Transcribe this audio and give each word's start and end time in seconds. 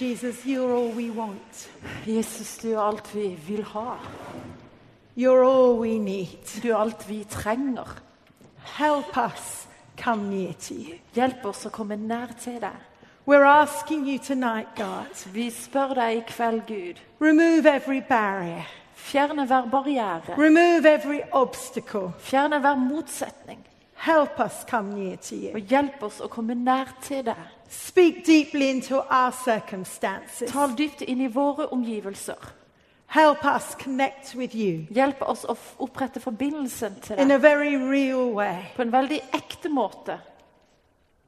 Jesus, 0.00 0.46
you're 0.46 0.72
all 0.74 0.88
we 0.96 1.10
want. 1.10 1.68
Jesus, 2.06 2.56
du 2.62 2.72
er 2.72 2.80
alt 2.80 3.14
vi 3.14 3.36
vil 3.48 3.64
ha. 3.64 3.98
You're 5.16 5.44
all 5.44 5.78
we 5.78 5.98
need. 5.98 6.60
Du 6.62 6.70
er 6.70 6.76
alt 6.76 7.08
vi 7.08 7.24
trenger. 7.30 7.86
Help 8.78 9.16
us 9.16 9.66
come 10.02 10.30
near 10.30 10.52
to 10.54 10.74
you. 10.74 10.96
Hjelp 11.14 11.44
oss 11.44 11.66
å 11.66 11.70
komme 11.70 11.96
nær 11.96 12.32
til 12.40 12.60
deg. 12.62 12.78
We're 13.26 13.44
asking 13.44 14.06
you 14.08 14.18
tonight, 14.18 14.68
God, 14.76 15.12
Vi 15.32 15.50
spør 15.50 15.92
deg 15.94 16.16
i 16.16 16.22
kveld, 16.26 16.62
Gud. 16.66 17.00
remove 17.20 17.66
every 17.66 18.00
barrier, 18.08 18.64
Fjerne 18.94 19.46
hver 19.46 19.68
barriere. 19.70 20.34
remove 20.38 20.86
every 20.86 21.20
obstacle. 21.32 22.12
Fjerne 22.18 22.58
hver 22.60 22.74
motsetning. 22.76 23.60
Help 24.00 24.40
us 24.40 24.64
come 24.70 24.94
near 24.94 25.16
to 25.16 25.34
you. 25.36 25.50
Og 25.54 25.60
hjelp 25.68 26.02
oss 26.02 26.20
å 26.24 26.28
komme 26.32 26.54
nær 26.56 26.88
til 27.04 27.24
deg. 27.26 27.36
Speak 27.68 28.22
deeply 28.26 28.70
into 28.70 28.96
our 28.96 29.30
circumstances. 29.44 30.48
Tal 30.50 30.72
dypt 30.78 31.02
inn 31.02 31.20
i 31.20 31.28
våre 31.28 31.66
omgivelser. 31.72 32.48
Help 33.10 33.44
us 33.44 33.74
connect 33.74 34.34
with 34.36 34.54
you 34.54 34.86
Hjelp 34.94 35.22
oss 35.26 35.42
å 35.44 35.56
opprette 35.82 36.20
forbindelsen 36.22 36.94
til 37.02 37.18
in 37.18 37.30
a 37.30 37.34
deg 37.34 37.42
very 37.42 37.74
real 37.76 38.30
way. 38.34 38.70
på 38.76 38.82
en 38.82 38.92
veldig 38.92 39.20
ekte 39.34 39.68
måte. 39.68 40.18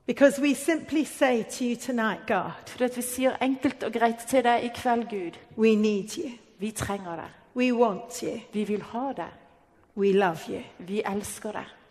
Because 0.07 0.41
we 0.41 0.55
simply 0.55 1.05
say 1.05 1.43
to 1.43 1.65
you 1.65 1.77
tonight, 1.77 2.27
God, 2.27 2.53
Fordi 2.67 2.85
at 2.85 2.97
vi 2.97 3.03
sier 3.03 3.37
enkelt 3.41 3.83
og 3.83 3.93
greit 3.93 4.25
til 4.29 4.45
deg 4.45 4.65
i 4.65 4.71
kveld, 4.75 5.09
Gud. 5.11 5.39
we 5.57 5.75
need 5.75 6.17
you. 6.19 6.31
Vi 6.59 6.71
trenger 6.71 7.17
deg. 7.17 7.31
We 7.55 7.73
want 7.73 8.23
you. 8.23 8.41
Vi 8.53 8.65
vil 8.65 8.83
ha 8.83 9.13
deg. 9.13 9.31
We 9.97 10.13
love 10.13 10.39
you. 10.49 10.63
Vi 10.79 11.03
elsker 11.05 11.53
deg. 11.53 11.82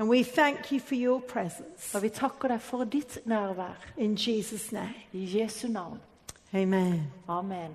And 0.00 0.08
we 0.08 0.22
thank 0.22 0.70
you 0.72 0.80
for 0.80 0.94
your 0.94 1.20
presence. 1.20 1.94
Og 1.94 2.02
vi 2.02 2.08
takker 2.08 2.48
deg 2.48 2.60
for 2.62 2.84
ditt 2.84 3.18
nærvær. 3.26 3.74
In 3.96 4.14
Jesus' 4.14 4.72
name. 4.72 4.94
I 5.12 5.26
Jesu 5.38 5.68
navn. 5.68 5.98
Amen. 6.54 7.02
Amen. 7.28 7.74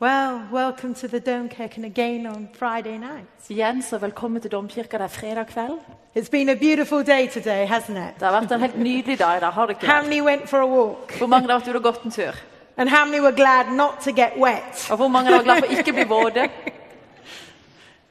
Well, 0.00 0.42
welcome 0.52 0.94
to 0.94 1.08
the 1.08 1.20
Domkirken 1.20 1.84
again 1.84 2.26
on 2.26 2.48
Friday 2.58 2.98
night. 2.98 3.48
Igjen 3.48 3.82
så 3.82 3.98
velkommen 3.98 4.40
til 4.40 4.50
Domkirka. 4.50 4.98
Det 4.98 5.04
er 5.04 5.08
fredag 5.08 5.46
kveld. 5.46 5.78
It's 6.16 6.30
been 6.30 6.48
a 6.48 6.54
beautiful 6.54 7.06
day 7.06 7.28
today, 7.28 7.66
hasn't 7.66 8.08
it? 8.08 8.14
Det 8.20 8.28
har 8.28 8.40
vært 8.40 8.52
en 8.52 8.60
helt 8.60 8.78
nydelig 8.78 9.18
dag. 9.18 9.40
Da, 9.40 9.50
har 9.50 9.66
det 9.66 9.76
ikke? 9.76 9.86
How 9.86 10.02
many 10.02 10.20
went 10.20 10.48
for 10.48 10.58
a 10.58 10.66
walk? 10.66 11.12
Hvor 11.18 11.26
mange 11.26 11.48
har 11.48 11.58
vært 11.58 11.68
ute 11.68 11.76
og 11.76 11.82
gått 11.82 12.04
en 12.04 12.10
tur? 12.10 12.36
And 12.76 12.88
how 12.88 13.04
many 13.04 13.20
were 13.20 13.36
glad 13.36 13.72
not 13.72 13.94
to 14.04 14.10
get 14.10 14.32
wet? 14.36 14.88
Og 14.90 14.96
hvor 14.96 15.08
mange 15.08 15.30
var 15.30 15.42
glad 15.42 15.62
for 15.62 15.72
å 15.72 15.78
ikke 15.78 15.92
bli 15.92 16.04
våte? 16.04 16.48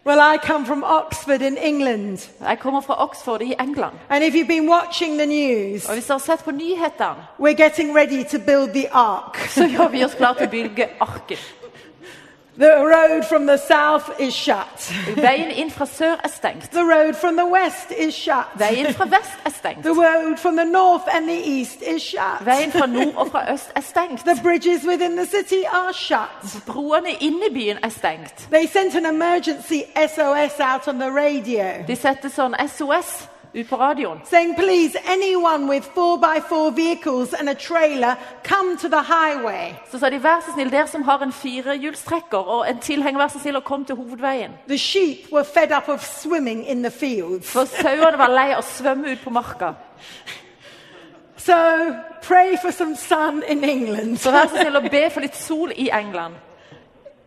Well, 0.04 0.20
I 0.20 0.38
come 0.38 0.66
from 0.66 0.84
Oxford 0.84 1.42
in 1.42 1.58
England. 1.58 2.30
Jeg 2.42 2.60
kommer 2.60 2.82
fra 2.82 3.04
Oxford 3.04 3.42
i 3.42 3.54
England. 3.60 3.94
And 4.10 4.24
if 4.24 4.34
you've 4.36 4.48
been 4.48 4.70
watching 4.70 5.18
the 5.20 5.26
news, 5.26 5.86
Og 5.88 5.94
hvis 5.94 6.06
dere 6.06 6.14
har 6.14 6.26
sett 6.26 6.44
på 6.44 6.52
nyhetene, 6.52 7.16
we're 7.40 7.64
getting 7.64 7.96
ready 7.98 8.24
to 8.24 8.38
build 8.40 8.70
the 8.74 8.94
ark. 8.94 9.38
så 9.50 9.68
gjør 9.68 9.88
vi 9.88 10.04
oss 10.06 10.14
klar 10.16 10.34
til 10.34 10.48
å 10.48 10.50
bygge 10.50 10.88
arken. 11.00 11.38
The 12.58 12.84
road 12.84 13.26
from 13.26 13.46
the 13.46 13.58
south 13.58 14.20
is 14.20 14.36
shut. 14.36 14.68
Veien 15.16 15.52
inn 15.52 15.72
fra 15.72 15.86
sør 15.86 16.18
er 16.20 16.28
stengt. 16.28 16.72
The 16.72 16.84
road 16.84 17.16
from 17.16 17.38
the 17.38 17.46
west 17.46 17.92
is 17.92 18.14
shut. 18.14 18.52
Veien 18.60 18.94
fra 18.94 19.06
vest 19.16 19.40
er 19.46 19.52
stengt. 19.52 19.84
The 19.84 19.94
road 19.94 20.38
from 20.38 20.58
the 20.58 20.66
north 20.66 21.08
and 21.14 21.30
the 21.30 21.42
east 21.50 21.82
is 21.82 22.02
shut. 22.02 22.44
Veien 22.44 22.72
fra 22.72 22.86
nord 22.86 23.16
og 23.16 23.32
fra 23.32 23.46
øst 23.54 23.72
er 23.76 23.82
stengt. 23.82 24.26
The 24.26 24.38
bridges 24.44 24.86
within 24.86 25.16
the 25.16 25.26
city 25.26 25.64
are 25.72 25.94
shut. 25.94 26.62
Broene 26.68 27.12
inne 27.22 27.48
i 27.50 27.54
byen 27.54 27.78
er 27.84 27.90
stengt. 27.90 28.48
They 28.52 28.68
sent 28.68 28.96
an 28.96 29.06
emergency 29.06 29.88
SOS 29.96 30.60
out 30.60 30.88
on 30.88 31.00
the 31.00 31.10
radio 31.10 31.86
De 31.88 31.96
setter 31.96 32.30
sånn 32.30 32.56
SOS 32.68 33.32
ut 33.54 33.70
på 33.70 33.76
radioen. 33.76 34.22
saying, 34.26 34.56
please, 34.56 34.98
anyone 35.06 35.68
with 35.68 35.86
four 35.96 36.18
by 36.18 36.40
four 36.50 36.72
vehicles 36.72 37.34
and 37.34 37.50
a 37.50 37.54
trailer, 37.54 38.16
come 38.44 38.78
to 38.78 38.88
the 38.88 39.02
highway. 39.02 39.74
Så 39.92 40.00
sa 40.00 40.10
de 40.10 40.24
vær 40.24 40.42
så 40.46 40.54
snill, 40.54 40.72
dere 40.72 40.88
som 40.88 41.04
har 41.04 41.20
en 41.24 41.32
firehjulstrekker 41.32 42.38
og 42.38 42.70
en 42.70 42.80
tilhenger, 42.80 43.20
vær 43.20 43.28
så 43.28 43.40
snill 43.40 43.56
og 43.56 43.64
kom 43.64 43.86
til 43.86 43.96
hovedveien. 43.96 44.52
The 44.68 44.78
sheep 44.78 45.32
were 45.32 45.46
fed 45.46 45.72
up 45.78 45.90
of 45.90 46.04
swimming 46.04 46.68
in 46.68 46.84
the 46.84 46.92
fields. 46.92 47.52
For 47.52 47.66
sauene 47.66 48.18
var 48.18 48.28
lei 48.28 48.52
av 48.54 48.64
å 48.64 48.68
svømme 48.68 49.12
ut 49.12 49.24
på 49.24 49.30
marka. 49.30 49.74
So 51.38 51.56
pray 52.22 52.56
for 52.62 52.72
some 52.72 52.96
sun 52.96 53.44
in 53.48 53.64
England. 53.64 54.18
Så 54.18 54.32
vær 54.32 54.48
så 54.48 54.62
snill 54.62 54.76
og 54.76 54.90
be 54.92 55.10
for 55.10 55.22
litt 55.22 55.36
sol 55.36 55.72
i 55.76 55.90
England. 55.90 56.36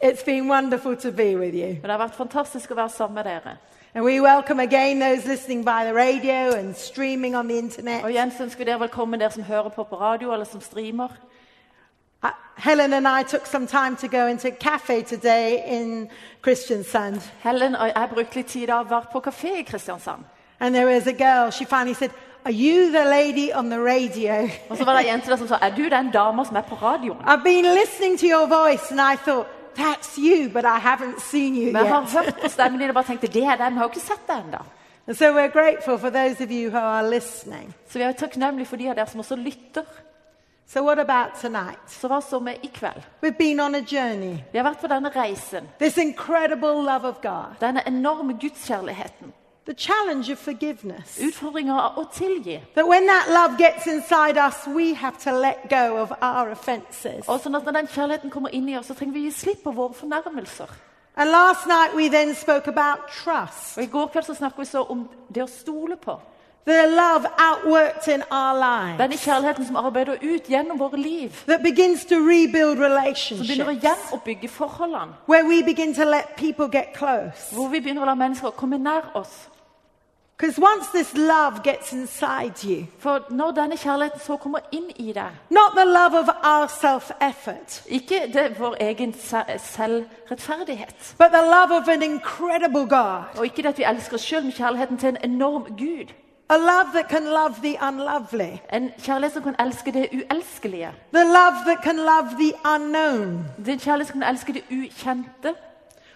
It's 0.01 0.25
been 0.25 0.49
wonderful 0.49 0.97
to 0.97 1.11
be 1.11 1.37
with 1.37 1.55
you. 1.55 1.67
Men 1.67 1.83
det 1.83 1.91
har 1.91 1.99
vært 1.99 2.17
fantastisk 2.17 2.71
å 2.71 2.77
være 2.77 2.93
sammen 2.93 3.15
med 3.15 3.25
dere. 3.25 3.57
And 3.97 4.05
we 4.05 4.21
welcome 4.21 4.59
again 4.59 4.99
those 4.99 5.25
listening 5.25 5.63
by 5.63 5.85
the 5.85 5.95
radio 5.95 6.53
and 6.53 6.75
streaming 6.75 7.37
on 7.37 7.47
the 7.47 7.59
internet. 7.59 8.03
Og 8.05 8.11
igjen 8.11 8.31
så 8.31 8.43
ønsker 8.43 8.59
vi 8.59 8.65
dere 8.65 8.81
velkommen, 8.81 9.21
dere 9.21 9.31
som 9.31 9.43
hører 9.43 9.69
på 9.69 9.85
på 9.85 9.97
radio 10.01 10.33
eller 10.33 10.45
som 10.45 10.61
streamer. 10.61 11.09
Uh, 12.25 12.31
Helen 12.57 12.93
and 12.93 13.07
I 13.07 13.23
took 13.23 13.47
some 13.47 13.67
time 13.67 13.97
to 13.97 14.09
go 14.09 14.27
into 14.27 14.49
a 14.49 14.51
cafe 14.51 15.03
today 15.03 15.63
in 15.67 16.09
Kristiansand. 16.43 17.21
Helen 17.43 17.77
og 17.77 17.87
jeg 17.87 18.09
brukte 18.15 18.37
litt 18.37 18.47
tid 18.47 18.71
å 18.71 18.83
være 18.83 19.07
på 19.13 19.21
kafé 19.21 19.59
i 19.61 19.63
Kristiansand. 19.63 20.25
And 20.61 20.75
there 20.75 20.87
was 20.87 21.07
a 21.07 21.13
girl, 21.13 21.51
she 21.51 21.65
finally 21.65 21.95
said, 21.95 22.11
Are 22.45 22.53
you 22.53 22.91
the 22.91 23.05
lady 23.05 23.53
on 23.53 23.71
the 23.71 23.79
radio? 23.79 24.49
Og 24.71 24.77
så 24.77 24.85
var 24.85 24.93
det 24.93 25.07
ei 25.07 25.11
jente 25.11 25.31
der 25.31 25.37
som 25.37 25.49
sa 25.49 25.59
er 25.63 25.71
du 25.71 25.89
den 25.89 26.11
dama 26.11 26.45
som 26.45 26.57
er 26.57 26.63
på 26.63 26.75
radioen. 26.75 27.23
I've 27.25 27.45
been 27.45 27.65
listening 27.65 28.19
to 28.19 28.27
your 28.27 28.47
voice 28.47 28.91
and 28.91 29.01
I 29.01 29.17
thought, 29.17 29.47
That's 29.77 30.19
you, 30.19 30.49
but 30.49 30.65
I 30.65 30.79
haven't 30.79 31.21
seen 31.21 31.55
you 31.57 31.73
jeg 31.73 31.89
har 31.89 32.03
yet. 32.03 32.11
hørt 32.11 32.51
stemmen 32.51 32.81
din 32.81 32.89
og 32.89 32.95
bare 32.95 33.05
tenkte 33.05 33.27
det 33.27 33.43
er 33.45 33.57
den, 33.57 33.77
har 33.77 33.85
jo 33.85 33.91
ikke 33.91 34.01
sett 34.07 34.27
deg 34.29 34.37
ennå. 34.45 34.63
And 35.07 35.17
so 35.17 35.33
we're 35.35 35.53
grateful 35.53 35.99
for 35.99 36.11
those 36.11 36.41
of 36.45 36.51
you 36.51 36.71
who 36.71 36.79
are 36.79 37.11
listening. 37.11 37.75
Så 37.89 37.99
vi 37.99 38.05
er 38.05 38.13
takknemlige 38.13 38.67
for 38.67 38.77
de 38.77 38.89
av 38.89 38.97
dere 38.97 39.07
som 39.07 39.21
også 39.21 39.37
lytter. 39.37 39.85
So, 40.67 40.83
what 40.83 40.99
about 40.99 41.35
tonight? 41.41 41.79
Så 41.89 42.09
hva 42.09 42.21
så 42.21 42.41
med 42.41 42.57
i 42.63 42.71
kveld? 42.73 43.03
We've 43.23 43.37
been 43.39 43.61
on 43.61 43.75
a 43.75 43.81
journey. 43.81 44.39
Vi 44.53 44.59
har 44.59 44.65
vært 44.65 44.81
på 44.81 44.89
denne 44.89 45.11
reisen. 45.13 45.69
This 45.79 45.99
incredible 45.99 46.81
love 46.83 47.05
of 47.05 47.21
God, 47.23 47.59
Denne 47.61 47.83
enorme 47.87 48.33
gudskjærligheten. 48.41 49.33
The 49.67 49.75
challenge 49.75 50.33
of 50.33 50.39
forgiveness. 50.39 51.19
Utfordringer 51.19 51.75
av 51.81 51.99
å 51.99 52.05
tilgi. 52.13 52.61
That 52.75 52.87
when 52.87 53.07
that 53.07 53.29
love 53.29 53.59
gets 53.59 53.87
inside 53.87 54.37
us, 54.37 54.67
we 54.67 54.95
have 54.95 55.19
to 55.25 55.33
let 55.33 55.69
go 55.71 55.97
of 55.97 56.13
our 56.21 56.51
offenses. 56.51 57.25
Og 57.29 57.41
sånn 57.41 57.57
at 57.57 57.65
Når 57.65 57.73
den 57.73 57.87
kjærligheten 57.87 58.31
kommer 58.31 58.51
inn 58.53 58.69
i 58.69 58.77
oss, 58.77 58.87
så 58.87 58.95
trenger 58.95 59.15
vi 59.15 59.25
gi 59.25 59.31
slipp 59.31 59.65
på 59.65 59.73
våre 59.73 59.95
fornærmelser. 59.95 60.69
And 61.17 61.31
last 61.31 61.67
night 61.67 61.95
we 61.95 62.09
then 62.09 62.35
spoke 62.35 62.67
about 62.69 63.09
trust. 63.09 63.79
Og 63.79 63.83
I 63.85 63.87
går 63.87 64.07
kveld 64.07 64.27
så 64.27 64.35
snakket 64.35 64.59
vi 64.59 64.65
så 64.65 64.83
om 64.91 65.09
det 65.35 65.43
å 65.43 65.47
stole 65.47 65.97
på. 65.97 66.19
The 66.67 66.87
love 66.87 67.27
outworked 67.39 68.09
in 68.09 68.23
our 68.31 68.97
Denne 68.99 69.17
kjærligheten 69.17 69.67
som 69.67 69.77
arbeider 69.77 70.17
ut 70.23 70.49
gjennom 70.49 70.79
våre 70.79 70.97
liv. 70.97 71.31
that 71.47 71.63
begins 71.63 72.05
to 72.05 72.15
rebuild 72.15 72.79
Som 72.79 72.79
begynner 72.79 72.91
å 72.91 72.99
relationships, 72.99 73.83
gjenoppbygge 73.85 74.49
forholdene. 74.49 75.13
where 75.27 75.45
we 75.45 75.63
begin 75.63 75.95
to 75.95 76.05
let 76.05 76.37
people 76.37 76.69
get 76.69 76.95
close. 76.95 77.53
Hvor 77.53 77.69
vi 77.69 77.81
begynner 77.81 78.03
å 78.03 78.07
la 78.07 78.15
mennesker 78.15 78.51
komme 78.51 78.79
nær 78.79 79.11
oss. 79.15 79.49
You, 82.65 82.87
For 82.99 83.21
når 83.31 83.51
denne 83.51 83.77
kjærligheten 83.77 84.21
så 84.21 84.37
kommer 84.37 84.59
inn 84.73 84.91
i 84.97 85.13
deg 85.13 85.31
not 85.51 85.73
the 85.77 85.85
love 85.85 86.19
of 86.19 86.29
our 86.45 86.67
self 86.67 87.11
effort, 87.31 87.83
Ikke 87.87 88.21
det 88.33 88.59
vår 88.59 88.77
egen 88.81 89.15
selvrettferdighet. 89.59 91.15
but 91.19 91.27
the 91.33 91.43
love 91.43 91.73
of 91.81 91.89
an 91.89 92.03
incredible 92.03 92.87
God, 92.89 93.23
Og 93.39 93.45
ikke 93.45 93.57
det 93.63 93.67
at 93.69 93.79
vi 93.79 93.85
elsker 93.85 94.15
oss 94.15 94.23
sjøl, 94.25 94.43
men 94.43 94.53
kjærligheten 94.53 94.99
til 94.99 95.09
en 95.09 95.31
enorm 95.31 95.63
Gud. 95.79 96.13
a 96.51 96.57
love 96.57 96.91
that 96.95 97.09
can 97.11 97.25
love 97.25 97.55
the 97.63 97.77
unlovely, 97.89 98.59
En 98.73 98.91
kjærlighet 99.03 99.33
som 99.33 99.43
kan 99.43 99.55
elske 99.67 99.93
det 99.93 100.09
uelskelige. 100.13 100.91
the 101.15 101.25
love 101.25 101.57
that 101.67 101.79
can 101.85 101.97
love 101.97 102.29
the 102.41 102.53
unknown. 102.75 103.45
Det 103.59 103.69
er 103.69 103.73
en 103.73 103.79
kjærlighet 103.79 104.09
som 104.13 104.21
kan 104.21 104.31
elske 104.31 104.53
det 104.53 104.63
ukjente. 104.71 105.55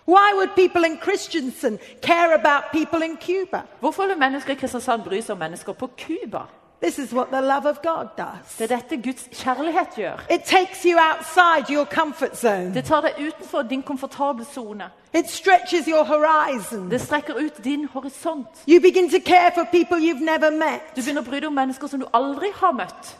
Why 0.08 0.32
would 0.36 0.54
people 0.56 0.84
in 0.84 0.96
Christensen 0.96 1.78
care 2.02 2.34
about 2.34 2.62
people 2.72 3.02
in 3.02 3.16
Cuba? 3.16 3.62
Hvorfor 3.80 4.06
vil 4.06 4.18
mennesker 4.18 4.52
i 4.52 4.56
Kristiansand 4.56 5.02
bry 5.04 5.20
seg 5.20 5.30
om 5.30 5.38
mennesker 5.38 5.72
på 5.72 5.90
Cuba? 5.98 6.46
This 6.82 6.98
is 6.98 7.12
what 7.12 7.28
the 7.28 7.40
love 7.40 7.66
of 7.66 7.82
God 7.82 8.08
does. 8.16 8.56
Det 8.58 8.70
er 8.70 8.76
dette 8.76 8.96
Guds 9.02 9.28
kjærlighet 9.32 9.88
gjør. 9.96 10.24
It 10.30 10.42
takes 10.44 10.82
you 10.82 10.94
outside 10.98 11.74
your 11.74 11.84
comfort 11.84 12.36
zone. 12.36 12.74
Det 12.74 12.84
tar 12.84 13.00
deg 13.00 13.12
utenfor 13.18 13.62
din 13.62 13.82
komfortable 13.82 14.44
sone. 14.44 14.84
It 15.14 15.30
stretches 15.30 15.86
your 15.86 16.04
horizon. 16.04 16.90
Det 16.90 17.00
strekker 17.00 17.34
ut 17.34 17.64
din 17.64 17.84
horisont. 17.84 18.46
You 18.68 18.80
begin 18.80 19.10
to 19.10 19.18
care 19.18 19.50
for 19.54 19.64
people 19.64 19.98
you've 19.98 20.24
never 20.24 20.50
Du 20.96 21.02
begynner 21.02 21.20
å 21.20 21.24
bry 21.24 21.40
deg 21.40 21.46
om 21.46 21.54
mennesker 21.54 21.86
som 21.86 22.00
du 22.00 22.06
aldri 22.14 22.48
har 22.54 22.72
møtt. 22.72 23.16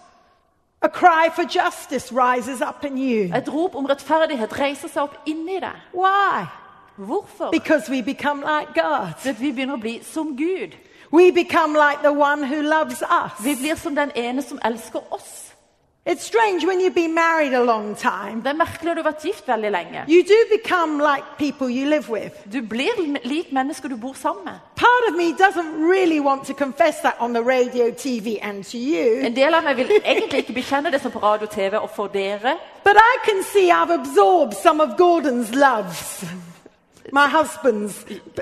A 0.83 0.89
cry 0.89 1.29
for 1.35 1.43
justice 1.43 2.13
rises 2.13 2.61
up 2.61 2.85
in 2.85 2.99
you. 2.99 3.37
Et 3.37 3.49
rop 3.49 3.75
om 3.75 3.87
rettferdighet 3.87 4.61
reiser 4.61 4.89
seg 4.89 5.03
opp 5.03 5.19
inni 5.27 5.61
deg. 5.61 5.75
Why? 5.93 6.47
Hvorfor? 6.99 7.51
Because 7.51 7.91
we 7.91 8.03
become 8.03 8.41
like 8.41 8.75
God. 8.75 9.15
Fordi 9.19 9.39
vi 9.39 9.53
begynner 9.53 9.75
å 9.75 9.81
bli 9.81 10.01
som 10.03 10.37
Gud. 10.37 10.75
We 11.11 11.31
become 11.31 11.73
like 11.73 12.03
the 12.03 12.13
one 12.13 12.43
who 12.43 12.63
loves 12.63 13.03
us. 13.03 13.33
Vi 13.45 13.57
blir 13.57 13.77
som 13.77 13.95
den 13.95 14.11
ene 14.15 14.43
som 14.43 14.59
elsker 14.65 15.01
oss. 15.11 15.49
It's 16.09 16.25
strange 16.25 16.65
when 16.65 16.81
you've 16.81 16.95
been 16.95 17.15
married 17.15 17.53
a 17.53 17.63
long 17.63 17.95
time. 17.95 18.41
Det 18.43 18.47
er 18.47 18.57
merkelig 18.57 18.85
når 18.85 18.95
du 18.95 19.03
har 19.03 19.11
vært 19.11 19.25
gift 19.25 19.49
veldig 19.49 19.71
lenge. 19.71 20.05
You 20.09 20.23
do 20.23 20.39
become 20.57 20.99
like 20.99 21.25
people 21.39 21.69
you 21.69 21.87
live 21.87 22.09
with. 22.09 22.33
Du 22.53 22.63
blir 22.63 23.19
lik 23.25 23.53
mennesker 23.53 23.89
du 23.89 23.97
bor 23.97 24.15
sammen 24.15 24.45
med. 24.45 24.55
Part 24.77 25.05
of 25.09 25.17
me 25.17 25.33
doesn't 25.33 25.77
really 25.93 26.21
want 26.21 26.47
to 26.47 26.55
confess 26.55 27.01
that 27.01 27.17
on 27.21 27.35
the 27.35 27.43
radio, 27.43 27.91
TV, 27.91 28.39
and 28.43 28.65
to 28.65 28.79
you. 28.79 29.21
En 29.21 29.37
del 29.37 29.55
av 29.55 29.65
meg 29.65 29.77
vil 29.77 29.91
egentlig 30.05 30.39
ikke 30.39 30.53
bekjenne 30.63 30.91
det 30.91 31.03
som 31.03 31.13
på 31.13 31.19
radio 31.19 31.47
TV 31.47 31.77
og 31.77 31.91
for 31.91 32.07
dere. 32.07 32.57
But 32.85 32.97
I 32.97 33.15
can 33.29 33.43
see 33.43 33.71
I've 33.71 33.93
absorbed 34.01 34.57
some 34.57 34.81
of 34.81 34.97
Gordon's 34.97 35.53
loves. 35.53 36.25
My 37.13 37.27
husband's 37.27 37.95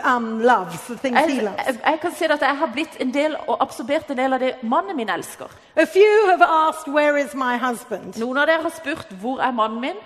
um, 0.04 0.40
loves, 0.42 0.80
the 0.88 0.96
things 0.96 1.18
he 1.18 1.34
Jeg, 1.36 1.42
loves. 1.44 1.66
jeg, 1.66 1.78
jeg 1.86 2.00
kan 2.00 2.14
se 2.14 2.24
at 2.32 2.40
jeg 2.40 2.56
har 2.56 2.66
blitt 2.74 2.96
en 3.00 3.14
del 3.14 3.36
og 3.48 3.56
absorbert 3.62 4.10
en 4.10 4.16
del 4.18 4.32
av 4.32 4.40
det 4.40 4.54
mannen 4.62 4.96
min 4.96 5.08
elsker. 5.08 5.46
A 5.76 5.84
few 5.86 6.26
have 6.30 6.42
asked, 6.42 6.88
Where 6.92 7.16
is 7.24 7.34
my 7.34 7.56
husband? 7.58 8.16
Noen 8.18 8.38
av 8.38 8.46
dere 8.46 8.62
har 8.62 8.70
spurt 8.74 9.06
hvor 9.20 9.38
er 9.40 9.50
mannen 9.52 9.80
min. 9.80 9.96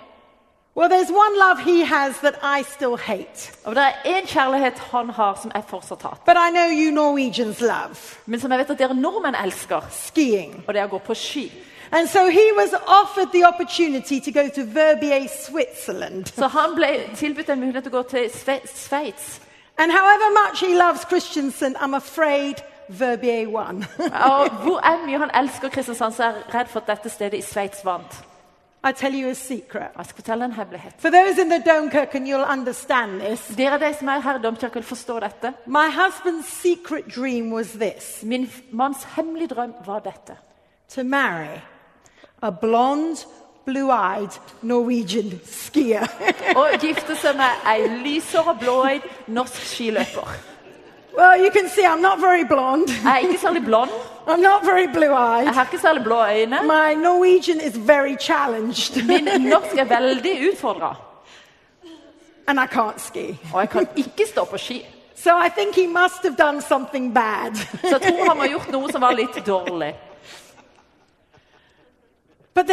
Well, 0.75 0.87
there's 0.89 1.11
one 1.11 1.37
love 1.37 1.59
he 1.65 1.83
has 1.83 2.19
that 2.21 2.35
I 2.43 2.63
still 2.63 2.95
hate. 2.97 3.51
Og 3.65 3.75
det 3.75 3.83
er 3.83 3.93
en 4.05 4.25
kjærlighet 4.27 4.77
han 4.91 5.09
har 5.09 5.35
som 5.41 5.51
jeg 5.55 5.63
fortsatt 5.67 6.01
har. 6.01 6.17
But 6.25 6.37
I 6.39 6.49
know 6.51 6.69
you 6.71 6.91
Norwegians 6.91 7.59
love 7.61 7.97
Men 8.25 8.39
som 8.39 8.51
jeg 8.51 8.59
vet 8.59 8.69
at 8.69 8.79
dere 8.79 8.93
nordmenn 8.95 9.35
elsker. 9.43 9.81
skiing. 9.91 10.63
Og 10.67 10.73
det 10.73 10.81
er 10.81 10.87
å 10.87 10.93
gå 10.93 10.99
på 10.99 11.13
ski. 11.15 11.51
And 11.93 12.07
so 12.09 12.29
he 12.29 12.51
was 12.55 12.73
offered 12.87 13.31
the 13.33 13.43
opportunity 13.43 14.19
to 14.21 14.31
go 14.31 14.49
to 14.49 14.63
Verbier, 14.63 15.27
Switzerland. 15.27 16.25
Så 16.35 16.47
han 16.47 16.75
ble 16.75 17.09
tilbudt 17.15 17.49
en 17.49 17.59
mulighet 17.59 17.83
til 17.83 17.91
å 17.93 17.97
gå 17.97 18.03
til 18.09 18.29
Sve- 18.29 18.67
Sveits. 18.75 19.41
And 19.77 19.91
however 19.91 20.27
much 20.47 20.59
he 20.61 20.75
loves 20.75 21.01
Christensen, 21.09 21.75
I'm 21.75 21.93
afraid 21.95 22.55
Verbier 22.89 23.47
won. 23.49 23.85
Og 24.31 24.49
hvor 24.63 24.79
er 24.83 25.05
mye 25.05 25.17
han 25.17 25.31
elsker 25.43 25.69
Kristiansand, 25.69 26.13
så 26.13 26.23
er 26.23 26.27
jeg 26.35 26.53
redd 26.55 26.67
for 26.71 26.79
at 26.79 26.87
dette 26.87 27.09
stedet 27.09 27.37
i 27.39 27.41
Sveits 27.41 27.85
vant. 27.85 28.21
I 28.83 28.91
tell 28.93 29.13
you 29.13 29.29
a 29.29 29.33
secret. 29.33 29.91
Jeg 29.97 30.05
skal 30.05 30.15
fortelle 30.15 30.45
en 30.45 30.51
hemmelighet. 30.53 30.93
For 30.97 31.09
those 31.09 31.41
in 31.41 31.49
the 31.49 31.59
Domkirk, 31.65 32.15
and 32.15 32.25
you'll 32.27 32.47
understand 32.53 33.19
this, 33.21 33.43
Dere 33.57 33.77
de 33.79 33.93
som 33.99 34.07
er 34.07 34.19
her 34.19 34.39
i 34.39 34.41
Domkirken, 34.41 34.83
forstår 34.83 35.19
dette. 35.19 35.53
my 35.67 35.87
husband's 35.89 36.47
secret 36.49 37.03
dream 37.15 37.51
was 37.53 37.67
this 37.71 38.23
Min 38.23 38.49
manns 38.71 39.03
hemmelige 39.15 39.47
drøm 39.47 39.73
var 39.85 39.99
dette. 39.99 40.37
to 40.95 41.03
marry 41.03 41.59
a 42.41 42.51
blonde, 42.51 43.25
blue 43.65 43.91
eyed 43.91 44.31
Norwegian 44.61 45.39
skier. 45.45 46.07
Å 46.59 46.63
gifte 46.81 47.15
seg 47.15 47.37
med 47.37 47.67
ei 47.69 47.87
lysere, 48.03 48.55
blåøyd 48.59 49.01
norsk 49.27 49.61
skiløper. 49.73 50.27
well, 51.17 51.35
you 51.37 51.51
can 51.51 51.67
see 51.69 51.85
I'm 51.85 52.01
not 52.01 52.19
very 52.19 52.43
blonde, 52.43 52.89
Jeg 53.03 53.11
er 53.13 53.17
ikke 53.17 53.37
særlig 53.39 53.65
blond. 53.65 53.89
I'm 54.27 54.39
not 54.41 54.63
very 54.65 54.87
blue 54.87 55.11
Jeg 55.43 55.53
har 55.53 55.63
ikke 55.65 55.79
særlig 55.81 56.03
blå 56.03 56.19
øyne. 56.25 56.59
My 56.63 56.93
Norwegian 56.95 57.59
is 57.61 57.75
very 57.87 58.15
challenged, 58.19 59.03
Min 59.07 59.25
norsk 59.49 59.75
er 59.77 59.83
veldig 59.85 60.51
utfordra. 60.51 60.95
and 62.47 62.59
I 62.59 62.65
can't 62.67 62.99
ski. 62.99 63.37
Og 63.53 63.59
jeg 63.59 63.69
kan 63.69 63.87
ikke 63.95 64.25
stå 64.27 64.45
på 64.45 64.57
ski. 64.57 64.85
So 65.15 65.29
I 65.29 65.49
think 65.49 65.75
he 65.75 65.87
must 65.87 66.23
have 66.23 66.35
done 66.35 66.61
something 66.61 67.13
bad. 67.13 67.55
Så 67.81 67.87
jeg 67.87 68.01
tror 68.01 68.29
han 68.29 68.39
har 68.39 68.47
gjort 68.47 68.71
noe 68.71 68.91
som 68.91 69.01
var 69.01 69.13
litt 69.13 69.37
dårlig. 69.47 69.93
Men 72.53 72.67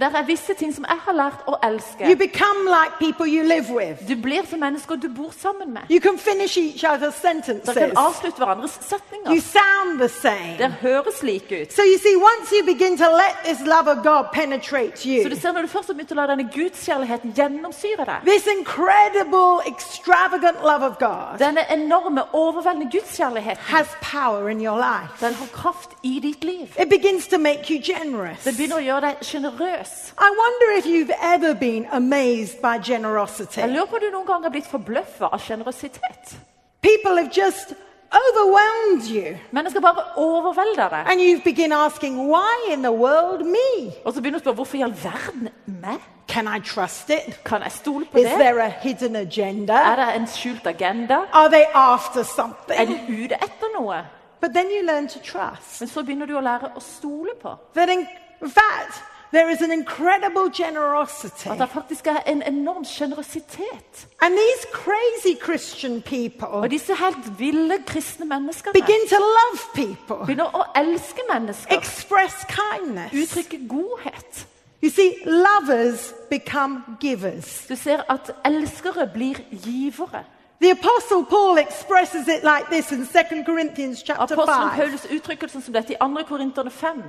det 0.00 0.08
er 0.08 0.24
visse 0.26 0.54
ting 0.58 0.74
som 0.74 0.84
jeg 0.88 0.98
har 1.06 1.12
lært 1.12 1.42
å 1.46 1.58
elske. 1.62 2.08
You 2.08 2.16
become 2.16 2.64
like 2.64 2.96
people 2.98 3.26
you 3.28 3.42
live 3.44 3.68
with. 3.68 4.00
Du 4.08 4.16
blir 4.16 4.46
som 4.48 4.60
mennesker 4.60 4.96
du 4.96 5.08
bor 5.08 5.30
sammen 5.36 5.72
med. 5.74 5.82
You 5.90 6.00
can 6.00 6.18
finish 6.18 6.56
each 6.56 6.84
other's 6.84 7.20
Dere 7.22 7.52
kan 7.74 7.96
avslutte 7.96 8.38
hverandres 8.40 8.78
You 8.80 8.84
setninger. 8.88 9.40
sound 9.40 9.98
the 10.00 10.08
same. 10.08 10.56
Dere 10.58 10.70
høres 10.80 11.22
like 11.22 11.52
ut. 11.52 11.72
So 11.72 11.82
you 11.82 11.98
see, 11.98 12.16
once 12.16 12.50
you 12.52 12.64
begin 12.64 12.96
to 12.96 13.10
let 13.10 13.36
this 13.44 13.60
love 13.66 13.86
of 13.86 14.02
God 14.02 14.24
penetrate 14.32 14.96
Så 14.96 15.28
du 15.28 15.36
ser 15.40 15.52
Når 15.52 15.62
du 15.62 15.68
først 15.68 15.86
har 15.86 15.94
begynt 15.94 16.12
å 16.12 16.14
la 16.14 16.26
denne 16.26 16.48
gudskjærligheten 16.54 17.32
gjennomsyre 17.36 18.04
deg, 18.08 18.20
this 18.24 18.46
incredible, 18.46 19.60
extravagant 19.66 20.62
love 20.62 20.82
of 20.82 20.98
God 20.98 21.38
denne 21.38 21.60
enorme, 21.72 22.22
overveldende 22.32 22.90
gudskjærligheten, 22.90 23.62
has 23.76 23.86
power 24.00 24.48
in 24.48 24.60
your 24.66 24.78
life. 24.78 25.12
den 25.20 25.34
har 25.34 25.46
kraft 25.52 25.90
i 26.02 26.20
ditt 26.22 26.44
liv. 26.44 26.53
It 26.78 26.88
begins 26.90 27.26
to 27.28 27.38
make 27.38 27.70
you 27.70 27.80
generous. 27.82 28.44
Det 28.44 28.56
begynner 28.56 28.76
å 28.80 28.84
gjøre 28.84 29.00
deg 29.00 29.22
sjenerøs. 29.26 29.92
I 30.18 30.30
wonder 30.40 30.78
if 30.78 30.86
you've 30.86 31.14
ever 31.22 31.54
been 31.54 31.86
amazed 31.92 32.60
by 32.62 32.78
generosity. 32.82 33.60
Jeg 33.60 33.70
lurer 33.70 33.86
på 33.86 33.96
om 33.96 34.04
du 34.06 34.10
noen 34.10 34.26
gang 34.26 34.42
har 34.42 34.50
blitt 34.54 34.70
forbløffa 34.70 35.30
av 35.32 35.40
sjenerøsitet. 35.40 36.36
People 36.82 37.16
have 37.16 37.30
just 37.32 37.74
overwhelmed 38.14 39.04
you. 39.10 39.36
Mennesker 39.50 39.80
bare 39.80 40.04
overvelder 40.16 40.88
deg. 40.88 41.06
And 41.10 41.20
you 41.20 41.40
begin 41.44 41.72
asking, 41.72 42.28
why 42.28 42.72
in 42.72 42.82
the 42.82 42.92
world 42.92 43.44
me? 43.46 43.92
Og 44.04 44.14
så 44.14 44.20
begynner 44.20 44.38
du 44.38 44.42
å 44.42 44.44
spørre 44.44 44.58
hvorfor 44.60 44.78
i 44.78 44.82
all 44.86 44.94
verden 45.02 45.48
meg? 45.66 46.02
Can 46.28 46.48
I 46.48 46.58
trust 46.60 47.10
it? 47.10 47.40
Kan 47.44 47.62
jeg 47.62 47.72
stole 47.72 48.06
på 48.10 48.18
Is 48.18 48.24
det? 48.24 48.38
there 48.38 48.60
a 48.64 48.68
hidden 48.68 49.16
agenda? 49.16 49.74
Er 49.92 49.96
det 49.96 50.08
en 50.16 50.26
skjult 50.26 50.66
agenda? 50.66 51.24
Are 51.32 51.48
they 51.50 51.64
after 51.74 52.24
Er 52.68 52.84
de 52.84 52.98
ute 53.08 53.34
etter 53.34 53.72
noe? 53.78 54.04
But 54.44 54.52
then 54.52 54.66
you 54.70 54.82
learn 54.86 55.08
to 55.08 55.18
trust. 55.18 55.80
Men 55.80 55.88
så 55.88 56.02
begynner 56.02 56.26
du 56.26 56.34
å 56.36 56.40
lære 56.44 56.74
å 56.76 56.80
stole 56.84 57.32
på. 57.40 57.54
That 57.74 57.88
in 57.88 58.04
fact, 58.42 58.98
there 59.32 59.48
is 59.48 59.62
an 59.62 59.72
incredible 59.72 60.50
generosity. 60.52 61.48
At 61.48 61.58
det 61.58 61.68
faktisk 61.72 62.06
er 62.06 62.20
en 62.26 62.42
enorm 62.42 62.84
sjenerøsitet. 62.84 64.04
And 64.20 64.36
these 64.36 64.66
crazy 64.72 65.34
Christian 65.40 66.02
people 66.02 66.60
Og 66.60 66.70
disse 66.70 66.94
helt 66.94 67.38
ville 67.38 67.78
kristne 67.86 68.28
menneskene 68.28 68.76
begin 68.76 69.08
to 69.08 69.16
love 69.16 69.64
people, 69.74 70.26
begynner 70.26 70.52
å 70.52 70.66
elske 70.76 71.24
mennesker. 71.32 71.78
express 71.78 72.44
kindness. 72.52 73.16
Uttrykke 73.16 73.68
godhet. 73.68 74.46
You 74.82 74.90
see, 74.90 75.14
lovers 75.24 76.12
become 76.30 76.82
givers. 77.00 77.64
Du 77.68 77.76
ser 77.76 78.04
at 78.08 78.30
elskere 78.44 79.08
blir 79.14 79.40
givere. 79.50 80.26
The 80.60 80.70
Apostle 80.70 81.24
Paul 81.24 81.58
expresses 81.58 82.28
it 82.28 82.42
like 82.44 82.70
this 82.70 82.92
in 82.92 83.06
2 83.06 83.44
Corinthians 83.44 84.02
chapter 84.02 84.36
5, 84.36 84.46
Paulus 84.76 85.04
uttrykker 85.10 85.46
det 85.46 85.52
sånn 85.52 85.62
som 85.66 85.74
dette 85.74 85.92
i 85.92 85.96
2. 86.00 86.22
Korinterne 86.28 86.70
5 86.70 87.02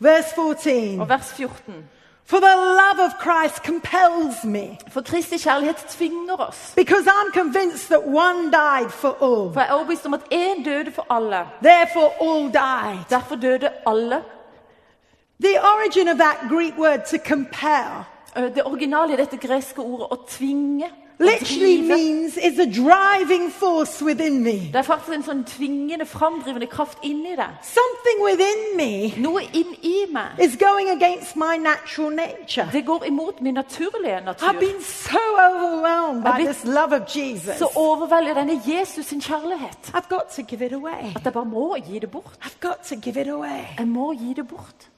verse 0.00 0.32
14. 0.34 1.00
og 1.00 1.08
vers 1.08 1.32
14. 1.36 1.82
For 2.24 2.38
the 2.40 2.54
love 2.56 3.00
of 3.00 3.12
Christ 3.20 3.62
compels 3.64 4.44
me, 4.44 4.78
For 4.88 5.02
Kristi 5.02 5.36
kjærlighet 5.42 5.82
tvinger 5.90 6.38
oss. 6.40 6.72
because 6.76 7.06
I'm 7.06 7.32
convinced 7.32 7.88
that 7.88 8.06
one 8.06 8.50
died 8.50 8.90
for 8.92 9.16
all. 9.20 9.52
For 9.52 9.60
jeg 9.60 9.68
er 9.68 9.74
overbevist 9.74 10.06
om 10.06 10.14
at 10.14 10.22
én 10.32 10.62
døde 10.64 10.92
for 10.92 11.06
alle. 11.10 11.46
Therefore, 11.62 12.10
all 12.20 12.48
died. 12.52 13.04
Derfor 13.10 13.36
døde 13.36 13.68
alle. 13.86 14.22
The 15.42 15.58
origin 15.74 16.08
of 16.08 16.18
that 16.18 16.38
Greek 16.48 16.78
word 16.78 17.00
to 17.10 17.18
compel 17.18 18.04
Eh, 18.36 18.54
Det 18.54 18.64
originale 18.64 19.12
i 19.12 19.16
dette 19.16 19.36
greske 19.36 19.78
ordet 19.82 20.06
å 20.10 20.16
tvinge, 20.28 20.88
literally 21.18 21.82
means 21.82 22.36
is 22.36 22.58
a 22.58 22.66
driving 22.66 23.50
force 23.50 24.04
within 24.04 24.42
me. 24.42 24.52
det 24.72 24.74
er 24.76 24.82
faktisk 24.82 25.14
en 25.16 25.22
sånn 25.22 25.44
tvingende, 25.44 26.06
framdrivende 26.06 26.66
kraft 26.66 26.98
inni 27.02 27.36
deg. 27.36 27.48
Something 27.62 28.18
within 28.24 28.76
me 28.76 29.14
Noe 29.22 29.42
inn 29.52 29.74
i 29.82 30.06
meg. 30.12 30.38
is 30.40 30.56
going 30.56 30.88
against 30.90 31.36
my 31.36 31.56
natural 31.56 32.10
nature. 32.10 32.68
Det 32.72 32.84
går 32.86 33.04
imot 33.04 33.40
min 33.40 33.54
naturlige 33.54 34.16
I've 34.16 34.24
natur. 34.24 34.52
been 34.60 34.82
so 34.82 35.18
overwhelmed 35.38 36.22
by 36.24 36.28
I've 36.30 36.46
this 36.46 36.64
love 36.64 36.92
of 36.92 37.06
Jesus. 37.16 37.56
Så 37.58 37.68
overvelder 37.76 38.34
denne 38.34 38.60
Jesus 38.66 39.06
sin 39.06 39.20
kjærlighet 39.20 39.92
I've 39.94 40.08
got 40.08 40.28
to 40.36 40.42
give 40.42 40.66
it 40.66 40.72
away. 40.72 41.12
at 41.16 41.24
jeg 41.24 41.32
bare 41.32 41.44
må 41.44 41.76
gi 41.86 41.98
det 41.98 42.10
bort. 42.10 42.38
I've 42.44 42.60
got 42.60 42.78
to 42.88 42.96
give 42.96 43.20
it 43.20 43.28
away. 43.28 43.64
Jeg 43.78 43.88
må 43.88 44.12
gi 44.12 44.32
det 44.36 44.48
bort. 44.48 44.88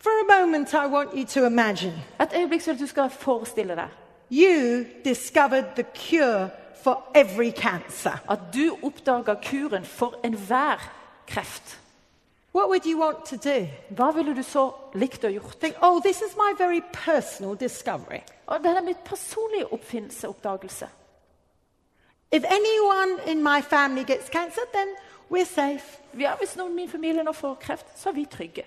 For 0.00 0.10
a 0.10 0.40
moment, 0.40 0.72
I 0.74 0.86
want 0.86 1.10
you 1.14 1.24
to 1.24 1.46
imagine 1.46 1.92
Et 2.20 2.28
øyeblikk 2.36 2.62
så 2.62 2.72
du 2.80 2.86
skal 2.86 3.10
forestille 3.10 3.74
deg 3.76 3.88
you 4.30 4.86
discovered 5.04 5.76
the 5.76 5.84
cure 5.84 6.50
for 6.82 7.02
every 7.14 7.52
cancer. 7.52 8.20
at 8.28 8.52
du 8.52 8.76
oppdaga 8.82 9.34
kuren 9.34 9.84
for 9.84 10.14
enhver 10.24 10.78
kreft. 11.26 11.78
What 12.52 12.68
would 12.68 12.86
you 12.86 12.98
want 12.98 13.24
to 13.26 13.36
do? 13.36 13.68
Hva 13.90 14.12
ville 14.14 14.34
du 14.34 14.42
så 14.42 14.70
likt 14.94 15.24
å 15.24 15.30
gjort? 15.32 15.60
Think, 15.60 15.76
oh, 15.82 16.00
this 16.00 16.22
is 16.22 16.36
my 16.36 16.52
very 16.58 16.82
personal 16.92 17.56
discovery. 17.56 18.22
Og 18.46 18.62
det 18.62 18.76
er 18.76 18.82
mitt 18.82 19.04
personlige 19.04 19.72
oppfinnelse, 19.72 20.28
oppdagelse. 20.28 20.86
If 22.30 22.44
anyone 22.44 23.30
in 23.30 23.42
my 23.42 23.60
family 23.60 24.04
gets 24.04 24.28
cancer, 24.28 24.62
then 24.72 24.88
we're 25.30 25.44
safe. 25.44 25.98
Ja, 26.18 26.36
hvis 26.36 26.56
noen 26.56 26.72
i 26.72 26.74
min 26.74 26.88
familie 26.88 27.22
nå 27.24 27.32
får 27.32 27.54
kreft, 27.54 27.86
så 27.98 28.08
er 28.08 28.12
vi 28.20 28.24
trygge. 28.30 28.64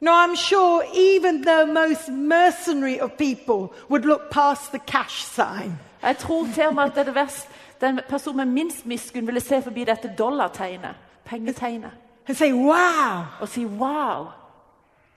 No, 0.00 0.12
I'm 0.12 0.34
sure 0.34 0.82
even 0.94 1.42
the 1.42 1.66
most 1.66 2.08
mercenary 2.08 3.00
of 3.00 3.18
people 3.18 3.72
would 3.90 4.04
look 4.06 4.30
past 4.30 4.72
the 4.72 4.78
cash 4.78 5.24
sign. 5.24 5.78
Jeg 6.02 6.18
tror 6.18 6.46
til 6.54 6.66
og 6.66 6.84
at 6.84 6.94
det 6.94 7.08
er 7.08 7.12
verst. 7.12 7.48
Den 7.80 8.00
personen 8.08 8.36
med 8.36 8.44
minst 8.46 8.86
miskunn 8.86 9.26
ville 9.26 9.40
se 9.40 9.62
forbi 9.62 9.84
dette 9.84 10.14
dollartegnet, 10.18 10.94
pengetegnet, 11.24 11.90
and 12.28 12.36
say, 12.36 12.52
wow, 12.52 13.24
og 13.40 13.48
si 13.48 13.64
wow, 13.64 14.26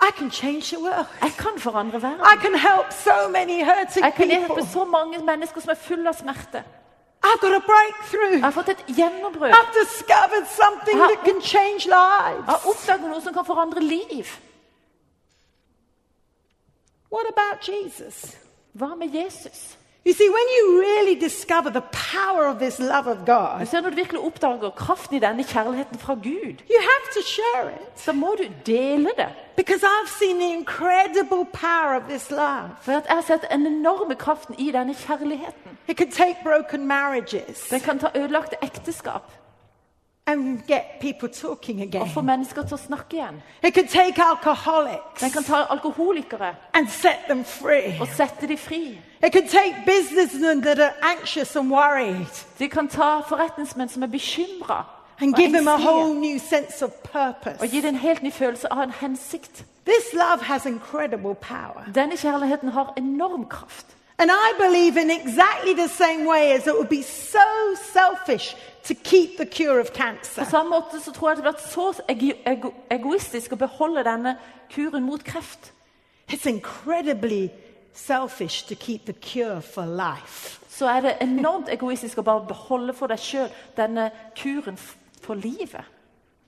I 0.01 0.11
can 0.17 0.31
change 0.31 0.75
the 0.75 0.83
world. 0.83 1.05
jeg 1.21 1.31
kan 1.37 1.59
forandre 1.59 2.01
verden. 2.01 2.19
I 2.19 2.37
can 2.41 2.55
help 2.55 2.91
so 2.91 3.29
many 3.29 3.63
hurting 3.63 4.05
Jeg 4.05 4.13
kan 4.13 4.27
hjelpe 4.27 4.65
så 4.71 4.83
mange 4.85 5.25
mennesker 5.25 5.61
som 5.61 5.69
er 5.69 5.75
fulle 5.75 6.09
av 6.09 6.13
smerte. 6.13 6.63
I've 7.23 7.39
got 7.41 7.53
a 7.53 7.63
breakthrough. 7.73 8.33
Jeg 8.33 8.43
har 8.43 8.51
fått 8.51 8.69
et 8.69 8.85
gjennombrudd. 8.87 9.51
I've 9.59 9.73
discovered 9.83 10.47
something 10.61 10.97
that 10.99 11.19
can 11.23 11.41
change 11.41 11.81
lives. 11.85 12.43
Jeg 12.47 12.55
har 12.55 12.61
oppdaget 12.71 13.09
noe 13.09 13.21
som 13.21 13.33
kan 13.33 13.45
forandre 13.45 13.79
liv. 13.79 14.25
What 17.13 17.27
about 17.35 17.69
Jesus? 17.69 18.37
Hva 18.73 18.95
med 18.95 19.09
Jesus? 19.13 19.77
You 20.05 20.13
see, 20.13 20.29
when 20.29 20.47
you 20.57 20.81
really 20.81 21.15
discover 21.15 21.69
the 21.69 21.83
power 22.13 22.47
of 22.47 22.59
this 22.59 22.79
love 22.79 23.07
of 23.07 23.17
Du 23.17 23.31
God, 23.31 23.67
ser 23.67 23.81
Når 23.81 23.89
du 23.89 23.95
virkelig 23.95 24.21
oppdager 24.21 24.69
kraften 24.69 25.15
i 25.15 25.19
denne 25.19 25.43
kjærligheten 25.43 25.99
fra 25.99 26.13
Gud, 26.13 26.55
you 26.69 26.79
have 26.91 27.05
to 27.13 27.21
share 27.21 27.71
it. 27.71 28.01
så 28.01 28.13
må 28.13 28.35
du 28.37 28.43
dele 28.65 29.09
det. 29.17 29.29
Because 29.55 29.85
I've 29.85 30.09
seen 30.19 30.39
the 30.39 30.53
incredible 30.53 31.45
power 31.53 31.95
of 31.95 32.03
this 32.09 32.31
love. 32.31 32.69
For 32.81 32.91
at 32.91 33.05
jeg 33.07 33.15
har 33.15 33.21
sett 33.21 33.51
den 33.51 33.67
enorme 33.67 34.15
kraften 34.15 34.55
i 34.57 34.71
denne 34.71 34.93
kjærligheten. 34.93 35.77
It 35.87 35.97
can 35.97 36.11
take 36.11 36.35
broken 36.43 36.87
marriages 36.87 37.67
Den 37.69 37.79
kan 37.79 37.99
ta 37.99 38.07
ødelagte 38.15 38.55
ekteskap 38.61 39.31
and 40.27 40.67
get 40.67 40.83
people 41.01 41.27
talking 41.29 41.95
og 41.95 42.09
få 42.13 42.21
mennesker 42.21 42.63
til 42.63 42.77
å 42.77 42.79
snakke 42.79 43.17
igjen. 43.17 43.41
It 43.63 43.73
can 43.73 43.87
take 43.87 44.21
alcoholics 44.23 45.19
Den 45.21 45.31
kan 45.31 45.43
ta 45.43 45.63
alkoholikere 45.69 46.55
and 46.73 46.87
set 46.89 47.19
them 47.27 47.43
free. 47.43 47.97
og 48.01 48.07
sette 48.07 48.47
dem 48.47 48.57
fri. 48.57 48.97
It 49.23 49.31
can 49.33 49.47
take 49.47 49.75
businessmen 49.85 50.61
that 50.61 50.79
are 50.79 50.93
anxious 51.01 51.55
and 51.55 51.71
worried 51.71 52.27
De 52.59 52.69
kan 52.69 52.87
ta 52.87 53.21
forretningsmenn 53.21 53.89
som 53.89 54.03
er 54.03 54.07
bekymra 54.07 54.85
and 55.21 55.33
og 55.33 55.39
give 55.39 55.51
them 55.53 55.67
a 55.67 55.77
whole 55.77 56.13
new 56.19 56.39
sense 56.39 56.85
of 56.85 56.91
og 56.91 57.09
purpose. 57.43 57.71
gi 57.71 57.81
dem 57.81 57.89
en 57.95 57.95
helt 57.95 58.23
ny 58.23 58.31
følelse 58.31 58.73
av 58.73 58.79
en 58.83 58.91
hensikt. 59.01 59.65
This 59.85 60.13
love 60.13 60.41
has 60.43 60.65
incredible 60.65 61.35
power. 61.35 61.83
Denne 61.95 62.17
kjærligheten 62.17 62.69
har 62.69 62.93
enorm 62.97 63.45
kraft. 63.45 63.85
And 64.17 64.31
I 64.31 64.53
believe 64.57 64.97
in 64.97 65.11
exactly 65.11 65.73
the 65.73 65.87
same 65.87 66.25
way 66.25 66.53
as 66.53 66.67
it 66.67 66.73
would 66.73 66.89
be 66.89 67.01
so 67.01 67.75
selfish 67.93 68.55
to 68.83 68.93
keep 68.93 69.37
the 69.37 69.45
cure 69.45 69.79
of 69.79 69.91
På 70.35 70.45
samme 70.45 70.69
måte 70.69 71.01
så 71.01 71.11
tror 71.11 71.29
jeg 71.29 71.37
det 71.37 71.43
blir 71.43 71.57
så 71.57 72.01
ego 72.09 72.33
ego 72.45 72.73
egoistisk 72.91 73.51
å 73.51 73.55
beholde 73.55 74.03
denne 74.03 74.37
kuren 74.69 75.03
mot 75.03 75.23
kreft. 75.23 75.73
It's 76.27 76.45
incredibly 76.45 77.49
selfish 77.93 78.63
to 78.67 78.75
keep 78.75 79.05
the 79.05 79.13
cure 79.13 79.61
for 79.61 79.85
life. 79.85 80.59
Så 80.69 80.87
er 80.87 81.01
det 81.01 81.17
enormt 81.21 81.69
egoistisk 81.69 82.17
å 82.17 82.21
bare 82.21 82.45
beholde 82.47 82.93
for 82.93 83.07
deg 83.07 83.19
sjøl 83.19 83.49
denne 83.77 84.11
kuren 84.35 84.77
for 85.21 85.35
livet. 85.35 85.85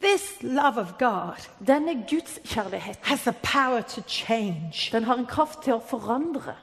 This 0.01 0.37
love 0.41 0.77
of 0.77 0.97
God 0.97 1.47
Denne 1.67 2.05
Guds 2.09 2.39
kjærlighet, 2.45 2.97
has 3.01 3.23
the 3.23 3.33
power 3.43 3.81
to 3.81 4.01
change. 4.07 4.89
den 4.91 5.03
har 5.03 5.17
en 5.17 5.25
kraft 5.25 5.63
til 5.63 5.73
å 5.73 5.79
forandre. 5.79 6.55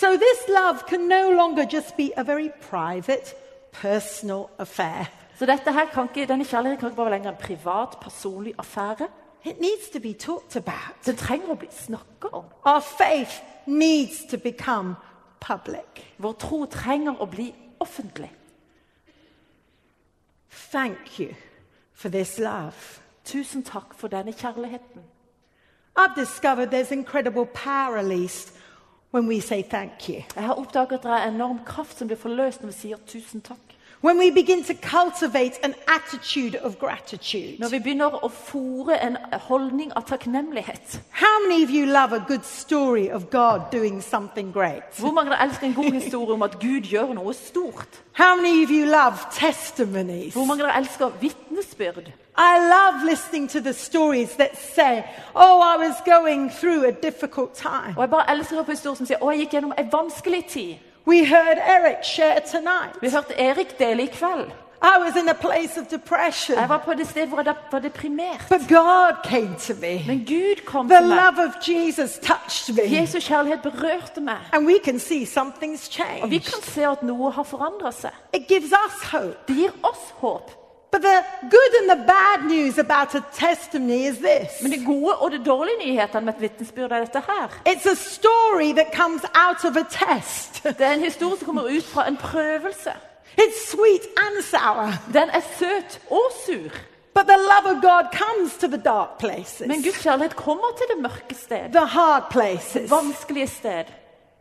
So 0.00 0.16
this 0.18 0.48
love 0.48 0.86
can 0.86 1.08
no 1.08 1.30
longer 1.30 1.64
just 1.64 1.96
be 1.96 2.12
a 2.16 2.24
very 2.24 2.50
private, 2.70 3.34
personal 3.72 4.50
affair. 4.58 5.06
Så 5.38 5.46
dette 5.46 5.72
her 5.72 5.86
kan 5.86 6.08
ikke, 6.08 6.26
denne 6.26 6.44
kjærligheten 6.44 6.80
kan 6.80 6.88
ikke 6.88 6.96
bare 6.96 7.10
lenger 7.10 7.30
en 7.30 7.36
privat, 7.40 7.96
personlig 8.00 8.52
affære. 8.58 9.08
It 9.44 9.60
needs 9.60 9.88
to 9.92 10.00
be 10.00 10.12
talked 10.12 10.56
about. 10.56 11.06
Den 11.06 11.16
trenger 11.16 11.48
å 11.48 11.56
bli 11.56 11.68
snakka 11.70 12.28
om. 12.32 12.44
Our 12.64 12.80
faith 12.80 13.40
needs 13.66 14.24
to 14.30 14.36
become 14.36 14.96
public. 15.40 16.04
Vår 16.18 16.32
tro 16.32 16.66
trenger 16.66 17.16
å 17.16 17.26
bli 17.26 17.54
offentlig. 17.80 18.30
Thank 20.50 21.20
you 21.20 21.34
for 21.94 22.08
this 22.08 22.38
love. 22.38 23.00
Tusen 23.24 23.62
takk 23.62 23.94
for 23.94 24.08
denne 24.08 24.32
kjærligheten. 24.32 25.02
I've 25.96 26.14
discovered 26.14 26.70
there's 26.70 26.92
incredible 26.92 27.46
power 27.46 27.96
released 27.96 28.52
when 29.12 29.28
we 29.28 29.40
say 29.40 29.62
thank 29.62 30.08
you. 30.08 30.22
Jeg 30.34 30.44
har 30.44 30.54
oppdaget 30.54 30.98
at 30.98 31.02
det 31.02 31.12
er 31.12 31.28
enorm 31.30 31.60
kraft 31.64 31.98
som 31.98 32.08
blir 32.08 32.20
forløst 32.20 32.62
når 32.62 32.72
vi 32.72 32.78
sier 32.80 33.06
tusen 33.06 33.40
takk. 33.40 33.75
When 34.02 34.18
we 34.18 34.30
begin 34.30 34.62
to 34.64 34.74
cultivate 34.74 35.58
an 35.62 35.74
attitude 35.88 36.54
of 36.54 36.78
gratitude. 36.78 37.58
Når 37.58 37.68
vi 37.68 37.78
begynner 37.80 38.18
å 38.24 38.28
fòre 38.28 38.98
en 39.00 39.16
holdning 39.48 39.92
av 39.96 40.04
takknemlighet. 40.04 41.00
How 41.10 41.40
many 41.48 41.64
of 41.64 41.70
you 41.70 41.86
love 41.86 42.12
a 42.12 42.24
good 42.28 42.44
story 42.44 43.10
of 43.10 43.30
God 43.30 43.72
doing 43.72 44.02
something 44.02 44.52
great? 44.52 44.82
Hvor 44.98 45.12
mange 45.12 45.32
elsker 45.40 45.66
en 45.66 45.74
god 45.74 45.92
historie 45.92 46.34
om 46.34 46.42
at 46.42 46.58
Gud 46.60 46.80
gjør 46.84 47.14
noe 47.14 47.32
stort? 47.34 48.02
How 48.12 48.36
many 48.36 48.64
of 48.64 48.70
you 48.70 48.84
love 48.84 49.16
testimonies? 49.32 50.34
Hvor 50.34 50.44
mange 50.44 50.68
elsker 50.76 51.08
vitnesbyrd? 51.20 52.12
I 52.38 52.58
love 52.60 53.10
listening 53.10 53.48
to 53.48 53.60
the 53.60 53.72
stories 53.72 54.36
that 54.36 54.56
say, 54.56 55.04
Oh, 55.34 55.60
I 55.60 55.88
was 55.88 55.96
going 56.04 56.50
through 56.50 56.84
a 56.84 56.92
difficult 56.92 57.54
time. 57.54 57.96
Og 57.96 58.02
jeg 58.02 58.10
bare 58.10 58.30
elsker 58.30 58.54
å 58.54 58.58
høre 58.58 58.68
på 58.68 58.76
historier 58.76 58.96
som 58.96 59.08
sier 59.08 59.24
å, 59.24 59.30
jeg 59.32 59.46
gikk 59.46 59.56
gjennom 59.56 59.72
en 59.78 59.88
vanskelig 59.92 60.44
tid. 60.52 60.76
We 61.06 61.24
heard 61.24 61.58
Eric 61.58 62.04
share 62.04 62.40
tonight. 62.50 62.96
Vi 63.00 63.10
hørte 63.10 63.34
Erik 63.38 63.78
dele 63.78 64.02
i 64.02 64.06
kveld. 64.06 64.50
I 64.82 64.98
was 65.00 65.16
in 65.16 65.28
a 65.28 65.32
place 65.32 65.80
of 65.80 65.86
depression, 65.86 66.58
Jeg 66.58 66.68
var 66.68 66.78
på 66.78 66.94
det 66.94 67.06
sted 67.08 67.26
hvor 67.26 67.42
jeg 67.44 67.54
var 67.72 67.78
deprimert. 67.78 68.46
but 68.48 68.60
God 68.68 69.14
came 69.24 69.56
to 69.58 69.72
me. 69.80 70.04
Men 70.06 70.24
Gud 70.26 70.64
kom 70.66 70.88
The 70.88 70.96
til 70.98 71.06
meg. 71.06 71.16
love 71.16 71.46
of 71.48 71.68
Jesus 71.68 72.18
touched 72.18 72.74
me. 72.76 73.00
Jesu 73.00 73.18
kjærlighet 73.20 73.62
berørte 73.62 74.20
meg. 74.20 74.36
And 74.52 74.66
we 74.66 74.74
can 74.84 74.98
see 74.98 75.24
something's 75.26 76.00
Og 76.22 76.30
vi 76.30 76.38
kan 76.38 76.62
se 76.62 76.86
at 76.86 77.02
noe 77.02 77.30
har 77.32 77.42
forandret 77.42 77.94
seg. 77.94 78.10
It 78.34 78.46
gives 78.48 78.72
us 78.86 79.02
hope. 79.12 79.36
Det 79.48 79.56
gir 79.56 79.70
oss 79.82 80.00
håp. 80.20 80.50
But 80.96 81.02
the 81.02 81.48
good 81.50 81.72
and 81.80 81.88
the 81.90 82.06
bad 82.06 82.38
news 82.56 82.78
about 82.78 83.14
a 83.14 83.22
testimony 83.32 84.08
is 84.10 84.16
this 84.16 84.62
Men 84.62 84.70
det 84.72 84.86
gode 84.86 85.14
og 85.16 85.30
det 85.30 85.46
dårlige 85.46 85.76
nyhetene 85.86 86.24
med 86.24 86.34
et 86.34 86.40
vitnesbyrd 86.40 86.92
er 86.92 86.98
dette 87.04 87.22
her. 87.28 87.46
it's 87.68 87.86
a 87.90 87.94
story 87.94 88.72
that 88.72 88.86
comes 88.94 89.22
out 89.44 89.64
of 89.70 89.76
a 89.76 89.84
test. 89.90 90.62
Det 90.64 90.80
er 90.80 90.92
en 90.92 91.00
historie 91.04 91.36
som 91.38 91.46
kommer 91.46 91.62
ut 91.76 91.84
fra 91.84 92.08
en 92.08 92.16
prøvelse. 92.16 92.90
It's 93.40 93.70
sweet 93.70 94.04
and 94.16 94.42
sour. 94.42 94.88
Den 95.12 95.28
er 95.30 95.40
søt 95.58 96.00
og 96.10 96.22
sur. 96.46 96.70
But 97.14 97.24
the 97.28 97.36
love 97.52 97.76
of 97.76 97.82
God 97.82 98.04
comes 98.12 98.52
to 98.60 98.66
the 98.66 98.82
dark 98.84 99.18
places, 99.18 99.60
Men 99.68 99.82
Guds 99.82 99.98
kjærlighet 100.02 100.36
kommer 100.36 100.68
til 100.76 100.86
det 100.94 101.02
mørke 101.02 101.34
sted. 101.34 101.72
the 101.72 101.86
hard 101.86 102.22
places. 102.30 102.90
Vanskelige 102.90 103.46
sted. 103.48 103.84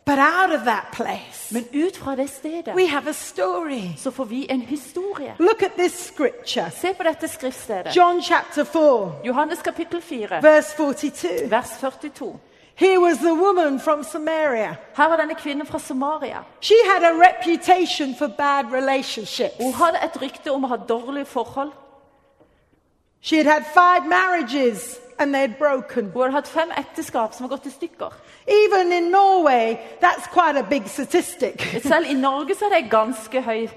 But 0.06 0.20
out 0.20 0.52
of 0.52 0.66
that 0.66 0.86
place, 0.92 1.52
Men 1.52 1.66
ut 1.74 1.98
fra 1.98 2.16
det 2.16 2.30
stedet 2.30 2.76
we 2.76 2.88
have 2.88 3.10
a 3.10 3.14
story. 3.14 3.98
så 3.98 4.12
får 4.12 4.26
vi 4.26 4.46
en 4.50 4.62
historie. 4.62 5.36
Look 5.40 5.64
at 5.64 5.72
this 5.78 5.94
scripture 6.14 6.72
Se 6.72 6.94
på 6.94 7.04
dette 7.04 7.28
skriftstedet. 7.28 7.96
John 7.96 8.22
chapter 8.22 8.64
4, 8.64 9.12
Johannes 9.24 9.62
kapittel 9.62 10.02
4, 10.02 10.42
verse 10.42 10.76
42. 10.78 11.28
vers 11.50 11.70
42. 11.80 12.40
Here 12.76 13.00
was 13.00 13.18
the 13.18 13.34
woman 13.34 13.80
from 13.80 14.04
Samaria. 14.04 14.76
Her 14.96 15.10
var 15.10 15.18
denne 15.18 15.36
kvinnen 15.36 15.68
fra 15.68 15.80
Samaria. 15.80 16.44
She 16.62 16.76
had 16.94 17.04
a 17.04 17.14
reputation 17.14 18.16
for 18.16 18.28
bad 18.28 18.66
relationships. 18.72 19.56
Hun 19.60 19.74
hadde 19.74 19.98
et 20.04 20.22
rykte 20.22 20.52
om 20.52 20.64
å 20.64 20.68
ha 20.68 20.76
dårlige 20.76 21.26
forhold. 21.26 21.72
She 23.22 23.38
had 23.38 23.46
had 23.46 23.64
five 23.74 24.10
marriages 24.10 25.00
and 25.20 25.34
they'd 25.34 25.58
broken. 25.58 26.12
Hun 26.14 26.22
hadde 26.22 26.34
hatt 26.34 26.48
fem 26.48 26.72
ekteskap 26.78 27.34
som 27.34 27.46
har 27.46 27.56
gått 27.56 27.66
i 27.66 27.74
stykker. 27.74 28.14
Even 28.48 28.92
in 28.92 29.12
Norway, 29.12 29.78
that's 30.02 30.28
quite 30.28 30.60
a 30.60 30.64
big 30.64 30.88
statistic. 30.88 31.62
Selv 31.84 32.10
i 32.10 32.14
Norge 32.14 32.56
så 32.56 32.66
er 32.66 32.80
det 32.80 32.92
ganske 32.92 33.42
høy 33.42 33.68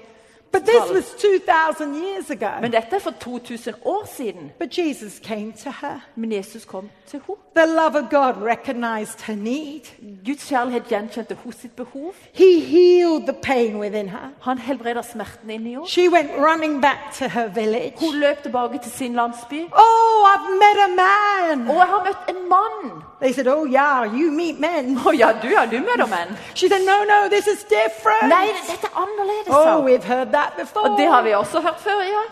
But 0.51 0.65
this 0.65 0.89
was 0.89 1.15
2,000 1.21 1.93
years 1.93 2.29
ago. 2.29 2.49
Men 2.61 2.71
dette 2.71 2.95
er 2.95 2.99
for 2.99 3.11
2000 3.11 3.73
år 3.85 4.05
siden. 4.05 4.51
But 4.59 4.77
Jesus 4.77 5.19
came 5.23 5.53
to 5.63 5.69
her. 5.81 5.99
Men 6.15 6.31
Jesus 6.31 6.65
kom 6.65 6.89
til 7.07 7.21
henne. 7.27 7.37
The 7.55 7.65
love 7.65 7.95
of 7.95 8.09
God 8.09 8.33
recognized 8.43 9.21
her 9.21 9.35
need. 9.35 9.81
Guds 10.25 10.43
kjærlighet 10.49 10.87
gjenkjente 10.87 11.35
hennes 11.43 11.55
sitt 11.55 11.75
behov. 11.75 12.13
He 12.33 12.59
healed 12.59 13.23
the 13.27 13.37
pain 13.43 13.79
within 13.79 14.09
her. 14.09 14.29
Han 14.41 14.57
helbreder 14.57 15.01
smerten 15.01 15.49
inni 15.49 15.69
henne. 15.69 15.87
She 15.87 16.09
went 16.09 16.29
running 16.37 16.81
back 16.81 16.99
to 17.19 17.27
her 17.27 17.47
village. 17.47 17.93
Hun 17.99 18.15
løp 18.15 18.43
tilbake 18.43 18.79
til 18.83 18.91
sin 18.91 19.13
landsby. 19.13 19.61
Oh, 19.71 20.27
I've 20.31 20.49
met 20.63 20.77
a 20.87 20.89
man. 21.03 21.69
Og 21.69 21.75
jeg 21.75 21.87
har 21.87 22.03
møtt 22.05 22.29
en 22.29 22.49
mann! 22.49 23.03
They 23.21 23.33
said, 23.33 23.47
Oh, 23.47 23.65
yeah, 23.65 24.05
you 24.05 24.31
meet 24.31 24.59
men. 24.59 24.97
Å 24.97 25.11
ja, 25.11 25.33
du 25.41 25.49
ja, 25.51 25.65
du 25.65 25.79
møter 25.79 26.07
menn. 26.07 26.37
She 26.55 26.69
said, 26.69 26.85
No, 26.85 27.03
no, 27.03 27.27
this 27.29 27.47
is 27.47 27.63
different. 27.63 28.29
Nei, 28.31 28.47
dette 28.55 28.87
er 28.87 28.95
annerledes. 29.03 29.49
Oh, 29.49 29.83
we've 29.83 30.03
heard 30.03 30.31
that 30.31 30.38
before. 30.57 30.91
Og 30.91 30.97
det 30.99 31.07
har 31.07 31.21
vi 31.21 31.33
også 31.33 31.61
hørt 31.61 31.79
før, 31.79 32.01
ja. 32.01 32.23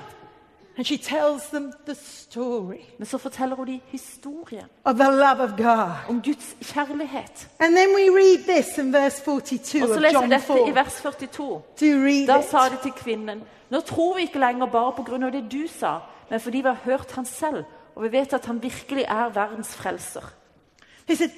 And 0.77 0.85
she 0.85 0.97
tells 0.97 1.43
them 1.49 1.73
the 1.85 1.95
story 1.95 2.81
Men 2.97 3.05
så 3.05 3.17
forteller 3.17 3.55
hun 3.55 3.67
de 3.67 3.79
historien 3.87 4.65
of 4.83 4.95
the 4.95 5.11
love 5.11 5.39
of 5.43 5.49
God. 5.57 5.91
om 6.09 6.21
Guds 6.21 6.55
kjærlighet. 6.61 7.47
And 7.59 7.75
then 7.75 7.89
we 7.95 8.03
read 8.19 8.43
this 8.55 8.77
in 8.77 8.93
verse 8.93 9.23
42 9.23 9.83
Og 9.83 9.89
så 9.89 9.99
leser 9.99 10.21
vi 10.21 10.29
dette 10.29 10.53
i 10.67 10.75
vers 10.75 11.01
42. 11.01 11.61
Do 11.79 11.85
read 12.05 12.27
Da 12.27 12.41
sa 12.41 12.69
de 12.69 12.77
til 12.83 12.91
kvinnen 12.91 13.43
Nå 13.69 13.79
tror 13.79 14.15
vi 14.15 14.21
ikke 14.21 14.39
lenger 14.39 14.65
bare 14.65 14.91
på 14.91 15.03
grunn 15.03 15.23
av 15.23 15.31
det 15.31 15.51
du 15.51 15.67
sa, 15.79 15.97
men 16.29 16.39
fordi 16.39 16.57
vi 16.57 16.67
har 16.67 16.77
hørt 16.83 17.11
han 17.11 17.25
selv, 17.25 17.63
og 17.95 18.03
vi 18.03 18.11
vet 18.11 18.33
at 18.33 18.45
han 18.45 18.63
virkelig 18.63 19.03
er 19.03 19.29
verdens 19.29 19.75
frelser. 19.75 20.23
They 21.07 21.15
said, 21.15 21.29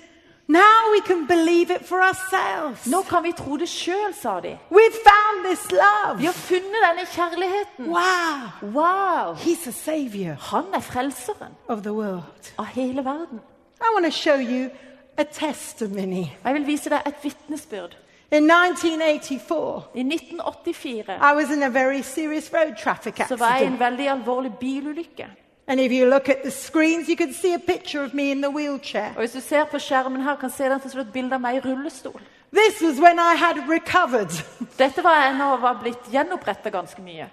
Now 0.50 0.92
we 0.96 1.00
can 1.06 1.28
believe 1.28 1.70
it 1.76 1.86
for 1.86 2.02
ourselves. 2.02 2.88
Nå 2.88 3.02
kan 3.02 3.24
vi 3.24 3.32
tro 3.38 3.58
det 3.58 3.70
sjøl, 3.70 4.14
sa 4.22 4.40
de. 4.40 4.58
We've 4.72 4.98
found 5.06 5.46
this 5.46 5.72
love. 5.72 6.18
Vi 6.20 6.26
har 6.26 6.34
funnet 6.34 6.80
denne 6.88 7.06
kjærligheten. 7.06 7.86
Wow. 7.88 8.72
Wow! 8.74 9.36
He's 9.36 9.68
a 9.68 9.72
savior 9.72 10.34
Han 10.34 10.64
er 10.74 10.80
frelseren 10.80 11.54
of 11.68 11.82
the 11.84 11.94
world. 11.94 12.54
av 12.58 12.66
hele 12.66 13.06
verden. 13.06 13.40
I 13.82 13.86
want 13.94 14.06
to 14.06 14.12
show 14.12 14.36
you 14.40 14.70
a 15.18 15.24
testimony. 15.24 16.26
Jeg 16.46 16.54
vil 16.54 16.68
vise 16.68 16.90
deg 16.90 17.02
et 17.06 17.16
vitnesbyrd. 17.24 17.98
In 18.32 18.52
1984, 18.52 19.84
I 19.96 20.00
1984 20.00 21.32
I 21.32 21.36
was 21.36 21.50
in 21.52 21.64
a 21.64 21.70
very 21.70 22.02
serious 22.02 22.54
road 22.54 22.76
traffic 22.84 23.22
så 23.28 23.36
var 23.36 23.56
jeg 23.56 23.64
i 23.64 23.68
en 23.68 23.80
veldig 23.80 24.10
alvorlig 24.10 24.52
bilulykke. 24.60 25.28
And 25.70 25.80
if 25.80 25.92
you 25.92 26.10
look 26.10 26.30
at 26.30 26.42
the 26.44 26.50
screens, 26.50 27.08
you 27.08 27.16
can 27.16 27.32
see 27.32 27.54
a 27.54 27.60
picture 27.60 28.04
of 28.04 28.14
me 28.14 28.32
in 28.32 28.42
the 28.42 28.50
wheelchair. 28.50 29.12
Og 29.16 29.20
hvis 29.20 29.32
du 29.32 29.40
ser 29.40 29.64
på 29.66 29.80
skjermen 29.80 30.22
her, 30.22 30.36
kan 30.36 30.50
se 30.50 30.64
den 30.64 30.80
til 30.80 30.92
slutt 30.92 31.08
et 31.08 31.14
bilde 31.14 31.36
av 31.36 31.42
meg 31.42 31.60
i 31.60 31.60
rullestol. 31.60 32.22
This 32.52 32.82
was 32.82 33.00
when 33.00 33.20
I 33.20 33.36
had 33.38 33.70
recovered. 33.70 34.34
Dette 34.82 35.04
var 35.04 35.22
jeg 35.22 35.38
jeg 35.38 35.62
var 35.62 35.78
blitt 35.84 36.10
gjenopprettet 36.12 36.74
ganske 36.74 37.02
mye. 37.02 37.30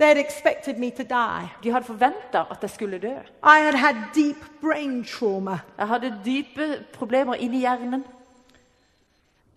Expected 0.00 0.78
me 0.78 0.90
to 0.90 1.02
die. 1.02 1.48
De 1.62 1.70
hadde 1.70 1.86
forventa 1.86 2.44
at 2.50 2.58
jeg 2.62 2.70
skulle 2.70 2.98
dø. 2.98 3.14
I 3.42 3.62
had 3.62 3.74
had 3.74 3.96
deep 4.14 4.36
brain 4.60 5.04
trauma. 5.04 5.58
Jeg 5.78 5.88
hadde 5.88 6.14
dype 6.24 6.84
problemer 6.92 7.34
inni 7.34 7.58
hjernen. 7.58 8.04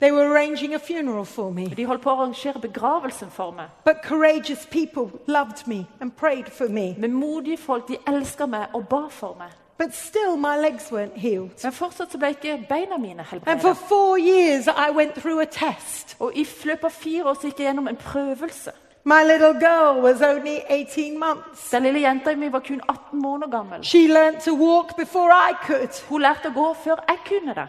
They 0.02 0.12
were 0.12 0.26
arranging 0.34 0.74
a 0.74 0.80
funeral 0.80 1.26
for 1.26 1.52
me. 1.52 1.66
De 1.66 1.86
holdt 1.86 2.02
på 2.02 2.10
å 2.10 2.16
arrangere 2.18 2.60
begravelsen 2.60 3.30
for 3.30 3.52
meg. 3.54 3.70
But 3.86 4.02
courageous 4.02 4.66
people 4.66 5.12
loved 5.28 5.68
me 5.68 5.86
and 6.02 6.12
prayed 6.18 6.50
for 6.50 6.68
me. 6.70 6.96
Men 6.98 7.14
modige 7.14 7.58
folk. 7.58 7.88
De 7.88 7.98
elska 8.08 8.48
meg 8.50 8.74
og 8.74 8.88
ba 8.90 9.08
for 9.10 9.36
meg. 9.38 9.52
But 9.78 9.94
still, 9.96 10.38
my 10.38 10.58
legs 10.58 10.92
weren't 10.92 11.18
healed. 11.18 11.52
Men 11.64 11.74
fortsatt 11.74 12.12
så 12.12 12.18
ble 12.18 12.34
ikke 12.34 12.66
beina 12.70 12.98
mine 12.98 13.20
And 13.20 13.28
for 13.28 13.40
helbredet. 13.40 13.78
four 13.78 14.18
years, 14.18 14.68
I 14.68 14.90
went 14.90 15.14
through 15.16 15.40
a 15.42 15.46
test. 15.46 16.16
Og 16.20 16.32
i 16.36 16.48
løpet 16.66 16.84
av 16.84 16.92
fire 16.92 17.24
år 17.24 17.34
så 17.34 17.48
gikk 17.48 17.60
jeg 17.60 17.68
gjennom 17.70 17.88
en 17.88 17.98
prøvelse. 17.98 18.72
My 19.04 19.24
little 19.24 19.54
girl 19.54 20.02
was 20.02 20.22
only 20.22 20.60
18 20.70 21.20
months. 21.20 21.70
Den 21.72 21.84
lille 21.84 22.00
jenta 22.00 22.36
mi 22.36 22.52
var 22.52 22.60
kun 22.60 22.82
18 22.90 23.22
måneder 23.22 23.50
gammel. 23.52 23.84
She 23.84 24.08
learned 24.08 24.42
to 24.42 24.54
walk 24.54 24.96
before 24.98 25.32
I 25.32 25.54
could. 25.68 25.90
Hun 26.10 26.22
lærte 26.22 26.50
å 26.50 26.54
gå 26.54 26.74
før 26.84 27.06
jeg 27.10 27.18
kunne 27.26 27.54
det. 27.54 27.68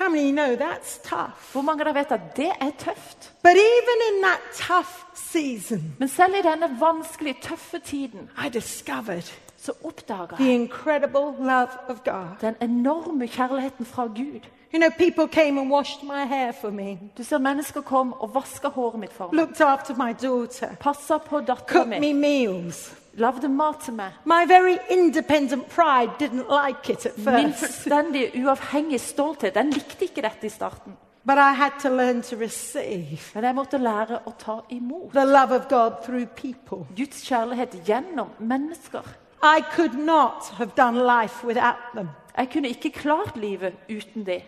How 0.00 0.08
many 0.08 0.30
know 0.30 0.56
that's 0.56 0.98
tough? 1.02 1.52
Hvor 1.52 1.62
mange 1.62 1.80
av 1.82 1.86
dere 1.86 1.94
vet 1.94 2.12
at 2.12 2.36
det 2.36 2.50
er 2.60 2.70
tøft? 2.78 3.32
But 3.42 3.52
even 3.56 3.98
in 4.10 4.22
that 4.22 4.40
tough 4.54 4.90
season, 5.14 5.94
Men 5.98 6.08
selv 6.08 6.34
i 6.38 6.42
denne 6.42 6.76
vanskelige, 6.80 7.36
tøffe 7.42 7.78
tiden 7.78 8.30
I 8.46 8.48
discovered 8.48 9.32
så 9.56 9.72
oppdaga 9.84 10.36
the 10.36 10.44
jeg 10.44 10.54
incredible 10.54 11.34
love 11.38 11.68
of 11.88 12.04
God. 12.04 12.26
den 12.40 12.54
enorme 12.62 13.26
kjærligheten 13.28 13.86
fra 13.86 14.06
Gud. 14.06 14.40
You 14.74 14.78
know, 14.80 14.90
people 14.98 15.26
came 15.28 15.60
and 15.60 15.70
washed 15.72 16.02
my 16.02 16.24
hair 16.28 16.52
for 16.60 16.70
me, 16.70 16.98
Du 17.18 17.24
ser 17.24 17.38
mennesker 17.38 17.80
kom 17.80 18.12
og 18.12 18.34
vaska 18.34 18.68
håret 18.68 19.00
mitt 19.00 19.12
for 19.12 19.28
meg. 19.32 19.34
looked 19.46 19.60
after 19.60 19.94
my 19.96 20.12
daughter, 20.22 20.68
Passa 20.80 21.18
på 21.18 21.40
dattera 21.40 21.54
cooked 21.84 22.00
mi. 22.00 22.12
me 22.12 22.20
meals. 22.46 22.92
Lagde 23.18 23.48
mat 23.48 23.80
til 23.84 23.94
meg. 23.98 24.14
My 24.24 24.46
very 24.46 24.76
independent 24.90 25.68
pride 25.68 26.14
didn't 26.20 26.46
like 26.48 26.92
it 26.92 27.06
at 27.06 27.18
Min 27.18 27.52
first, 27.52 27.82
fullstendig 27.82 28.30
uavhengige 28.44 28.98
stolthet 28.98 29.54
den 29.54 29.70
likte 29.74 30.04
ikke 30.04 30.22
dette 30.22 30.46
i 30.46 30.50
starten. 30.50 30.96
but 31.24 31.36
I 31.38 31.52
had 31.52 31.72
to 31.82 31.90
learn 31.90 32.22
to 32.22 32.36
receive 32.36 33.20
Men 33.34 33.44
jeg 33.44 33.54
måtte 33.54 33.78
lære 33.78 34.22
å 34.24 34.32
ta 34.38 34.60
imot 34.70 35.12
the 35.12 35.24
love 35.26 35.52
of 35.52 35.68
God 35.68 36.02
through 36.04 36.26
people. 36.26 36.86
Guds 36.96 37.20
kjærlighet 37.26 37.74
gjennom 37.84 38.30
mennesker. 38.38 39.02
I 39.42 39.60
could 39.76 39.94
not 39.94 40.48
have 40.56 40.72
done 40.76 40.98
life 40.98 41.46
without 41.46 41.92
them. 41.94 42.08
Jeg 42.36 42.50
kunne 42.52 42.68
ikke 42.68 42.90
klart 42.90 43.36
livet 43.36 43.74
uten 43.90 44.24
det. 44.26 44.42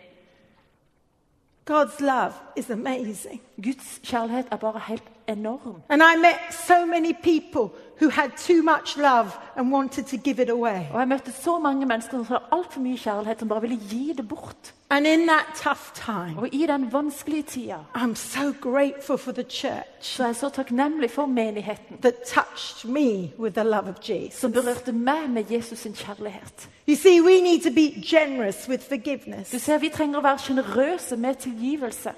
God's 1.70 2.00
love 2.00 2.32
is 2.56 2.70
amazing. 2.70 3.42
Guds 3.62 4.00
kjærlighet 4.02 4.46
er 4.50 4.56
bare 4.56 4.80
helt 4.88 5.10
enorm. 5.30 5.82
And 5.88 6.02
I 6.02 6.16
met 6.16 6.38
so 6.66 6.87
many 6.87 7.12
people 7.12 7.70
who 8.00 8.08
had 8.08 8.30
too 8.37 8.62
much 8.62 8.96
love 8.96 9.28
and 9.56 9.72
wanted 9.72 10.04
to 10.06 10.16
give 10.16 10.42
it 10.42 10.50
away. 10.50 10.87
Og 10.92 11.00
jeg 11.00 11.08
møtte 11.08 11.32
så 11.42 11.58
mange 11.58 11.87
mennesker 11.87 12.10
som 12.10 12.25
hadde 12.25 12.44
altfor 12.52 12.80
mye 12.80 12.96
kjærlighet, 12.99 13.38
som 13.38 13.49
bare 13.49 13.60
ville 13.60 13.78
gi 13.90 14.12
det 14.16 14.28
bort. 14.28 14.75
And 14.90 15.06
in 15.06 15.26
that 15.28 15.46
tough 15.56 15.92
time, 15.94 16.38
Og 16.38 16.49
i 16.52 16.66
den 16.66 16.92
vanskelige 16.92 17.42
tida 17.42 17.76
I'm 17.96 18.14
so 18.14 18.52
grateful 18.70 19.18
for 19.18 19.32
the 19.32 19.42
church 19.50 19.84
så 20.00 20.22
er 20.22 20.26
jeg 20.26 20.37
så 20.37 20.49
takknemlig 20.49 21.10
for 21.10 21.26
menigheten, 21.26 21.96
that 22.02 22.14
touched 22.26 22.90
me 22.90 23.30
with 23.38 23.54
the 23.54 23.64
love 23.64 23.88
of 23.88 23.94
Jesus. 24.08 24.40
som 24.40 24.52
berørte 24.52 24.92
meg 24.92 25.30
med 25.30 25.44
Jesus 25.50 25.78
sin 25.78 25.92
kjærlighet. 25.94 26.68
You 26.88 26.96
see, 26.96 27.20
we 27.22 27.40
need 27.40 27.60
to 27.62 27.70
be 27.75 28.02
generous 28.16 28.68
with 28.68 28.82
forgiveness. 28.88 29.50
Du 29.50 29.58
ser, 29.58 29.78
Vi 29.78 29.88
trenger 29.88 30.18
å 30.18 30.22
være 30.22 30.38
sjenerøse 30.38 31.16
med 31.16 31.34
tilgivelse. 31.34 32.10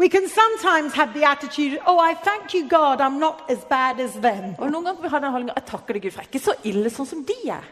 We 0.00 0.08
can 0.08 0.28
sometimes 0.28 0.94
have 0.94 1.12
the 1.12 1.24
attitude, 1.24 1.78
oh, 1.86 1.98
I 1.98 2.14
thank 2.14 2.54
you, 2.54 2.66
God, 2.66 3.02
I'm 3.02 3.18
not 3.18 3.50
as 3.50 3.58
bad 3.64 4.00
as 4.00 4.14
them. 4.14 4.54
Og 4.58 4.70
Noen 4.72 4.84
ganger 4.84 4.96
kan 4.96 5.02
vi 5.02 5.10
ha 5.12 5.18
den 5.20 5.34
holdninga 5.34 5.56
jeg 5.58 5.66
takker 5.68 5.98
deg 5.98 6.06
Gud, 6.06 6.14
for 6.14 6.22
jeg 6.22 6.28
er 6.28 6.30
ikke 6.30 6.44
så 6.46 6.54
ille 6.70 6.92
sånn 6.94 7.08
som 7.10 7.20
de 7.28 7.36
er. 7.52 7.66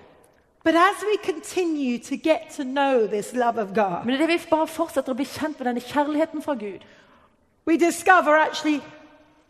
But 0.62 0.76
as 0.76 1.00
we 1.08 1.16
continue 1.24 1.96
to 2.04 2.18
get 2.20 2.50
to 2.58 2.64
know 2.64 3.06
this 3.06 3.32
love 3.32 3.56
of 3.56 3.72
God, 3.72 4.04
Men 4.04 4.20
det 4.20 4.28
vi 4.28 4.38
bare 4.50 4.68
fortsetter 4.68 5.14
å 5.14 5.16
bli 5.16 5.24
kjent 5.24 5.56
med 5.56 5.70
denne 5.70 5.80
kjærligheten 5.80 6.44
fra 6.44 6.54
Gud, 6.54 6.84
we 7.64 7.78
discover 7.80 8.36
actually 8.36 8.82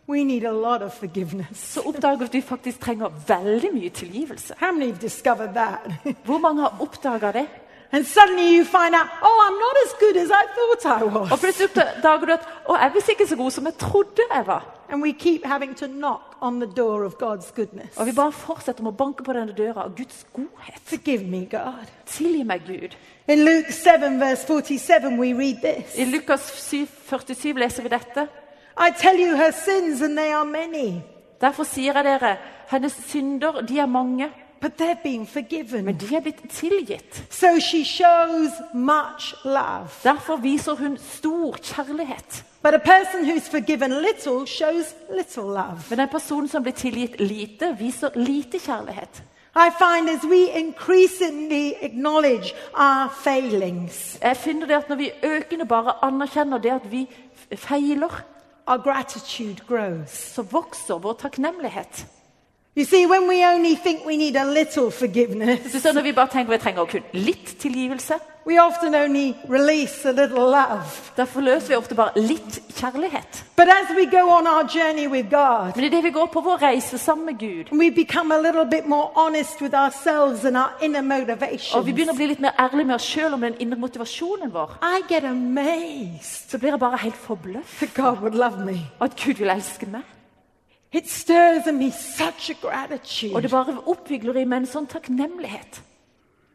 we 0.06 0.22
need 0.24 0.44
a 0.44 0.52
lot 0.52 0.82
of 0.82 0.94
forgiveness. 0.94 1.58
så 1.74 1.82
oppdager 1.82 2.16
vi 2.16 2.24
at 2.24 2.34
vi 2.34 2.42
faktisk 2.42 2.80
trenger 2.80 3.10
veldig 3.26 3.72
mye 3.74 3.90
tilgivelse. 3.90 4.54
How 4.60 4.70
many 4.70 4.92
have 4.92 5.02
discovered 5.02 5.54
that? 5.54 5.90
Hvor 6.24 6.38
mange 6.38 6.62
har 6.62 6.78
oppdaga 6.80 7.32
det? 7.32 7.46
And 7.92 8.04
suddenly 8.06 8.54
you 8.56 8.64
find 8.64 8.94
out, 8.94 9.08
oh, 9.22 9.38
I'm 9.46 9.58
not 9.58 9.76
as 9.86 9.92
good 10.00 10.16
as 10.16 10.30
I 10.30 10.44
thought 10.56 10.84
I 10.86 11.02
Og 11.04 11.30
was. 11.30 11.40
plutselig 11.40 11.68
oppdager 11.70 12.26
du 12.26 12.32
at 12.32 12.48
å, 12.66 12.76
jeg 12.76 12.92
er 12.96 13.10
ikke 13.10 13.26
så 13.26 13.36
god 13.36 13.50
som 13.50 13.64
jeg 13.66 13.78
trodde 13.78 14.22
jeg 14.34 14.46
var. 14.46 14.66
And 14.90 15.02
we 15.02 15.12
keep 15.12 15.44
having 15.44 15.74
to 15.76 15.86
knock 15.86 16.36
on 16.40 16.60
the 16.60 16.66
door 16.76 17.04
of 17.04 17.14
God's 17.14 17.52
goodness. 17.56 17.96
Og 17.96 18.06
vi 18.06 18.12
bare 18.12 18.32
fortsetter 18.32 18.82
med 18.82 18.92
å 18.92 18.96
banke 18.96 19.24
på 19.24 19.32
denne 19.36 19.52
døra 19.52 19.84
av 19.84 19.94
Guds 19.96 20.26
godhet. 20.32 20.80
Forgive 20.84 21.24
me, 21.28 21.44
God. 21.50 21.84
Tilgi 22.06 22.44
meg, 22.44 22.62
Gud. 22.66 22.96
In 23.28 23.44
Luke 23.44 23.72
7, 23.72 24.18
verse 24.20 24.44
47, 24.46 25.18
we 25.18 25.34
read 25.34 25.60
this 25.60 25.98
I 25.98 26.04
Lukas 26.08 26.40
7, 26.70 26.86
47 27.10 27.58
leser 27.60 27.82
vi 27.82 27.88
dette. 27.92 28.28
I 28.78 28.90
tell 28.90 29.16
you 29.18 29.36
her 29.36 29.52
sins, 29.52 30.00
and 30.02 30.16
they 30.16 30.32
are 30.32 30.44
many, 30.44 31.02
Derfor 31.40 31.64
sier 31.64 31.94
jeg 31.94 32.04
dere, 32.04 32.36
hennes 32.70 32.94
synder 33.08 33.60
de 33.60 33.78
er 33.78 33.86
mange, 33.86 34.26
but 34.60 34.72
they're 34.78 35.02
being 35.02 35.28
forgiven. 35.28 35.84
men 35.84 35.96
de 35.96 36.16
er 36.16 36.20
blitt 36.20 36.42
tilgitt. 36.50 37.24
So 37.30 37.60
she 37.60 37.84
shows 37.84 38.50
much 38.74 39.34
love. 39.44 39.88
Derfor 40.04 40.36
viser 40.36 40.74
hun 40.74 40.98
stor 40.98 41.56
kjærlighet. 41.62 42.44
But 42.62 42.74
a 42.74 42.78
person 42.78 43.24
who's 43.24 43.48
forgiven 43.50 43.90
little 43.90 44.46
shows 44.46 44.94
little 45.16 45.44
love. 45.44 45.78
Men 45.90 46.00
en 46.00 46.08
person 46.08 46.48
som 46.48 46.62
blir 46.62 46.72
tilgitt 46.72 47.20
lite, 47.20 47.76
viser 47.78 48.10
lite 48.14 48.58
kjærlighet. 48.58 49.22
I 49.56 49.70
find 49.78 50.08
as 50.10 50.24
we 50.24 50.50
increasingly 50.58 51.72
acknowledge 51.82 52.54
our 52.74 53.10
failings, 53.24 54.18
Jeg 54.22 54.36
finner 54.36 54.66
det 54.66 54.74
at 54.74 54.88
Når 54.88 54.96
vi 54.96 55.10
økende 55.22 55.66
bare 55.66 56.04
anerkjenner 56.04 56.58
det 56.58 56.70
at 56.70 56.90
vi 56.92 57.08
feiler, 57.56 58.24
our 58.66 58.78
gratitude 58.78 59.60
grows. 59.68 60.10
så 60.10 60.42
vokser 60.42 60.98
vår 60.98 61.12
takknemlighet. 61.12 62.06
You 62.78 62.84
see, 62.84 63.06
when 63.06 63.26
we 63.28 63.44
only 63.44 63.74
think 63.74 64.06
we 64.06 64.16
need 64.16 64.36
a 64.36 64.44
little 64.44 64.90
forgiveness, 64.90 65.82
Så 65.82 65.92
når 65.92 66.02
vi 66.02 66.12
bare 66.12 66.28
tenker 66.28 66.52
vi 66.52 66.58
trenger 66.58 66.84
kun 66.84 67.02
litt 67.12 67.56
tilgivelse, 67.58 68.14
we 68.46 68.62
often 68.62 68.94
only 68.94 69.34
release 69.48 70.08
a 70.08 70.12
little 70.12 70.46
love. 70.46 70.84
da 71.16 71.24
forløser 71.24 71.68
vi 71.68 71.74
ofte 71.74 71.94
bare 71.94 72.10
litt 72.16 72.60
kjærlighet. 72.74 73.44
But 73.56 73.66
as 73.68 73.96
we 73.96 74.06
go 74.06 74.30
on 74.30 74.46
our 74.46 74.62
journey 74.76 75.08
with 75.08 75.30
God, 75.30 75.72
Men 75.76 75.84
idet 75.84 76.04
vi 76.04 76.10
går 76.10 76.26
på 76.26 76.40
vår 76.40 76.62
reise 76.62 76.98
sammen 76.98 77.26
med 77.26 77.38
Gud, 77.38 77.78
we 77.78 77.90
become 77.90 78.34
a 78.34 78.40
little 78.40 78.64
bit 78.70 78.86
more 78.86 79.10
honest 79.16 79.60
with 79.60 79.74
ourselves 79.74 80.44
and 80.44 80.56
our 80.56 80.70
inner 80.82 81.02
og 81.74 81.86
vi 81.86 81.92
begynner 81.92 82.12
å 82.12 82.16
bli 82.16 82.26
litt 82.26 82.40
mer 82.40 82.52
ærlige 82.58 82.84
med 82.86 82.94
oss 82.94 83.02
sjøl 83.02 83.34
om 83.34 83.40
den 83.40 83.54
indre 83.58 83.78
motivasjonen 83.78 84.52
vår, 84.52 84.78
I 84.82 85.02
get 85.08 85.24
amazed 85.24 86.50
så 86.50 86.58
blir 86.58 86.70
jeg 86.70 86.78
bare 86.78 86.96
helt 86.96 87.16
forbløffet 87.16 87.78
that 87.78 88.04
God 88.04 88.22
would 88.22 88.34
love 88.34 88.64
me. 88.64 88.78
at 89.00 89.16
Gud 89.24 89.34
vil 89.34 89.50
elske 89.50 89.86
meg. 89.86 90.02
Og 90.92 92.60
gratitude. 92.60 93.42
det 93.42 93.50
bare 93.50 93.78
oppvigler 93.86 94.36
i 94.36 94.44
meg 94.44 94.64
en 94.64 94.66
sånn 94.66 94.86
takknemlighet. 94.86 95.82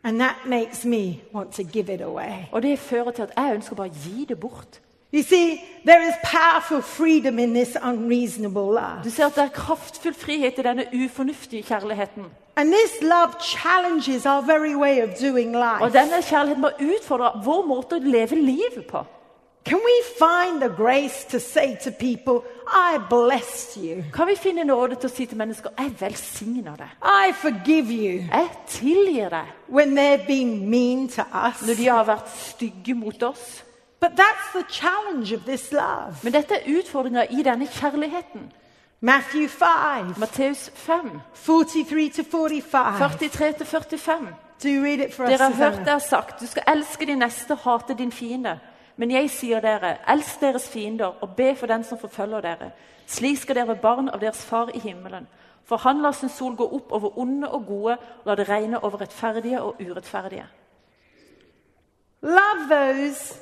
And 0.03 0.19
that 0.19 0.35
makes 0.45 0.85
me 0.85 1.21
want 1.33 1.53
to 1.53 1.63
give 1.63 1.93
it 1.93 2.01
away. 2.01 2.49
Og 2.51 2.61
det 2.61 2.79
fører 2.79 3.11
til 3.11 3.21
at 3.21 3.31
jeg 3.37 3.55
ønsker 3.55 3.75
bare 3.75 3.89
å 3.89 4.03
gi 4.03 4.25
det 4.25 4.39
bort. 4.39 4.81
You 5.13 5.21
see, 5.21 5.61
there 5.85 6.01
is 6.01 6.15
powerful 6.23 6.81
freedom 6.81 7.39
in 7.39 7.53
this 7.53 7.77
unreasonable 7.83 8.73
love. 8.73 9.03
Du 9.03 9.09
ser 9.09 9.25
at 9.25 9.35
det 9.35 9.43
er 9.43 9.49
kraftfull 9.53 10.13
frihet 10.13 10.57
i 10.57 10.63
denne 10.65 10.85
ufornuftige 10.93 11.63
kjærligheten. 11.63 12.25
And 12.55 12.73
this 12.73 13.01
love 13.01 13.33
challenges 13.39 14.25
our 14.25 14.41
very 14.41 14.75
way 14.75 15.01
of 15.01 15.09
doing 15.21 15.55
Og 15.81 15.93
denne 15.93 16.21
kjærligheten 16.21 16.61
bare 16.61 16.95
utfordrer 16.97 17.41
vår 17.45 17.65
måte 17.65 17.95
å 17.95 17.99
leve 17.99 18.35
livet 18.35 18.87
på. 18.89 19.05
Can 19.65 19.77
we 19.77 20.03
find 20.19 20.61
the 20.61 20.69
grace 20.69 21.25
to 21.31 21.39
say 21.39 21.77
to 21.83 21.91
people, 21.91 22.43
I 22.67 22.97
bless 23.09 23.77
you, 23.77 24.03
Kan 24.13 24.27
vi 24.27 24.35
finne 24.35 24.63
nåde 24.63 24.95
til 24.95 25.09
å 25.09 25.13
si 25.13 25.25
til 25.25 25.37
mennesker 25.37 25.69
jeg 25.79 25.93
velsigner 25.99 26.75
deg, 26.75 26.89
I 27.01 27.31
forgive 27.31 27.91
you, 27.91 28.25
jeg 28.27 28.49
tilgir 28.67 29.29
deg, 29.29 29.45
when 29.69 29.95
they're 29.97 30.27
being 30.27 30.69
mean 30.69 31.07
to 31.07 31.23
us? 31.33 31.61
når 31.61 31.75
de 31.75 31.87
har 31.87 32.03
vært 32.03 32.27
stygge 32.35 32.93
mot 32.93 33.23
oss? 33.23 33.63
But 33.99 34.17
that's 34.17 34.51
the 34.53 34.65
challenge 34.69 35.31
of 35.31 35.45
this 35.45 35.71
love. 35.71 36.19
Men 36.23 36.33
dette 36.33 36.55
er 36.55 36.67
utfordringa 36.79 37.23
i 37.31 37.43
denne 37.43 37.67
kjærligheten. 37.67 38.51
Matthew 38.99 39.47
5, 39.47 40.17
Matteus 40.17 40.71
5, 40.75 41.21
43 41.33 42.23
45. 42.23 42.99
43-45. 42.99 44.27
Do 44.63 44.69
you 44.69 44.83
read 44.83 44.99
it 44.99 45.13
for 45.13 45.23
us? 45.23 45.29
Dere 45.29 45.49
har 45.51 45.55
hørt 45.55 45.79
det 45.85 45.93
er 45.93 45.99
sagt, 45.99 46.41
du 46.41 46.47
skal 46.47 46.63
elske 46.67 47.05
din 47.05 47.17
neste, 47.17 47.55
hate 47.55 47.95
din 47.97 48.11
fiende. 48.11 48.59
Men 48.95 49.11
jeg 49.11 49.29
sier 49.29 49.61
dere, 49.61 49.97
elsk 50.09 50.41
deres 50.41 50.67
fiender 50.69 51.15
og 51.21 51.35
be 51.35 51.55
for 51.55 51.67
den 51.67 51.83
som 51.83 51.97
forfølger 51.97 52.41
dere. 52.41 52.71
Slik 53.07 53.37
skal 53.37 53.55
dere 53.55 53.67
være 53.67 53.81
barn 53.81 54.09
av 54.09 54.19
deres 54.21 54.45
far 54.45 54.69
i 54.73 54.79
himmelen. 54.79 55.27
For 55.65 55.77
han 55.77 56.01
lar 56.01 56.11
sin 56.11 56.29
sol 56.29 56.55
gå 56.55 56.67
opp 56.75 56.91
over 56.91 57.17
onde 57.19 57.49
og 57.49 57.65
gode, 57.67 57.97
og 57.97 58.25
lar 58.25 58.35
det 58.35 58.49
regne 58.49 58.83
over 58.83 59.01
rettferdige 59.01 59.61
og 59.61 59.81
urettferdige. 59.81 60.45
Love 62.21 62.67
those 62.69 63.39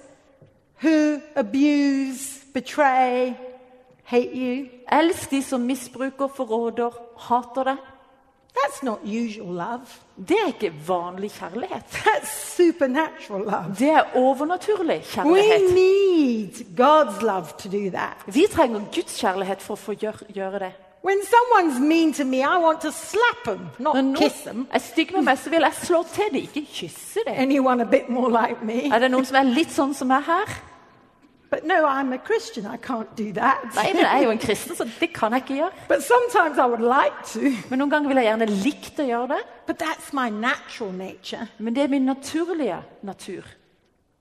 who 0.82 1.22
abuse, 1.36 2.46
betray, 2.54 3.34
hate 4.04 4.34
you. 4.34 4.68
Elsk 4.92 5.32
de 5.32 5.44
som 5.44 5.62
misbruker, 5.62 6.28
forråder, 6.28 6.92
hater 7.18 7.64
det. 7.64 7.78
That's 8.72 8.84
not 8.84 9.00
usual 9.04 9.54
love. 9.54 9.82
Det 10.28 10.38
er 10.38 10.48
ikke 10.48 10.72
vanlig 10.88 11.32
kjærlighet. 11.32 11.84
That's 11.92 12.56
supernatural 12.58 13.42
love. 13.46 13.76
Det 13.80 13.90
er 13.90 14.04
overnaturlig 14.16 14.88
We 14.88 15.04
kjærlighet. 15.04 15.74
need 15.74 16.54
God's 16.78 17.22
love 17.22 17.48
to 17.60 17.70
do 17.70 17.90
that. 17.90 18.18
Vi 18.28 18.46
trenger 18.52 18.80
Guds 18.96 19.20
kjærlighet 19.20 19.62
for 19.62 19.74
å 19.76 19.78
få 19.78 19.94
gjøre, 19.94 20.26
gjøre 20.34 20.60
det. 20.60 20.72
When 21.04 21.18
someone's 21.26 21.80
mean 21.80 22.14
to 22.14 22.24
me, 22.26 22.38
I 22.44 22.58
want 22.62 22.82
to 22.82 22.92
slap 22.92 23.44
them, 23.46 23.68
Når 23.80 24.02
not 24.02 24.18
kiss 24.18 24.46
noen 24.46 24.54
them. 24.54 24.68
er 24.74 24.80
stygg 24.80 25.14
med 25.14 25.22
meg, 25.24 25.38
så 25.38 25.50
vil 25.50 25.62
jeg 25.62 25.74
slå 25.84 26.04
til 26.14 26.24
dem, 26.32 26.42
ikke 26.44 26.66
kysse 26.74 27.20
dem. 27.28 27.34
Anyone 27.38 27.82
a 27.82 27.86
bit 27.86 28.10
more 28.10 28.30
like 28.30 28.62
me? 28.66 28.90
Er 28.94 29.00
det 29.00 29.12
noen 29.12 29.26
som 29.26 29.36
er 29.38 29.44
litt 29.50 29.72
sånn 29.74 29.94
som 29.98 30.08
meg 30.08 30.24
her? 30.24 30.46
But 31.52 31.66
no, 31.66 31.86
I'm 31.86 32.14
a 32.14 32.18
Christian. 32.18 32.66
I 32.66 32.78
can't 32.78 33.10
do 33.18 33.34
that. 33.34 33.58
Nei, 33.76 33.94
men 33.94 34.02
jeg 34.02 34.20
er 34.20 34.24
jo 34.24 34.32
en 34.32 34.38
kristen, 34.38 34.76
så 34.76 34.90
det 35.00 35.14
kan 35.14 35.34
jeg 35.34 35.42
ikke 35.42 35.56
gjøre. 35.56 35.72
But 35.94 36.04
sometimes 36.04 36.58
I 36.58 36.68
would 36.72 36.86
like 37.00 37.18
to. 37.34 37.40
Men 37.70 37.80
noen 37.80 37.92
ganger 37.92 38.08
vil 38.08 38.22
jeg 38.22 38.30
gjerne 38.30 38.46
likt 38.46 39.00
å 39.00 39.08
gjøre 39.10 39.28
det. 39.34 39.42
But 39.68 39.84
that's 39.84 40.14
my 40.16 40.30
natural 40.30 40.94
nature. 40.96 41.48
Men 41.58 41.76
det 41.76 41.84
er 41.84 41.92
min 41.92 42.08
naturlige 42.08 42.78
natur. 43.04 43.44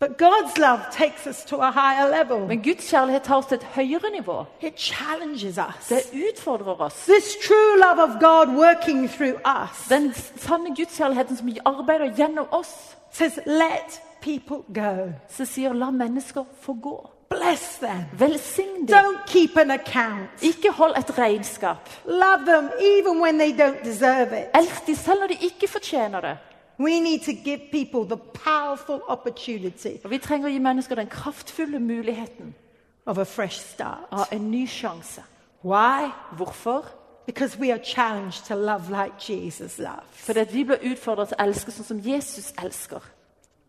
But 0.00 0.18
God's 0.18 0.58
love 0.58 0.80
takes 0.90 1.26
us 1.26 1.44
to 1.44 1.56
a 1.56 1.70
higher 1.70 2.08
level. 2.10 2.46
Men 2.48 2.62
Guds 2.62 2.90
kjærlighet 2.90 3.22
tar 3.22 3.36
oss 3.36 3.46
til 3.46 3.60
et 3.60 3.68
høyere 3.76 4.10
nivå. 4.10 4.44
It 4.60 4.74
challenges 4.80 5.58
us. 5.58 5.88
Det 5.88 6.02
utfordrer 6.32 6.80
oss. 6.80 7.04
This 7.04 7.36
true 7.46 7.78
love 7.86 8.02
of 8.02 8.18
God 8.20 8.56
working 8.56 9.08
through 9.10 9.38
us 9.44 9.86
Den 9.88 10.12
sanne 10.14 10.74
gudskjærligheten 10.76 11.36
som 11.36 11.54
arbeider 11.66 12.14
gjennom 12.16 12.46
oss, 12.50 12.96
says, 13.12 13.38
let 13.46 14.02
people 14.20 14.64
go. 14.74 15.12
Så 15.28 15.44
sier 15.44 15.72
'la 15.72 15.90
mennesker 15.90 16.44
få 16.60 16.76
gå'. 16.82 17.19
Bless 17.30 17.78
them. 17.78 18.04
Velsign 18.12 18.86
dem. 18.86 18.96
Don't 18.96 19.26
keep 19.26 19.56
an 19.56 19.70
account. 19.70 20.28
Ikke 20.42 20.72
hold 20.72 20.96
et 20.98 21.18
regnskap. 21.18 21.88
Love 22.06 22.44
them 22.46 22.70
even 22.80 23.20
when 23.22 23.38
they 23.38 23.52
don't 23.52 23.84
deserve 23.84 24.32
it. 24.32 24.48
Elsk 24.54 24.86
dem 24.86 24.94
selv 24.94 25.20
når 25.20 25.26
de 25.26 25.34
ikke 25.40 25.68
fortjener 25.68 26.20
det. 26.20 26.38
We 26.80 27.00
need 27.00 27.20
to 27.20 27.32
give 27.44 27.60
people 27.70 28.16
the 28.16 28.16
powerful 28.16 29.00
opportunity 29.08 29.98
Og 30.04 30.10
Vi 30.10 30.18
trenger 30.18 30.48
å 30.48 30.52
gi 30.52 30.58
mennesker 30.58 30.96
den 30.96 31.06
kraftfulle 31.12 31.78
muligheten 31.78 32.54
of 33.06 33.18
a 33.18 33.24
fresh 33.24 33.60
start. 33.60 34.08
av 34.10 34.26
en 34.32 34.50
ny 34.50 34.66
sjanse. 34.66 35.22
Why? 35.64 36.10
Hvorfor? 36.36 36.84
Because 37.26 37.58
we 37.58 37.70
are 37.72 37.80
challenged 37.84 38.46
to 38.46 38.54
love 38.54 38.90
like 38.90 39.12
Jesus 39.32 39.78
loves. 39.78 40.08
Fordi 40.12 40.44
vi 40.52 40.64
blir 40.64 40.78
utfordret 40.92 41.28
til 41.28 41.36
å 41.38 41.44
elske 41.46 41.70
sånn 41.70 41.84
som 41.86 41.98
Jesus 42.00 42.52
elsker. 42.64 43.00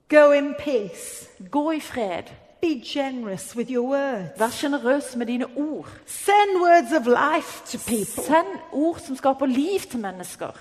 Go 0.09 0.31
in 0.31 0.55
peace. 0.59 1.27
Gå 1.51 1.71
i 1.71 1.79
fred. 1.79 2.31
Be 2.61 2.79
generous 2.93 3.55
with 3.55 3.71
your 3.71 3.89
words. 3.89 4.39
Vær 4.39 4.49
sjenerøs 4.49 5.15
med 5.15 5.25
dine 5.25 5.45
ord. 5.55 5.87
Send 6.05 6.61
words 6.61 6.91
of 6.93 7.07
life 7.07 7.65
to 7.65 7.77
people. 7.87 8.23
Send 8.23 8.47
ord 8.71 8.99
som 8.99 9.15
skaper 9.15 9.45
liv 9.45 9.79
til 9.79 9.99
mennesker. 9.99 10.51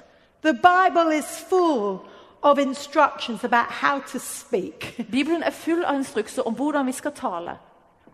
The 0.42 0.52
Bible 0.52 1.18
is 1.18 1.44
full 1.48 1.98
of 2.42 2.58
instructions 2.58 3.44
about 3.44 3.66
how 3.68 4.00
to 4.12 4.18
speak. 4.18 4.96
Bibelen 5.12 5.42
er 5.42 5.50
full 5.50 5.84
av 5.84 5.94
instrukser 5.94 6.42
om 6.42 6.54
hvordan 6.54 6.86
vi 6.86 6.92
skal 6.92 7.12
tale. 7.12 7.58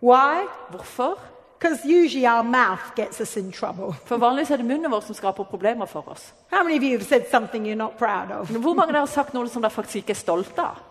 Why? 0.03 0.47
Hvorfor? 0.69 1.19
Because 1.59 1.85
usually 1.85 2.27
our 2.27 2.43
mouth 2.43 2.95
gets 2.95 3.21
us 3.21 3.37
in 3.37 3.51
trouble. 3.51 3.95
For 4.05 4.17
vanligvis 4.17 4.51
er 4.51 4.57
det 4.57 4.65
munnen 4.65 4.91
vår 4.91 4.99
som 4.99 5.15
skaper 5.15 5.43
problemer 5.43 5.85
for 5.85 6.09
oss. 6.09 6.33
How 6.51 6.63
many 6.63 6.77
of 6.77 6.83
you 6.83 6.91
have 6.91 7.05
said 7.05 7.23
something 7.31 7.65
you're 7.65 7.75
not 7.75 7.97
proud 7.97 8.31
of? 8.31 8.49
Hvor 8.49 8.73
mange 8.73 8.93
har 8.93 9.05
sagt 9.05 9.33
noe 9.33 9.49
som 9.49 9.61
dere 9.61 9.71
faktisk 9.71 9.95
ikke 9.95 10.11
er 10.11 10.21
stolte 10.21 10.61
av? 10.61 10.86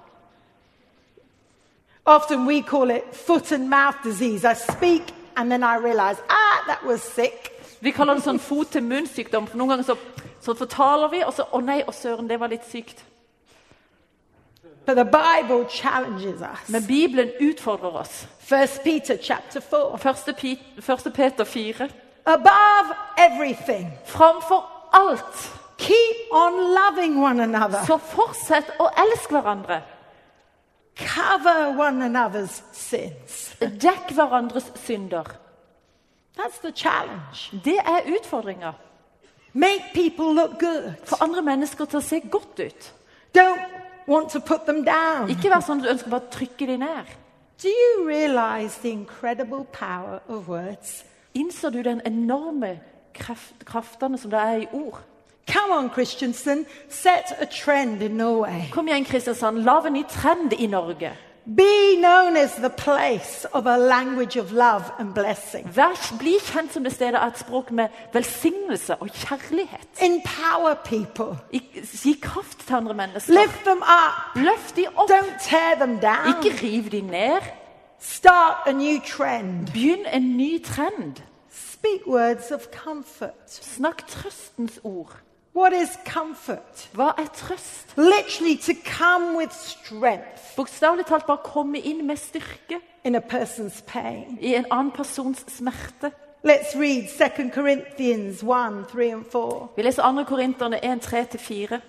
Often 2.06 2.46
we 2.46 2.62
call 2.62 2.90
it 2.90 3.04
foot 3.14 3.52
and 3.52 3.68
mouth 3.68 3.96
disease. 4.02 4.44
I 4.44 4.54
speak 4.54 5.02
and 5.36 5.50
then 5.50 5.62
I 5.64 5.76
realize, 5.76 6.16
ah, 6.28 6.64
that 6.66 6.84
was 6.84 7.02
sick. 7.02 7.52
Vi 7.80 7.90
kaller 7.92 8.14
det 8.14 8.24
sånn 8.24 8.38
fot-til-munn-sykdom. 8.40 9.46
For 9.50 9.58
noen 9.58 9.74
ganger 9.74 9.84
så, 9.84 9.96
så 10.40 10.54
fortaler 10.56 11.10
vi, 11.12 11.24
og 11.26 11.34
så 11.34 11.44
Å 11.52 11.60
nei, 11.60 11.82
å 11.86 11.92
søren, 11.92 12.28
det 12.28 12.38
var 12.40 12.48
litt 12.48 12.64
sykt. 12.70 13.02
But 14.86 14.94
the 14.96 15.04
Bible 15.04 15.66
challenges 15.68 16.40
us. 16.40 16.68
Men 16.68 16.86
Bibelen 16.86 17.32
utfordrer 17.40 17.96
oss. 18.00 18.26
1. 18.48 18.80
Peter 18.84 19.18
4. 19.18 19.98
Første, 19.98 20.34
første 20.80 21.10
Peter 21.10 21.44
4. 21.44 21.88
Above 22.26 22.94
everything, 23.18 23.90
Framfor 24.06 24.64
alt, 24.92 25.52
keep 25.78 26.30
on 26.32 26.52
loving 26.74 27.18
one 27.22 27.42
another. 27.42 27.84
så 27.86 27.98
fortsett 27.98 28.70
å 28.78 28.88
elske 28.96 29.34
hverandre. 29.34 29.82
Cover 30.96 31.76
one 31.76 32.02
another's 32.02 32.62
sins. 32.72 33.54
Dekk 33.60 34.14
hverandres 34.16 34.72
synder. 34.74 35.26
That's 36.36 36.58
the 36.62 36.72
challenge. 36.72 37.52
Det 37.64 37.78
er 37.78 38.00
utfordringa. 38.16 38.72
Make 39.52 39.82
people 39.94 40.34
look 40.34 40.58
good. 40.58 40.94
Få 41.04 41.16
andre 41.20 41.42
mennesker 41.42 41.84
til 41.84 41.98
å 41.98 42.04
se 42.04 42.20
godt 42.20 42.60
ut. 42.60 42.94
Don't 43.38 43.62
want 44.06 44.30
to 44.30 44.40
put 44.40 44.66
them 44.66 44.84
down. 44.84 45.30
Ikke 45.32 45.50
vær 45.52 45.64
sånn 45.64 45.80
at 45.80 45.86
du 45.86 45.92
ønsker 45.92 46.12
bare 46.12 46.28
å 46.28 46.32
trykke 46.32 46.68
dem 46.68 46.84
ned. 46.84 47.12
Do 47.62 47.68
you 47.68 48.08
realize 48.08 48.76
the 48.82 48.92
incredible 48.92 49.64
power 49.72 50.20
of 50.28 50.48
words? 50.48 51.04
Innser 51.34 51.70
du 51.70 51.82
den 51.82 52.02
enorme 52.04 52.78
kraft, 53.14 53.64
kraftene 53.64 54.18
som 54.18 54.30
det 54.30 54.40
er 54.40 54.64
i 54.64 54.68
ord? 54.72 55.00
Come 55.46 55.70
on, 55.70 55.90
Christensen, 55.90 56.66
set 56.88 57.36
a 57.40 57.46
trend 57.46 58.02
in 58.02 58.16
Norway. 58.16 58.68
Kom 58.70 58.88
igjen, 58.88 59.04
Kristiansand. 59.04 59.64
Lag 59.64 59.86
en 59.86 59.92
ny 59.92 60.04
trend 60.08 60.52
i 60.52 60.66
Norge. 60.66 61.12
Be 61.46 61.96
known 61.96 62.36
as 62.36 62.56
the 62.56 62.70
place 62.70 63.46
of 63.52 63.66
a 63.66 63.76
language 63.76 64.36
of 64.36 64.50
love 64.50 64.90
and 64.98 65.14
blessing. 65.14 65.68
Vær, 65.70 65.94
bli 66.18 66.40
kjent 66.42 66.72
som 66.74 66.82
det 66.82 66.90
stedet 66.92 67.20
av 67.20 67.28
et 67.30 67.38
språk 67.38 67.70
med 67.70 67.94
velsignelse 68.12 68.96
og 68.98 69.12
kjærlighet. 69.14 69.86
Empower 70.02 70.74
people. 70.84 71.38
Gi 71.52 72.16
kraft 72.22 72.66
til 72.66 72.74
andre 72.74 72.94
mennesker. 72.94 73.34
Lift 73.38 73.62
them 73.62 73.84
up. 73.86 74.34
Løft 74.34 74.74
de 74.76 74.88
opp. 74.96 75.10
Don't 75.10 75.38
tear 75.38 75.78
them 75.78 76.00
down. 76.02 76.34
Ikke 76.34 76.66
riv 76.66 76.90
de 76.90 77.00
ned. 77.00 77.46
Start 78.00 78.66
a 78.66 78.72
new 78.72 78.98
trend. 79.00 79.70
Begynn 79.72 80.06
en 80.12 80.36
ny 80.36 80.58
trend. 80.64 81.22
Speak 81.50 82.06
words 82.06 82.50
of 82.50 82.66
comfort. 82.74 83.46
Snakk 83.46 84.06
trøstens 84.08 84.80
ord. 84.82 85.14
What 85.56 85.72
is 85.72 85.98
comfort? 86.04 86.88
Hva 86.92 87.14
er 87.16 87.30
trøst? 87.32 87.96
Literally, 87.96 88.56
to 88.56 88.72
come 88.98 89.38
with 89.38 89.52
strength 89.52 90.56
Bokstavelig 90.56 91.06
talt 91.06 91.26
bare 91.26 91.40
komme 91.44 91.80
inn 91.80 92.06
med 92.06 92.16
styrke 92.16 92.80
in 93.04 93.14
a 93.14 93.20
person's 93.20 93.80
pain. 93.86 94.38
i 94.40 94.54
en 94.54 94.66
annen 94.70 94.92
persons 94.92 95.44
smerte. 95.48 96.12
Let's 96.44 96.76
read 96.76 97.08
2 97.08 97.50
Corinthians 97.54 98.42
1 98.42 98.84
3 98.92 99.10
and 99.10 99.24
4. 99.32 99.68
Vi 99.76 99.82
leser 99.82 100.02
2. 100.02 100.24
Korinterne 100.24 100.84
1, 100.84 101.00
3-4. 101.04 101.80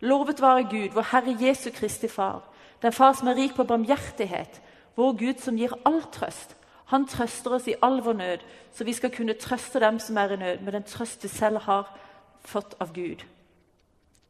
Lovet 0.00 0.40
være 0.40 0.62
Gud, 0.70 0.94
vår 0.94 1.06
Herre 1.12 1.36
Jesu 1.40 1.70
Kristi 1.70 2.08
Far, 2.08 2.42
den 2.82 2.92
Far 2.92 3.12
som 3.12 3.28
er 3.28 3.34
rik 3.34 3.54
på 3.54 3.64
barmhjertighet, 3.64 4.62
vår 4.96 5.12
Gud 5.12 5.40
som 5.40 5.56
gir 5.56 5.74
all 5.84 6.02
trøst. 6.12 6.56
Han 6.84 7.06
trøster 7.06 7.50
oss 7.50 7.66
i 7.66 7.74
all 7.82 8.02
vår 8.02 8.12
nød, 8.12 8.38
så 8.72 8.84
vi 8.84 8.92
skal 8.92 9.10
kunne 9.10 9.34
trøste 9.34 9.80
dem 9.80 9.98
som 9.98 10.16
er 10.16 10.30
i 10.30 10.36
nød, 10.36 10.60
med 10.60 10.72
den 10.72 10.82
trøst 10.82 11.22
vi 11.22 11.28
selv 11.28 11.58
har 11.58 11.98
fått 12.44 12.74
av 12.80 12.92
Gud. 12.92 13.24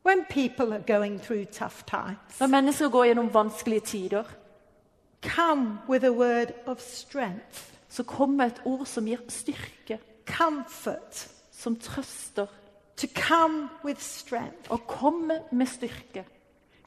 When 0.02 0.24
people 0.30 0.72
are 0.72 0.98
going 0.98 1.20
through 1.20 1.44
tough 1.52 1.84
times, 1.86 2.40
Når 2.40 2.46
mennesker 2.46 2.88
går 2.88 3.04
gjennom 3.04 3.34
vanskelige 3.34 3.80
tider, 3.80 4.24
come 5.22 5.78
with 5.88 6.04
a 6.04 6.10
word 6.10 6.52
of 6.66 6.80
strength, 6.80 7.74
så 7.88 8.02
kom 8.02 8.30
med 8.30 8.46
et 8.46 8.62
ord 8.64 8.86
som 8.86 9.06
gir 9.06 9.18
styrke, 9.28 9.98
comfort, 10.26 11.28
som 11.50 11.76
trøster, 11.76 12.46
to 12.96 13.06
come 13.28 13.68
with 13.84 14.00
strength. 14.00 14.70
og 14.70 14.86
komme 14.86 15.40
med 15.52 15.66
styrke. 15.66 16.24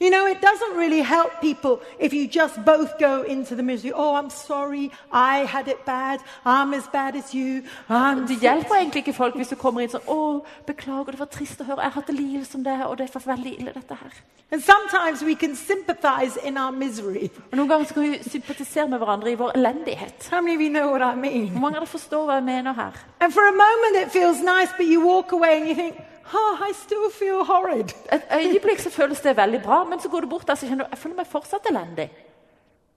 You 0.02 0.10
know, 0.10 0.26
it 0.26 0.42
doesn't 0.42 0.76
really 0.76 1.02
help 1.02 1.40
people 1.42 1.80
if 2.00 2.14
you 2.14 2.28
just 2.28 2.56
both 2.66 2.98
go 3.00 3.24
into 3.24 3.56
the 3.56 3.64
misery. 3.64 3.92
Oh, 3.96 4.16
I'm 4.16 4.30
sorry, 4.30 4.92
I 5.12 5.46
had 5.46 5.68
it 5.68 5.86
bad. 5.86 6.20
I'm 6.46 6.74
as 6.74 6.88
bad 6.88 7.16
as 7.16 7.34
you. 7.34 7.64
I'm 7.90 8.28
Det 8.28 8.40
hjelper 8.40 8.76
egentlig 8.76 9.08
ikke 9.08 9.14
folk 9.14 9.36
hvis 9.36 9.48
du 9.48 9.56
kommer 9.56 9.82
inn 9.82 9.90
sånn 9.90 10.08
'Å, 10.08 10.46
beklager, 10.66 11.12
det 11.12 11.20
var 11.20 11.26
trist 11.26 11.62
å 11.62 11.64
høre. 11.64 11.82
Jeg 11.82 11.92
hatt 11.92 12.08
det 12.08 12.48
som 12.48 12.64
det, 12.64 12.86
og 12.86 12.98
det 12.98 13.04
er 13.04 13.12
for 13.12 13.20
veldig 13.20 13.60
ille, 13.60 13.72
dette 13.74 13.96
her.' 13.96 14.22
And 14.52 14.62
sometimes 14.62 15.24
we 15.24 15.36
can 15.36 15.56
sympathize 15.56 16.38
in 16.44 16.58
our 16.58 16.72
misery. 16.72 17.30
Og 17.52 17.58
Noen 17.58 17.70
ganger 17.70 17.86
så 17.86 17.94
kan 17.94 18.04
vi 18.04 18.20
sympatisere 18.30 18.88
med 18.88 19.00
hverandre 19.00 19.32
i 19.32 19.36
vår 19.36 19.52
elendighet. 19.56 20.30
How 20.32 20.42
many 20.42 20.56
of 20.56 20.62
you 20.62 20.70
know 20.70 20.92
what 20.92 21.02
I 21.02 21.16
mean? 21.16 21.50
Hvor 21.50 21.60
mange 21.60 21.76
av 21.78 21.82
dere 21.82 21.88
forstår 21.88 22.26
hva 22.26 22.34
jeg 22.34 22.44
mener 22.44 22.74
her? 22.74 22.92
And 23.20 23.34
for 23.34 23.42
a 23.42 23.52
moment 23.52 24.06
it 24.06 24.12
feels 24.12 24.40
nice, 24.40 24.72
but 24.78 24.86
you 24.86 25.02
walk 25.08 25.32
away 25.32 25.58
and 25.58 25.68
you 25.68 25.76
think, 25.76 25.96
oh, 26.34 26.70
I 26.70 26.74
still 26.74 27.10
feel 27.12 27.44
horrid. 27.44 27.94
Et 28.14 28.24
øyeblikk 28.36 28.80
så 28.80 28.90
føles 28.90 29.20
det 29.20 29.38
veldig 29.38 29.62
bra, 29.62 29.84
men 29.84 30.00
så 30.00 30.10
går 30.10 30.22
du 30.22 30.28
bort 30.28 30.48
der 30.48 30.56
så 30.56 30.68
kjenner 30.68 30.86
du 30.86 30.96
jeg 30.96 30.98
føler 30.98 31.16
meg 31.16 31.28
fortsatt 31.28 31.70
elendig. 31.70 32.10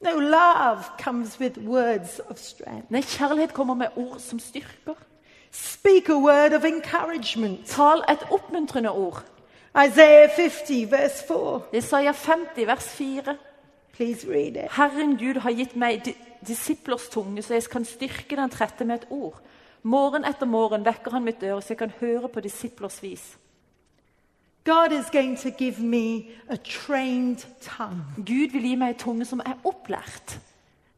No, 0.01 0.19
love 0.21 0.85
comes 1.05 1.41
with 1.41 1.59
words 1.59 2.21
of 2.31 2.39
strength. 2.39 2.93
Nei, 2.93 3.01
kjærlighet 3.01 3.55
kommer 3.55 3.75
med 3.75 3.97
ord 3.97 4.19
som 4.21 4.39
styrker. 4.39 4.95
Speak 5.51 6.09
a 6.09 6.19
word 6.19 6.53
of 6.53 6.65
encouragement. 6.65 7.67
Tal 7.67 8.05
et 8.09 8.27
oppmuntrende 8.31 8.91
ord. 8.91 9.25
Isaiah 9.77 10.31
50, 10.31 10.91
verse 10.91 11.25
4. 11.29 11.61
Isaiah 11.73 12.15
50, 12.15 12.67
vers 12.67 12.89
4. 12.89 13.37
Please 13.93 14.29
read 14.29 14.57
it. 14.57 14.73
Herren 14.73 15.17
Gud 15.17 15.41
har 15.41 15.51
gitt 15.51 15.77
meg 15.77 16.05
disiplers 16.47 17.09
tunge, 17.09 17.43
så 17.43 17.55
jeg 17.55 17.65
kan 17.73 17.85
styrke 17.85 18.37
den 18.37 18.51
trette 18.51 18.85
med 18.85 19.01
et 19.01 19.07
ord. 19.11 19.41
Morgen 19.83 20.25
etter 20.25 20.47
morgen 20.47 20.85
vekker 20.85 21.11
han 21.11 21.25
mitt 21.25 21.43
øre, 21.43 21.63
så 21.63 21.69
jeg 21.75 21.79
kan 21.79 21.93
høre 22.01 22.29
på 22.29 22.41
disiplers 22.41 23.03
vis. 23.03 23.37
God 24.65 24.93
is 24.93 25.07
going 25.13 25.39
to 25.39 25.51
give 25.51 25.79
me 25.81 26.31
a 26.49 26.57
trained 26.57 27.47
tongue. 27.61 28.03
Gud 28.17 28.51
vil 28.53 28.63
gi 28.63 28.75
meg 28.75 28.89
en 28.89 28.99
tunge 28.99 29.25
som 29.25 29.41
er 29.47 29.55
opplært. 29.65 30.39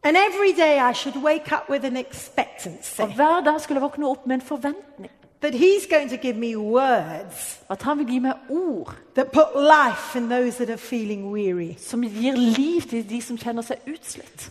And 0.03 0.17
every 0.17 0.53
day 0.57 0.79
I 0.91 0.93
should 0.95 1.17
wake 1.23 1.53
up 1.53 1.69
with 1.71 1.85
an 1.85 1.97
expectancy 1.97 3.01
Og 3.01 3.15
Hver 3.15 3.41
dag 3.45 3.61
skulle 3.61 3.77
jeg 3.81 3.83
våkne 3.83 4.07
opp 4.09 4.27
med 4.27 4.35
en 4.35 4.41
forventning. 4.41 5.11
that 5.41 5.55
He's 5.55 5.87
going 5.91 6.09
to 6.11 6.17
give 6.17 6.37
me 6.37 6.57
words 6.57 7.61
At 7.71 7.83
han 7.83 7.99
vil 7.99 8.07
gi 8.07 8.19
meg 8.19 8.35
ord 8.49 8.95
that 9.15 9.33
put 9.33 9.49
life 9.55 10.19
in 10.19 10.29
those 10.31 10.57
that 10.65 10.71
are 10.71 10.79
feeling 10.79 11.33
weary. 11.33 11.75
som 11.79 12.03
gir 12.03 12.33
liv 12.37 12.81
til 12.81 13.11
de 13.11 13.21
som 13.23 13.37
kjenner 13.39 13.63
seg 13.63 13.77
utslitt. 13.87 14.51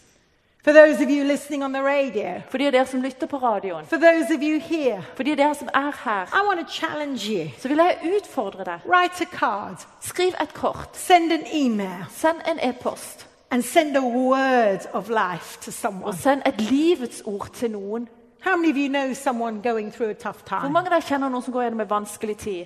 For 0.68 0.74
those 0.74 1.02
of 1.04 1.10
you 1.10 1.24
listening 1.24 1.64
on 1.64 1.72
the 1.72 1.82
radio, 1.84 2.42
For 2.50 2.58
de 2.58 2.72
dere 2.72 2.86
som 2.86 3.02
lytter 3.02 3.28
på 3.28 3.38
radioen, 3.38 3.86
for 3.86 3.98
those 3.98 4.36
of 4.36 4.42
you 4.44 4.60
here, 4.60 5.02
for 5.16 5.24
de 5.24 5.36
dere 5.36 5.56
som 5.56 5.70
er 5.74 5.92
her, 6.04 6.26
I 6.26 6.46
want 6.48 6.60
to 6.60 6.74
challenge 6.74 7.32
you. 7.32 7.50
så 7.58 7.68
vil 7.68 7.78
jeg 7.78 7.98
utfordre 8.18 8.64
deg. 8.66 8.80
Write 8.86 9.22
a 9.22 9.38
card, 9.38 9.86
Skriv 10.02 10.34
et 10.42 10.54
kort. 10.54 10.90
send 10.94 11.32
an 11.32 11.44
email, 11.54 12.04
Send 12.10 12.36
en 12.48 12.70
e-post. 12.70 13.28
and 13.52 13.64
send 13.64 13.96
a 13.98 14.02
word 14.02 14.80
of 14.94 15.10
life 15.10 15.58
to 15.62 15.88
Og 16.04 16.14
send 16.16 16.42
et 16.46 16.62
livets 16.62 17.22
ord 17.26 17.50
til 17.54 17.72
noen. 17.72 18.08
How 18.42 18.58
many 18.58 18.72
of 18.72 18.78
you 18.78 18.88
know 18.90 19.14
someone 19.14 19.62
going 19.62 19.94
through 19.94 20.10
a 20.10 20.14
tough 20.14 20.40
Hvor 20.50 20.70
mange 20.70 20.90
av 20.90 20.92
dere 20.92 21.02
kjenner 21.02 21.30
noen 21.30 21.44
som 21.44 21.54
går 21.54 21.62
gjennom 21.62 21.82
en 21.82 21.90
vanskelig 21.90 22.38
tid? 22.38 22.66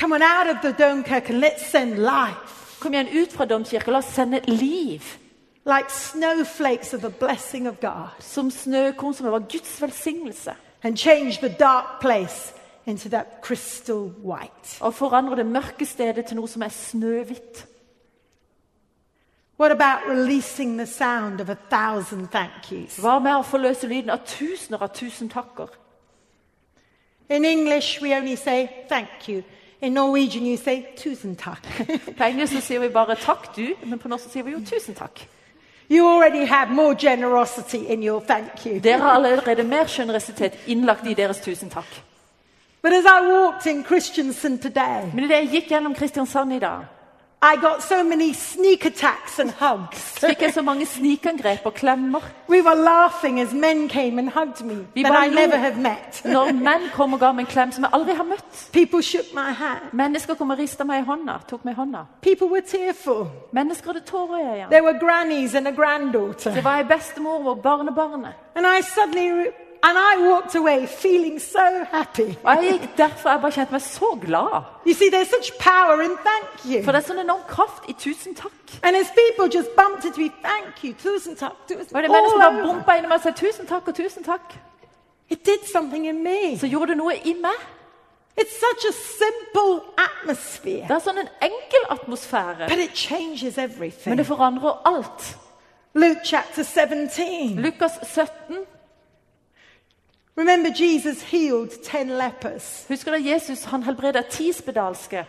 Come 0.00 0.14
on 0.14 0.22
out 0.22 0.56
of 0.56 0.62
the 0.62 0.84
Dunkirk 0.84 1.30
and 1.30 1.44
let's 1.44 1.70
send 1.70 1.94
life. 1.98 2.80
Kom 2.80 2.92
igjen 2.94 3.22
ut 3.22 3.32
fra 3.32 3.44
domkirka. 3.44 3.90
La 3.90 3.98
oss 3.98 4.14
sende 4.14 4.40
liv. 4.46 5.19
Like 5.64 5.90
snowflakes 5.90 6.94
of 6.94 7.00
the 7.00 7.10
blessing 7.10 7.68
of 7.68 7.80
God. 7.80 8.08
Som 8.20 8.50
snøkorn 8.50 9.14
som 9.14 9.32
var 9.32 9.38
Guds 9.38 9.82
velsignelse. 9.82 10.54
And 10.82 10.96
change 10.96 11.38
the 11.40 11.56
dark 11.58 12.00
place 12.00 12.54
into 12.86 13.08
that 13.08 13.26
crystal 13.42 14.12
white. 14.24 14.78
Og 14.80 14.94
forandre 14.94 15.36
det 15.36 15.46
mørke 15.46 15.86
stedet 15.86 16.26
til 16.26 16.36
noe 16.36 16.48
som 16.48 16.62
er 16.62 16.68
snøhvitt. 16.68 17.66
What 19.60 19.72
about 19.72 20.08
releasing 20.08 20.78
the 20.78 20.86
sound 20.86 21.40
of 21.40 21.50
a 21.50 21.56
thousand 21.70 22.28
thank 22.28 22.72
yous? 22.72 22.96
Hva 22.96 23.18
med 23.18 23.34
å 23.36 23.42
forløse 23.44 23.88
lyden 23.88 24.10
av 24.10 24.24
tusener 24.24 24.80
av 24.80 24.94
tusen 24.96 25.28
takker? 25.28 25.68
In 27.28 27.44
English, 27.44 28.00
we 28.02 28.16
only 28.16 28.36
say 28.36 28.70
thank 28.88 29.28
you. 29.28 29.42
In 29.80 29.92
Norwegian, 29.92 30.46
you 30.46 30.56
say 30.56 30.86
tusen 30.96 31.36
takk. 31.36 31.62
På 32.16 32.24
engelsk 32.24 32.62
sier 32.62 32.80
vi 32.80 32.88
bare 32.88 33.14
'takk, 33.14 33.56
du', 33.56 33.76
men 33.84 33.98
på 33.98 34.08
norsk 34.08 34.32
sier 34.32 34.42
vi 34.42 34.50
jo 34.50 34.58
'tusen 34.64 34.94
takk'. 34.94 35.26
You 35.90 36.06
already 36.06 36.44
have 36.44 36.70
more 36.70 36.94
generosity 36.94 37.86
in 37.92 38.02
your 38.02 38.20
thank 38.20 38.66
you. 38.66 38.78
Dere 38.78 38.98
har 38.98 39.10
allerede 39.10 39.62
mer 39.62 39.84
generøsitet 39.88 40.52
innlagt 40.66 41.06
i 41.06 41.14
deres 41.14 41.40
'tusen 41.40 41.70
takk'. 41.70 42.02
But 42.82 42.92
as 42.92 43.04
I 43.04 43.32
walked 43.32 43.66
in 43.66 43.84
Christiansen 43.84 44.58
today, 44.58 45.10
Men 45.14 45.24
idet 45.24 45.36
jeg 45.36 45.48
gikk 45.50 45.68
gjennom 45.68 45.94
Kristiansand 45.94 46.52
i 46.52 46.58
dag, 46.58 46.84
I 47.42 47.56
got 47.56 47.82
so 47.82 48.04
many 48.04 48.34
sneak 48.34 48.84
attacks 48.84 49.38
and 49.38 49.50
hugs. 49.50 49.98
fikk 50.20 50.42
jeg 50.42 50.52
så 50.52 50.62
mange 50.62 50.86
snikangrep 50.86 51.60
og 51.64 51.74
klemmer. 51.74 52.20
We 52.48 52.60
were 52.62 52.74
laughing 52.74 53.40
as 53.40 53.52
men 53.52 53.88
came 53.88 54.18
and 54.18 54.28
hugged 54.28 54.64
me 54.64 54.74
Vi 54.94 55.02
that 55.02 55.26
I 55.26 55.28
never 55.28 55.56
have 55.56 55.78
met. 55.78 56.20
Når 56.24 56.52
menn 56.52 56.90
kom 56.92 57.12
og 57.12 57.20
ga 57.20 57.32
meg 57.32 57.46
en 57.46 57.52
klem 57.52 57.72
som 57.72 57.84
jeg 57.84 57.90
aldri 57.96 58.14
har 58.14 58.24
møtt. 58.24 58.68
People 58.72 59.02
shook 59.02 59.32
my 59.34 59.54
hand. 59.56 59.88
Mennesker 59.92 60.34
kom 60.34 60.50
og 60.50 60.58
rista 60.58 60.84
meg 60.84 61.00
i 61.00 61.06
hånda, 61.08 61.38
tok 61.48 61.64
meg 61.64 61.72
i 61.72 61.80
hånda. 61.80 62.04
People 62.20 62.48
were 62.52 62.60
tearful. 62.60 63.30
Mennesker 63.52 63.92
hadde 63.94 64.04
tårer 64.04 64.38
i 64.38 64.44
øynene. 64.44 64.70
There 64.70 64.84
were 64.84 64.98
grannies 65.00 65.54
and 65.54 65.68
a 65.68 65.72
granddaughter. 65.72 66.54
Det 66.54 66.64
var 66.64 66.78
ei 66.78 66.84
bestemor 66.84 67.48
og 67.48 67.62
barnebarnet. 67.62 68.34
And 68.54 68.66
I 68.66 68.82
suddenly, 68.82 69.46
and 69.82 69.98
I 69.98 70.30
walked 70.30 70.54
away 70.54 70.86
feeling 70.86 71.38
so 71.40 71.84
happy. 71.90 72.36
Og 72.44 72.64
jeg 72.64 72.72
gikk 72.72 72.96
derfor 72.96 73.30
jeg 73.30 73.40
bare 73.40 73.52
kjente 73.52 73.72
meg 73.72 73.82
så 73.82 74.18
glad. 74.26 74.62
You 74.86 74.94
see, 74.94 75.08
there's 75.10 75.30
such 75.36 75.50
power 75.58 76.02
in 76.02 76.16
thank 76.28 76.64
you. 76.64 76.84
For 76.84 76.92
det 76.92 77.00
er 77.02 77.06
sånn 77.08 77.22
enorm 77.24 77.42
kraft 77.48 77.88
i 77.88 77.92
tusen 77.92 78.34
takk. 78.34 78.78
And 78.82 78.96
as 78.96 79.12
people 79.16 79.48
just 79.58 79.74
bumped 79.76 80.04
into 80.04 80.20
me, 80.20 80.30
thank 80.44 80.84
you, 80.84 80.92
tusen 80.92 81.36
takk, 81.36 81.56
tusen 81.68 81.96
Og 81.96 82.02
det 82.02 82.10
mennesker 82.10 82.38
bare 82.38 82.62
bumpa 82.62 82.96
innom 82.98 83.12
meg 83.12 83.20
og 83.20 83.26
sa 83.26 83.32
tusen 83.36 83.66
takk 83.66 83.88
og 83.88 83.94
tusen 83.96 84.24
takk. 84.24 84.56
It 85.30 85.46
did 85.46 85.68
something 85.72 86.08
in 86.08 86.24
me. 86.24 86.58
Så 86.58 86.66
gjorde 86.66 86.92
det 86.92 86.98
noe 86.98 87.14
i 87.16 87.34
meg. 87.40 87.60
It's 88.40 88.56
such 88.56 88.84
a 88.88 88.92
simple 88.92 89.82
atmosphere, 89.98 90.86
Det 90.88 90.96
er 90.96 91.02
sånn 91.04 91.18
en 91.18 91.28
enkel 91.44 91.86
atmosfære, 91.90 92.68
but 92.68 92.78
it 92.78 92.94
changes 92.96 93.58
men 94.06 94.18
det 94.18 94.26
forandrer 94.26 94.80
alt. 94.84 95.36
Luke 95.94 96.20
chapter 96.24 96.62
17. 96.62 97.56
Lukas 97.60 97.98
17. 98.02 98.64
Remember, 100.40 100.70
Jesus 100.70 101.20
healed 101.22 101.70
10 101.82 102.08
lepers. 102.18 102.86
Husker 102.88 103.16
Jesus 103.16 103.64
han 103.64 103.82
helbreda 103.82 104.22
ti 104.30 104.52
spedalske? 104.52 105.26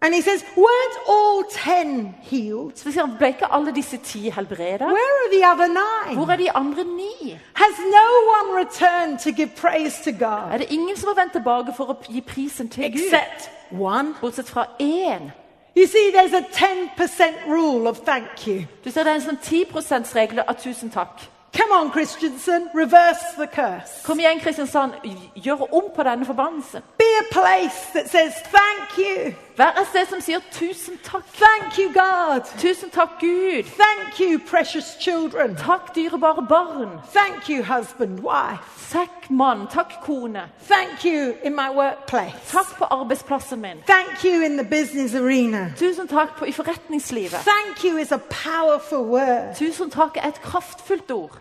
And 0.00 0.14
he 0.14 0.22
says, 0.22 0.42
Weren't 0.56 0.98
all 1.08 1.44
10 1.50 2.14
healed? 2.22 2.72
Så 2.78 2.92
sier 2.92 3.04
han, 3.04 3.16
ble 3.18 3.28
ikke 3.34 3.50
alle 3.52 3.74
disse 3.76 3.98
ti 4.04 4.30
helbreda? 4.30 4.86
Where 4.86 5.16
are 5.20 5.30
the 5.32 5.44
other 5.52 5.68
nine? 5.68 6.16
Hvor 6.16 6.32
er 6.32 6.36
de 6.36 6.50
andre 6.56 6.84
ni? 6.84 7.36
Has 7.54 7.74
no 7.78 8.08
one 8.38 8.64
returned 8.64 9.18
to 9.18 9.30
give 9.32 9.50
praise 9.56 10.00
to 10.04 10.12
God 10.12 10.52
Er 10.52 10.58
det 10.58 10.70
ingen 10.70 10.96
som 10.96 11.08
har 11.08 11.20
vendt 11.22 11.32
tilbake 11.36 11.74
for 11.76 11.92
å 11.92 11.98
gi 12.08 12.20
prisen 12.20 12.68
til 12.68 12.84
Gud? 12.92 13.00
except 13.04 13.50
one? 13.72 14.14
Bortsett 14.20 14.48
fra 14.48 14.64
én. 14.80 15.28
You 15.76 15.86
see, 15.86 16.10
there's 16.14 16.32
a 16.32 16.42
10% 16.42 17.46
rule 17.46 17.88
of 17.88 17.98
thank 18.06 18.46
you. 18.46 18.64
Du 18.84 18.90
ser 18.90 19.04
Det 19.04 19.10
er 19.10 19.14
en 19.14 19.28
sånn 19.28 19.42
10 19.42 19.64
%-regel 19.74 20.40
av 20.48 20.54
tusen 20.54 20.90
takk. 20.90 21.20
Come 21.52 21.72
on, 21.72 21.90
Christensen, 21.90 22.68
reverse 22.74 23.34
the 23.36 23.46
curse. 23.46 24.02
Kom 24.04 24.18
igjen, 24.20 24.40
Kristiansand. 24.40 24.92
Gjør 25.34 25.74
om 25.74 25.90
på 25.96 26.02
denne 26.02 26.24
forbannelsen. 26.24 26.82
Be 26.98 27.04
a 27.20 27.26
place 27.32 27.92
that 27.94 28.10
says 28.10 28.34
thank 28.52 28.98
you. 28.98 29.32
Vær 29.56 29.80
et 29.80 29.86
sted 29.90 30.06
som 30.06 30.20
sier 30.20 30.40
'tusen 30.52 30.98
takk'. 31.04 31.26
Thank 31.34 31.78
you, 31.78 31.88
God. 31.92 32.40
Tusen 32.58 32.90
takk, 32.90 33.10
Gud. 33.20 33.64
Thank 33.64 34.20
you, 34.20 34.38
precious 34.38 34.96
children. 35.00 35.56
Takk, 35.56 35.94
dyrebare 35.96 36.46
barn. 36.48 37.00
Thank 37.12 37.48
you, 37.50 37.62
husband, 37.62 38.20
wife. 38.20 38.92
Takk, 38.92 39.30
mann. 39.30 39.66
Takk, 39.66 39.92
kone. 40.04 40.42
Thank 40.60 41.04
you 41.04 41.34
in 41.42 41.54
my 41.54 41.70
workplace. 41.74 42.34
Takk 42.50 42.78
på 42.78 42.84
arbeidsplassen 42.84 43.60
min. 43.60 43.82
Thank 43.86 44.24
you 44.24 44.44
in 44.44 44.56
the 44.56 44.64
business 44.64 45.14
arena. 45.14 45.72
Tusen 45.76 46.08
takk 46.08 46.36
på, 46.36 46.44
i 46.44 46.52
forretningslivet. 46.52 47.40
Thank 47.44 47.84
you 47.84 47.98
is 47.98 48.12
a 48.12 48.18
powerful 48.18 49.02
word. 49.04 49.56
Tusen 49.56 49.90
takk 49.90 50.16
er 50.16 50.28
et 50.28 50.42
kraftfullt 50.42 51.10
ord. 51.10 51.37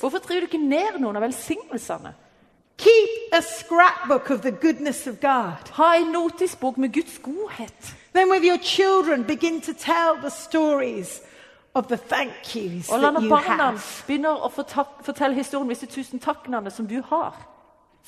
Hvorfor 0.00 0.18
driver 0.18 0.40
du 0.40 0.46
ikke 0.46 0.58
ned 0.58 0.98
noen 1.00 1.16
av 1.16 1.22
velsignelsene? 1.22 2.14
Keep 2.76 3.32
a 3.32 3.40
scrapbook 3.40 4.30
of 4.30 4.42
the 4.42 4.50
goodness 4.50 5.06
of 5.06 5.20
God. 5.20 5.70
Ha 5.72 5.94
en 5.96 6.12
notisbok 6.12 6.76
med 6.76 6.92
Guds 6.92 7.18
godhet. 7.18 7.94
Then, 8.12 8.30
with 8.30 8.44
your 8.44 8.58
children, 8.58 9.24
begin 9.24 9.60
to 9.60 9.72
tell 9.72 10.16
the 10.20 10.30
stories 10.30 11.22
of 11.74 11.86
the 11.86 11.96
thank 11.96 12.56
yous 12.56 12.88
Og 12.88 13.00
la 13.00 13.10
that 13.10 13.14
når 13.14 13.22
you 13.22 13.30
barna 13.30 13.80
begynner 14.06 14.44
å 14.44 14.48
fortelle 15.04 15.34
historien 15.34 15.62
om 15.62 15.68
disse 15.68 15.86
tusen 15.86 16.18
takkene 16.18 16.70
som 16.70 16.86
du 16.86 17.02
har. 17.02 17.36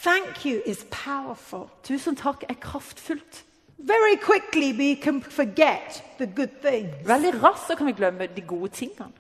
Thank 0.03 0.47
you 0.47 0.63
is 0.67 0.85
powerful. 0.91 1.71
Tusen 1.83 2.17
takk 2.17 2.45
er 2.49 2.55
kraftfullt. 2.55 3.45
Very 3.79 4.17
quickly, 4.17 4.73
we 4.73 4.95
can 4.95 5.23
forget 5.23 6.03
the 6.19 6.27
good 6.27 6.61
things, 6.63 7.07
Veldig 7.07 7.43
raskt 7.43 7.77
kan 7.79 7.87
vi 7.87 7.93
glemme 7.93 8.27
de 8.27 8.41
gode 8.41 8.69
tingene. 8.69 9.13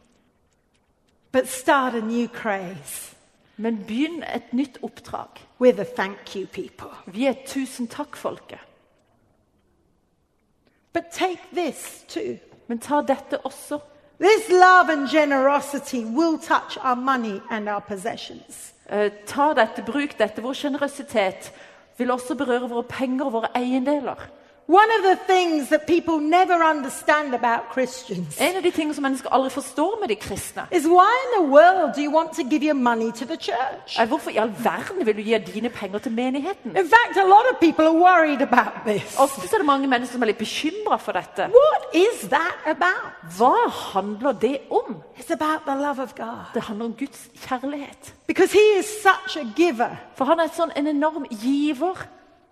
But 1.33 1.49
start 1.49 1.95
a 1.95 2.01
new 2.01 2.29
craze 2.29 3.15
Men 3.61 3.85
begynn 3.87 4.23
et 4.23 4.53
nytt 4.53 4.79
oppdrag. 4.83 5.29
with 5.59 5.77
the 5.77 5.85
thank 5.85 6.37
you 6.37 6.47
people. 6.47 6.91
Vi 7.07 7.27
er 7.27 7.35
tusen 7.47 7.89
takk-folket. 7.89 8.59
But 10.93 11.11
take 11.13 11.41
this 11.53 12.05
too. 12.09 12.39
Men 12.69 12.79
ta 12.79 13.03
dette 13.03 13.39
også. 13.45 13.81
This 14.21 14.49
love 14.49 14.93
and 14.93 15.09
generosity 15.09 16.05
will 16.05 16.39
touch 16.39 16.79
our 16.85 16.97
money 16.97 17.41
and 17.51 17.69
our 17.69 17.81
possessions. 17.81 18.75
Uh, 18.91 19.11
ta 19.27 19.55
dette, 19.55 19.83
bruk 19.83 20.19
dette. 20.19 20.43
Vår 20.43 20.53
sjenerøsitet 20.53 21.53
vil 21.99 22.11
også 22.11 22.35
berøre 22.35 22.69
våre 22.69 22.83
penger 22.83 23.25
og 23.25 23.33
våre 23.33 23.51
eiendeler. 23.57 24.29
One 24.71 24.91
of 24.99 25.03
the 25.03 25.17
things 25.35 25.69
that 25.69 25.87
people 25.87 26.19
never 26.21 26.63
understand 26.63 27.35
about 27.35 27.61
Christians 27.73 28.37
En 28.41 28.57
av 28.57 28.63
de 28.63 28.71
tingene 28.71 28.95
som 28.95 29.03
mennesker 29.03 29.31
aldri 29.33 29.51
forstår 29.51 29.95
med 30.01 30.09
de 30.09 30.17
kristne, 30.17 30.67
is 30.73 30.85
why 30.85 31.15
in 31.25 31.31
the 31.39 31.47
world 31.51 31.95
do 31.97 32.03
you 32.03 32.13
want 32.13 32.33
to 32.37 32.43
give 32.51 32.63
your 32.63 32.75
money 32.75 33.11
to 33.13 33.25
the 33.25 33.37
church? 33.37 33.99
er 33.99 34.07
hvorfor 34.07 34.31
i 34.31 34.37
all 34.37 34.53
verden 34.65 35.07
vil 35.07 35.17
du 35.17 35.23
gi 35.23 35.39
dine 35.39 35.69
penger 35.69 35.99
til 35.99 36.13
menigheten? 36.13 36.71
In 36.71 36.89
fact, 36.95 37.17
a 37.17 37.25
lot 37.25 37.47
of 37.53 37.57
people 37.61 37.85
are 37.85 37.97
worried 37.97 38.43
about 38.43 38.73
this. 38.87 39.17
Ofte 39.19 39.49
er 39.55 39.59
det 39.59 39.67
mange 39.67 39.87
mennesker 39.87 40.13
som 40.13 40.23
er 40.23 40.27
litt 40.27 40.39
bekymra 40.39 40.97
for 40.97 41.13
dette. 41.13 41.43
What 41.43 41.83
is 41.95 42.29
that 42.29 42.59
about? 42.67 43.09
Hva 43.39 43.71
handler 43.93 44.33
det 44.33 44.59
om? 44.71 44.97
It's 45.19 45.33
about 45.33 45.61
the 45.67 45.75
love 45.87 46.03
of 46.03 46.15
God. 46.15 46.45
Det 46.55 46.63
handler 46.63 46.85
om 46.85 46.93
Guds 46.93 47.29
kjærlighet. 47.49 48.15
Because 48.27 48.53
He 48.53 48.79
is 48.79 48.87
such 48.87 49.37
a 49.37 49.47
giver, 49.57 49.97
For 50.15 50.25
han 50.25 50.41
er 50.41 50.49
sånn 50.53 50.71
en 50.77 50.87
enorm 50.87 51.25
giver. 51.43 52.07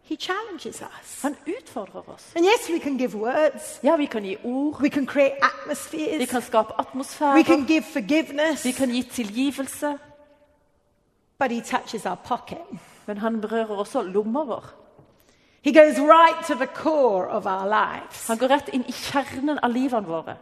He 0.09 0.17
challenges 0.17 0.83
us. 0.83 1.23
Han 1.23 1.37
utfordrer 1.47 2.09
oss. 2.09 2.33
And 2.37 2.45
yes, 2.45 2.71
we 2.71 2.79
can 2.79 2.97
give 2.97 3.15
words, 3.19 3.81
Ja, 3.83 3.97
vi 3.97 4.07
kan 4.07 4.23
gi 4.23 4.37
ord, 4.45 4.81
we 4.81 4.89
can 4.89 5.07
create 5.07 5.35
vi 6.19 6.25
kan 6.27 6.43
skape 6.43 6.69
we 6.69 6.81
atmosfærer, 6.81 7.43
can 7.43 7.67
give 7.67 7.83
forgiveness, 7.83 8.65
vi 8.65 8.73
kan 8.73 8.89
gi 8.91 9.03
tilgivelse. 9.03 9.99
but 11.39 11.51
He 11.51 11.61
touches 11.61 12.07
our 12.07 12.19
pocket. 12.25 12.59
Men 13.07 13.19
han 13.19 13.41
berører 13.41 13.77
også 13.77 14.03
lomma 14.03 14.45
vår. 14.45 14.65
He 15.63 15.73
goes 15.73 15.99
right 15.99 16.47
to 16.47 16.55
the 16.55 16.67
core 16.67 17.29
of 17.29 17.47
our 17.47 17.67
lives. 17.67 18.27
Han 18.29 18.39
går 18.39 18.49
rett 18.49 18.69
inn 18.73 18.85
i 18.89 18.93
kjernen 18.93 19.59
av 19.63 19.71
livene 19.71 20.07
våre. 20.07 20.37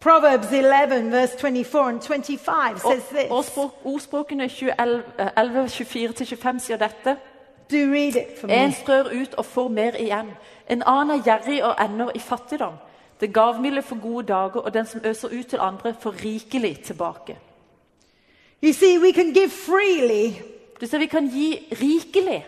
Proverbs 0.00 0.52
11, 0.52 1.10
verse 1.12 1.36
24 1.38 1.88
and 1.88 2.00
25 2.00 2.78
says 2.78 3.02
this. 3.08 3.30
ordspråkene 3.84 4.44
11, 4.44 5.68
24-25 5.68 6.58
sier 6.58 6.76
dette. 6.76 7.16
En 7.72 8.72
strør 8.72 9.10
ut 9.12 9.34
og 9.34 9.44
får 9.44 9.68
mer 9.68 9.96
igjen. 10.00 10.30
En 10.70 10.82
annen 10.86 11.18
er 11.18 11.24
gjerrig 11.24 11.64
og 11.64 11.74
ender 11.84 12.10
i 12.14 12.18
fattigdom. 12.18 12.76
Den 13.20 13.32
gavmilde 13.32 13.82
får 13.82 14.00
gode 14.02 14.26
dager, 14.26 14.60
og 14.60 14.74
den 14.74 14.86
som 14.86 15.00
øser 15.04 15.28
ut 15.28 15.46
til 15.46 15.58
andre, 15.60 15.94
får 16.00 16.24
rikelig 16.24 16.80
tilbake. 16.84 17.38
You 18.62 18.72
see, 18.72 18.98
we 18.98 19.12
can 19.12 19.32
give 19.32 19.50
freely, 19.50 20.34
Du 20.80 20.86
ser, 20.86 20.98
Vi 20.98 21.06
kan 21.06 21.28
gi 21.28 21.66
rikelig, 21.72 22.46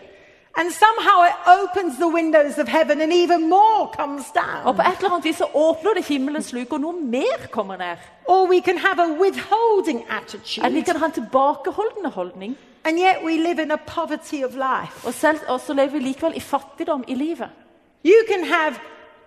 and 0.57 0.71
somehow 0.71 1.23
it 1.29 1.35
opens 1.61 1.97
the 1.97 2.07
windows 2.07 2.57
of 2.57 2.67
heaven, 2.67 3.01
and 3.01 3.13
even 3.13 3.49
more 3.49 3.87
comes 3.99 4.25
og 4.29 4.35
down. 4.65 4.75
på 4.75 4.81
et 4.81 4.97
eller 4.97 5.11
annet 5.11 5.25
vis 5.25 5.37
så 5.37 5.45
åpner 5.53 5.93
det 5.93 6.05
himmelens 6.05 6.53
luke, 6.53 6.73
og 6.73 6.79
noe 6.81 6.93
mer 7.01 7.47
kommer 7.51 7.77
ned. 7.77 7.97
Or 8.25 8.47
we 8.47 8.59
can 8.61 8.77
have 8.77 8.99
a 8.99 9.07
withholding 9.21 9.99
Eller 9.99 10.69
vi 10.69 10.79
attitude, 10.79 10.83
kan 10.85 10.95
ha 10.95 11.05
en 11.05 11.11
tilbakeholdende 11.11 12.09
holdning, 12.09 12.57
and 12.83 12.97
yet 12.99 13.23
we 13.25 13.37
live 13.37 13.61
in 13.61 13.71
a 13.71 13.77
poverty 13.77 14.43
of 14.43 14.51
life. 14.53 15.07
og, 15.07 15.13
selv, 15.13 15.39
og 15.47 15.59
så 15.59 15.73
lever 15.73 15.89
vi 15.89 15.99
likevel 15.99 16.33
i 16.35 16.39
fattigdom 16.39 17.03
i 17.07 17.15
livet. 17.15 17.49
You 18.05 18.19
can 18.31 18.43
have 18.43 18.75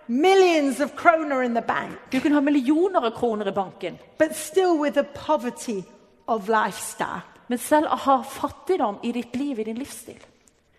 millions 0.07 0.79
of 0.79 0.89
kroner 0.95 1.41
in 1.41 1.51
the 1.55 1.61
bank, 1.61 1.91
Du 2.11 2.19
kan 2.19 2.31
ha 2.31 2.39
millioner 2.39 2.99
av 3.05 3.11
kroner 3.11 3.47
i 3.47 3.51
banken, 3.51 3.97
but 4.19 4.35
still 4.35 4.71
with 4.79 4.97
a 4.99 5.03
poverty 5.25 5.81
of 6.27 6.47
lifestyle. 6.47 7.21
men 7.47 7.57
selv 7.57 7.85
å 7.85 7.95
ha 7.95 8.21
fattigdom 8.21 8.95
i 9.03 9.11
ditt 9.11 9.35
liv, 9.35 9.59
i 9.59 9.63
din 9.63 9.77
livsstil. 9.77 10.17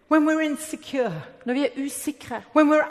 When 0.09 0.25
we're 0.29 0.41
insecure, 0.41 1.13
Når 1.45 1.55
vi 1.55 1.65
er 1.65 1.69
usikre, 1.87 2.43
when 2.57 2.69
we're 2.71 2.87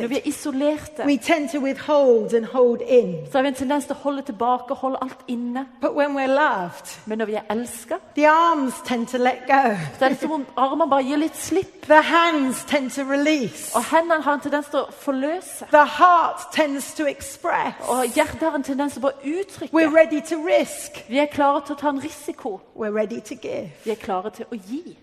når 0.00 0.06
vi 0.06 0.16
er 0.16 0.20
isolerte, 0.24 1.04
we 1.06 1.16
tend 1.16 1.48
to 1.48 1.58
withhold 1.60 2.34
and 2.34 2.44
hold 2.44 2.80
in. 2.88 3.26
så 3.26 3.38
har 3.38 3.42
vi 3.42 3.48
en 3.48 3.54
tendens 3.54 3.84
til 3.84 3.92
å 3.94 3.98
holde 3.98 4.22
tilbake 4.22 4.74
holde 4.74 4.98
alt 5.02 5.16
inne. 5.28 5.66
But 5.80 5.94
when 5.96 6.16
we're 6.16 6.26
loved, 6.26 7.00
Men 7.06 7.18
når 7.18 7.24
vi 7.26 7.34
er 7.34 7.40
elsket, 7.50 7.96
the 8.14 8.28
arms 8.28 8.74
tend 8.86 9.06
to 9.08 9.18
let 9.18 9.38
go, 9.46 9.74
så 9.98 10.04
er 10.04 10.08
det 10.08 10.20
som 10.20 10.32
om 10.32 10.46
armene 10.56 10.90
bare 10.90 11.02
gir 11.04 11.16
litt 11.16 11.36
slipp. 11.36 11.82
the 11.86 12.02
hands 12.02 12.64
tend 12.64 12.90
to 12.90 13.02
release, 13.02 13.74
Og 13.76 13.84
hendene 13.84 14.22
har 14.22 14.34
en 14.34 14.40
tendens 14.40 14.66
til 14.66 14.78
å 14.78 14.90
forløse. 14.92 15.66
the 15.70 15.84
heart 15.84 16.40
tends 16.52 16.94
to 16.94 17.06
express. 17.06 17.74
Og 17.88 18.04
hjertet 18.14 18.40
har 18.40 18.54
en 18.54 18.62
tendens 18.62 18.92
til 18.92 19.00
å 19.00 19.02
bare 19.02 19.12
We're 19.24 19.40
uttrykke. 19.40 19.94
ready 19.96 20.20
to 20.20 20.36
risk, 20.46 21.08
Vi 21.08 21.18
er 21.18 21.26
klare 21.26 21.60
til 21.66 21.74
å 21.74 21.78
ta 21.78 21.88
en 21.88 21.98
risiko. 22.04 22.60
we're 22.76 22.92
ready 22.92 23.20
to 23.20 23.34
give. 23.34 23.70
Vi 23.84 23.90
er 23.90 23.96
klare 23.96 24.30
til 24.30 24.44
å 24.52 24.56
gi. 24.70 24.98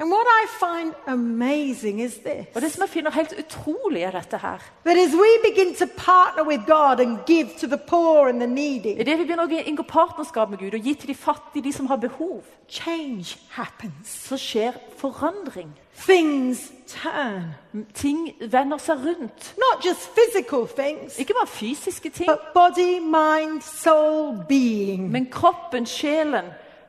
And 0.00 0.10
what 0.10 0.26
I 0.42 0.46
find 0.60 0.94
amazing 1.06 2.00
is 2.00 2.18
Og 2.54 2.60
this 2.62 2.62
det 2.62 2.72
som 2.72 2.80
jeg 2.82 2.88
finner 2.88 3.10
helt 3.10 3.32
utrolig, 3.38 4.02
er 4.02 4.10
dette 4.10 4.38
her. 4.38 4.58
that 4.84 4.96
as 4.96 5.12
we 5.14 5.28
begin 5.50 5.74
to 5.74 5.86
partner 5.96 6.44
with 6.46 6.62
God 6.66 7.00
and 7.00 7.18
give 7.26 7.48
to 7.60 7.66
the 7.66 7.78
poor 7.88 8.28
and 8.28 8.40
the 8.40 8.46
needy, 8.46 8.94
Idet 9.00 9.18
vi 9.18 9.24
begynner 9.24 9.44
å 9.46 9.64
inngå 9.66 9.82
partnerskap 9.82 10.50
med 10.50 10.58
Gud 10.58 10.74
og 10.74 10.80
gi 10.80 10.94
til 10.94 11.08
de 11.08 11.14
fattige, 11.14 11.64
de 11.64 11.72
som 11.72 11.86
har 11.86 11.96
behov, 11.96 12.42
change 12.68 13.36
happens. 13.50 14.08
så 14.28 14.36
skjer 14.36 14.72
forandring. 14.96 15.72
Things 16.06 16.72
turn. 16.86 17.54
Ting 17.94 18.34
vender 18.40 18.78
seg 18.78 18.96
rundt. 19.06 19.54
Not 19.58 19.84
just 19.84 20.08
physical 20.14 20.66
things, 20.68 21.18
Ikke 21.18 21.34
bare 21.34 21.46
fysiske 21.46 22.10
ting, 22.10 22.30
but 22.30 22.52
body, 22.54 23.00
mind, 23.00 23.62
soul, 23.62 24.36
being. 24.48 25.10
men 25.10 25.26
kroppen, 25.30 25.86
sjelen, 25.86 26.44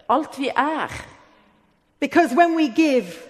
alt 0.10 0.40
vi 0.40 0.48
er. 0.56 0.92
Because 2.00 2.36
when 2.36 2.56
we 2.56 2.70
give, 2.70 3.28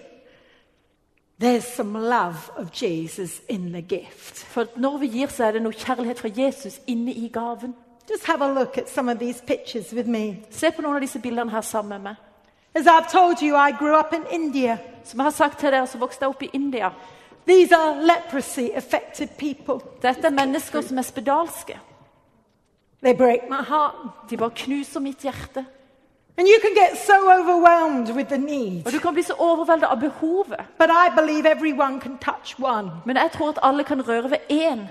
there's 1.38 1.66
some 1.66 1.94
love 1.94 2.50
of 2.56 2.70
Jesus 2.72 3.40
in 3.48 3.72
the 3.72 3.82
gift. 3.82 4.38
For 4.38 4.66
når 4.76 4.98
vi 4.98 5.06
gir, 5.06 5.26
så 5.26 5.44
er 5.44 5.52
det 5.52 5.62
noe 5.62 5.72
kjærlighet 5.72 6.18
fra 6.18 6.28
Jesus 6.36 6.80
inne 6.86 7.12
i 7.12 7.28
gaven. 7.28 7.74
Just 8.10 8.26
have 8.26 8.42
a 8.42 8.52
look 8.52 8.78
at 8.78 8.88
some 8.88 9.08
of 9.08 9.18
these 9.18 9.42
pictures 9.46 9.92
with 9.92 10.08
me. 10.08 10.36
Se 10.50 10.70
på 10.70 10.82
noen 10.82 10.96
av 10.96 11.00
disse 11.00 11.18
bildene 11.18 11.50
her 11.50 11.60
sammen 11.60 11.88
med 11.88 12.10
meg. 12.10 12.16
As 12.74 12.86
I've 12.86 13.10
told 13.10 13.42
you, 13.42 13.56
I 13.56 13.72
grew 13.72 13.98
up 13.98 14.12
in 14.12 14.24
India. 14.30 14.78
Som 15.04 15.18
jeg 15.18 15.24
har 15.24 15.30
sagt 15.30 15.58
til 15.58 15.72
dere, 15.72 15.86
så 15.86 15.98
vokste 15.98 16.24
jeg 16.24 16.28
opp 16.28 16.42
i 16.42 16.50
India. 16.52 16.90
These 17.46 17.76
are 17.76 18.06
leprosy 18.06 18.68
affected 18.74 19.28
people. 19.38 19.80
Dette 20.02 20.26
er 20.26 20.30
mennesker 20.30 20.80
som 20.80 20.98
er 20.98 21.02
spedalske. 21.02 21.78
They 23.02 23.14
break 23.14 23.48
my 23.50 23.62
heart. 23.68 24.30
De 24.30 24.36
bare 24.36 24.50
knuser 24.54 25.00
mitt 25.00 25.22
hjerte. 25.22 25.64
And 26.38 26.48
you 26.48 26.58
can 26.62 26.74
get 26.74 26.98
so 27.06 27.16
overwhelmed 27.38 28.16
with 28.16 28.28
the 28.28 28.38
need. 28.38 28.86
Og 28.86 28.92
du 28.92 28.98
kan 28.98 29.12
bli 29.12 29.22
så 29.22 29.34
overveldet 29.38 29.86
av 29.86 30.00
behovet. 30.00 30.60
But 30.78 30.90
I 30.90 31.20
believe 31.20 31.46
everyone 31.46 32.00
can 32.00 32.18
touch 32.18 32.56
one. 32.62 32.90
Men 33.04 33.16
jeg 33.16 33.30
tror 33.32 33.48
at 33.48 33.58
alle 33.62 33.84
kan 33.84 34.08
røre 34.08 34.30
ved 34.30 34.38
én. 34.50 34.88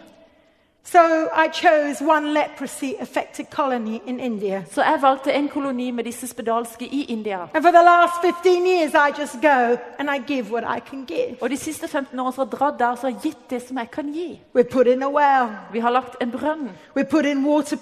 So 0.84 1.00
I 1.46 1.50
chose 1.54 2.02
one 2.02 2.34
leprosy 2.34 2.94
affected 3.00 3.46
colony 3.52 4.02
in 4.06 4.20
India. 4.20 4.64
Så 4.72 4.82
jeg 4.82 4.98
valgte 5.02 5.34
en 5.34 5.50
koloni 5.50 5.92
med 5.92 6.04
disse 6.04 6.28
spedalske 6.28 6.86
i 6.86 7.04
India. 7.04 7.38
And 7.54 7.64
for 7.64 7.72
the 7.72 7.84
last 7.84 8.14
15 8.22 8.68
years, 8.68 8.94
I 8.94 9.22
just 9.22 9.42
go 9.42 9.78
and 10.00 10.10
I 10.10 10.34
give 10.34 10.52
what 10.52 10.64
I 10.78 10.80
can 10.90 11.06
give. 11.06 11.38
Og 11.42 11.50
de 11.50 11.58
siste 11.58 11.88
15 11.88 12.20
årene 12.20 12.34
så 12.34 12.42
har 12.42 12.46
jeg 12.46 12.60
dratt 12.60 12.80
der 12.80 12.96
så 12.96 13.02
har 13.02 13.10
jeg 13.10 13.20
gitt 13.24 13.50
det 13.50 13.62
som 13.62 13.78
jeg 13.78 13.92
kan 13.92 14.14
gi. 14.14 14.42
We 14.56 14.64
put 14.64 14.88
in 14.88 15.04
a 15.04 15.10
well. 15.10 15.50
Vi 15.72 15.80
har 15.80 15.90
lagt 15.90 16.16
en 16.22 16.32
brønn. 16.32 16.70
We 16.96 17.04
put 17.04 17.26
in 17.26 17.46
water 17.46 17.78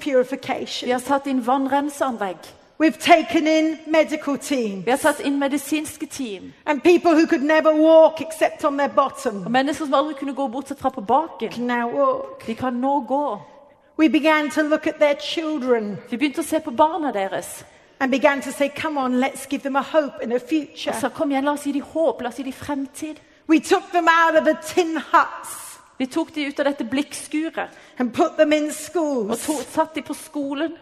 Vi 0.85 0.91
har 0.91 0.99
satt 0.99 1.27
inn 1.27 1.47
vannrenseanlegg. 1.47 2.37
We've 2.79 2.99
taken 2.99 3.47
in 3.47 3.77
medical 3.87 4.37
teams. 4.37 4.85
Vi 4.85 4.91
har 4.91 4.97
tatt 4.97 5.19
inn 5.19 5.39
medisinske 5.39 6.05
team. 6.05 6.53
and 6.65 6.83
people 6.83 7.11
who 7.15 7.25
could 7.27 7.43
never 7.43 7.73
walk 7.73 8.21
except 8.21 8.63
on 8.63 8.77
their 8.77 8.89
Og 9.45 9.51
mennesker 9.51 9.85
som 9.85 9.93
aldri 9.93 10.13
kunne 10.13 10.33
gå 10.35 10.47
bortsett 10.47 10.79
fra 10.79 10.89
på 10.89 11.01
baken. 11.01 11.49
can 11.51 11.67
now 11.67 11.87
walk. 11.89 12.45
De 12.47 12.55
kan 12.55 12.73
nå 12.73 12.99
gå. 13.07 13.39
We 13.97 14.09
began 14.09 14.49
to 14.51 14.61
look 14.61 14.87
at 14.87 14.95
their 14.99 15.15
children 15.19 15.97
Vi 16.11 16.17
begynte 16.17 16.39
å 16.41 16.43
se 16.43 16.59
på 16.59 16.71
barna 16.71 17.11
deres. 17.11 17.65
and 17.99 18.11
began 18.11 18.41
to 18.41 18.51
say, 18.51 18.69
come 18.69 18.95
on, 18.99 19.19
let's 19.19 19.47
give 19.49 19.63
them 19.63 19.75
a 19.75 19.81
hope 19.81 20.21
and 20.23 20.31
a 20.31 20.35
Og 20.35 20.41
future. 20.41 20.93
sa 20.93 21.09
kom 21.09 21.31
igjen, 21.31 21.43
la 21.45 21.51
oss 21.53 21.63
gi 21.65 21.71
dem 21.71 21.81
håp, 21.81 22.21
la 22.21 22.27
oss 22.29 22.35
gi 22.37 22.43
dem 22.43 22.53
fremtid. 22.53 23.15
We 23.47 23.59
took 23.59 23.91
them 23.91 24.07
out 24.07 24.35
of 24.37 24.43
the 24.45 24.55
tin 24.73 24.97
huts 24.97 25.79
Vi 25.97 26.05
tok 26.05 26.35
dem 26.35 26.47
ut 26.47 26.59
av 26.59 26.65
dette 26.65 26.83
blikkskuret 26.83 27.69
and 27.97 28.13
put 28.13 28.37
them 28.37 28.53
in 28.53 28.65
og 28.67 28.71
schools. 28.73 29.45
to, 29.45 29.53
satt 29.71 29.95
dem 29.95 30.03
på 30.03 30.13
skolen. 30.13 30.73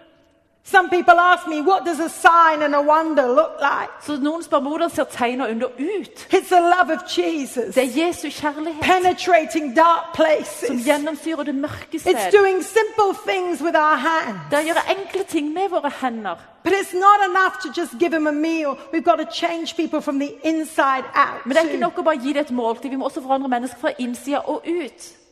Some 0.67 0.89
people 0.89 1.19
ask 1.19 1.47
me, 1.47 1.61
what 1.61 1.85
does 1.85 1.99
a 1.99 2.09
sign 2.09 2.63
and 2.63 2.73
a 2.73 2.81
wonder 2.81 3.27
look 3.27 3.61
like? 3.61 3.89
Så 4.01 4.17
noen 4.17 4.41
spør 4.43 4.63
meg 4.65 4.71
hvordan 4.73 4.89
ser 4.89 5.05
tegn 5.13 5.41
og 5.41 5.49
under 5.49 5.67
ut. 5.67 6.27
It's 6.33 6.49
the 6.49 6.59
love 6.59 6.89
of 6.89 7.03
Jesus 7.17 7.75
Det 7.75 7.83
er 7.83 8.05
Jesu 8.05 8.29
kjærlighet 8.29 8.81
penetrating 8.81 9.75
dark 9.75 10.15
som 10.15 10.25
places. 10.25 10.85
gjennomsyrer 10.85 11.43
det 11.43 11.55
mørke 11.55 11.97
It's 12.01 12.31
doing 12.37 12.63
simple 12.63 13.13
things 13.27 13.61
with 13.61 13.77
our 13.77 13.95
hands. 13.95 14.39
Det 14.49 14.57
er 14.57 14.63
å 14.63 14.67
gjøre 14.71 14.85
enkle 14.97 15.23
ting 15.23 15.53
med 15.53 15.69
våre 15.69 15.91
hender. 16.01 16.35
But 16.63 16.73
it's 16.73 16.93
not 16.93 17.19
enough 17.29 17.61
to 17.61 17.69
just 17.81 17.93
give 17.99 18.09
them 18.09 18.25
a 18.27 18.31
meal. 18.31 18.77
We've 18.91 19.05
got 19.05 19.19
to 19.19 19.27
change 19.31 19.75
people 19.75 20.01
from 20.01 20.19
the 20.19 20.31
inside 20.43 21.05
out. 21.13 21.45
Men 21.45 21.55
det 21.55 21.61
er 21.63 21.69
ikke 21.69 21.85
nok 21.85 21.99
å 21.99 22.03
bare 22.03 22.17
gi 22.17 22.33
det 22.33 22.41
et 22.41 22.51
måltid. 22.51 22.89
Vi 22.89 22.95
må 22.95 23.05
også 23.05 23.21
forandre 23.21 23.49
mennesker 23.49 23.79
fra 23.79 23.91
innsida 23.99 24.41
og 24.49 24.65
ut. 24.65 25.24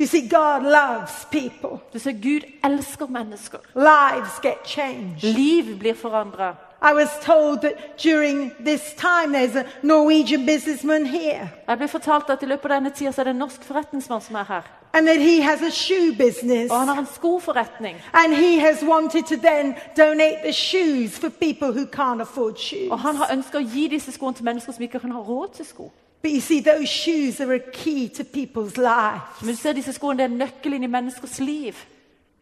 You 0.00 0.06
see, 0.06 0.28
God 0.28 0.62
loves 0.62 1.26
people. 1.30 1.80
Du 1.92 1.98
ser, 1.98 2.12
Gud 2.12 2.44
elsker 2.64 3.06
mennesker. 3.06 3.58
Lives 3.74 4.40
get 4.42 4.64
changed. 4.64 5.22
Liv 5.22 5.78
blir 5.78 5.94
forandra. 5.94 6.56
I 6.82 6.92
was 6.92 7.08
told 7.22 7.60
that 7.62 7.96
during 8.02 8.52
this 8.64 8.92
time 8.96 9.32
there's 9.32 9.56
a 9.56 9.64
Norwegian 9.82 10.44
businessman 10.46 11.06
here 11.06 11.48
Jeg 11.68 11.78
ble 11.78 11.88
fortalt 11.88 12.30
at 12.30 12.42
i 12.42 12.46
løpet 12.46 12.64
av 12.70 12.74
denne 12.76 12.90
tida 12.90 13.12
så 13.12 13.22
er 13.22 13.24
det 13.24 13.30
en 13.30 13.38
norsk 13.40 13.62
forretningsmann 13.64 14.20
som 14.20 14.36
er 14.36 14.44
her. 14.44 14.62
and 14.92 15.06
that 15.08 15.20
he 15.20 15.40
has 15.40 15.62
a 15.62 15.70
shoe 15.70 16.12
business. 16.12 16.70
Og 16.70 16.78
han 16.78 16.88
har 16.88 16.98
en 16.98 17.06
skoforretning. 17.06 17.96
And 18.12 18.34
he 18.34 18.58
has 18.60 18.82
wanted 18.82 19.24
to 19.26 19.36
then 19.36 19.74
donate 19.96 20.38
the 20.44 20.52
shoes 20.52 21.18
for 21.18 21.30
people 21.30 21.72
who 21.72 21.86
can't 21.86 22.20
afford 22.20 22.56
shoes. 22.58 22.90
Og 22.90 22.98
han 22.98 23.16
har 23.16 23.32
ønsket 23.32 23.54
å 23.54 23.64
gi 23.74 23.88
disse 23.88 24.12
skoene 24.12 24.34
til 24.34 24.44
mennesker 24.44 24.72
som 24.72 24.82
ikke 24.82 25.00
kan 25.00 25.12
ha 25.12 25.18
råd 25.20 25.48
til 25.56 25.64
sko. 25.66 25.90
But 26.24 26.32
you 26.32 26.40
see, 26.40 26.60
those 26.60 26.88
shoes 26.88 27.38
are 27.40 27.52
a 27.52 27.58
key 27.58 28.08
to 28.08 28.24
people's 28.24 28.78
lives. 28.78 29.42
Men 29.42 29.50
du 29.50 29.56
ser 29.56 29.72
disse 29.72 29.92
skoene, 29.92 30.18
det 30.18 30.24
er 30.24 30.36
nøkkelen 30.36 30.82
i 30.82 30.86
menneskers 30.86 31.38
liv. 31.38 31.74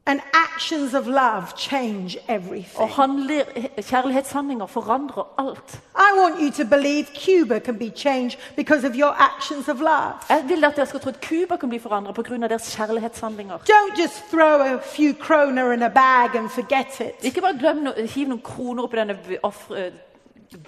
And 0.07 0.21
actions 0.35 0.95
of 0.95 1.07
love 1.07 1.45
change 1.57 2.19
everything. 2.29 2.79
Og 2.79 2.89
handler, 2.89 3.43
kjærlighetshandlinger 3.79 4.67
forandrer 4.67 5.25
alt. 5.39 5.81
I 5.97 6.19
want 6.21 6.35
you 6.41 6.65
to 6.65 6.71
believe 6.71 7.07
Cuba 7.25 7.59
can 7.59 7.79
be 7.79 7.91
changed 7.97 8.39
because 8.57 8.87
of 8.87 8.95
your 8.95 9.15
actions 9.19 9.69
of 9.69 9.81
love. 9.81 10.15
Jeg 10.29 10.45
vil 10.49 10.65
at 10.65 10.77
dere 10.77 10.87
skal 10.87 11.01
tro 11.01 11.09
at 11.09 11.21
Cuba 11.23 11.57
kan 11.57 11.69
bli 11.69 11.79
forandret 11.79 12.15
pga. 12.15 12.37
deres 12.49 12.77
kjærlighetshandlinger. 12.77 13.59
Don't 13.59 14.03
just 14.03 14.23
throw 14.31 14.59
a 14.61 14.79
few 14.97 15.15
kroner 15.15 15.73
in 15.73 15.83
a 15.83 15.89
bag 15.89 16.39
and 16.39 16.49
forget 16.49 17.01
it. 17.01 17.25
Ikke 17.25 17.41
bare 17.41 17.59
glem 17.59 17.77
no, 17.77 17.93
hiv 18.15 18.29
noen 18.29 18.41
kroner 18.41 18.83
oppi 18.83 18.97
denne 18.97 19.19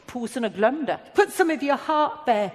posen 0.06 0.44
og 0.44 0.52
glem 0.56 0.86
det. 0.86 0.96
Put 1.14 1.32
some 1.32 1.52
of 1.52 1.62
your 1.62 1.76
heart 1.86 2.12
there, 2.26 2.50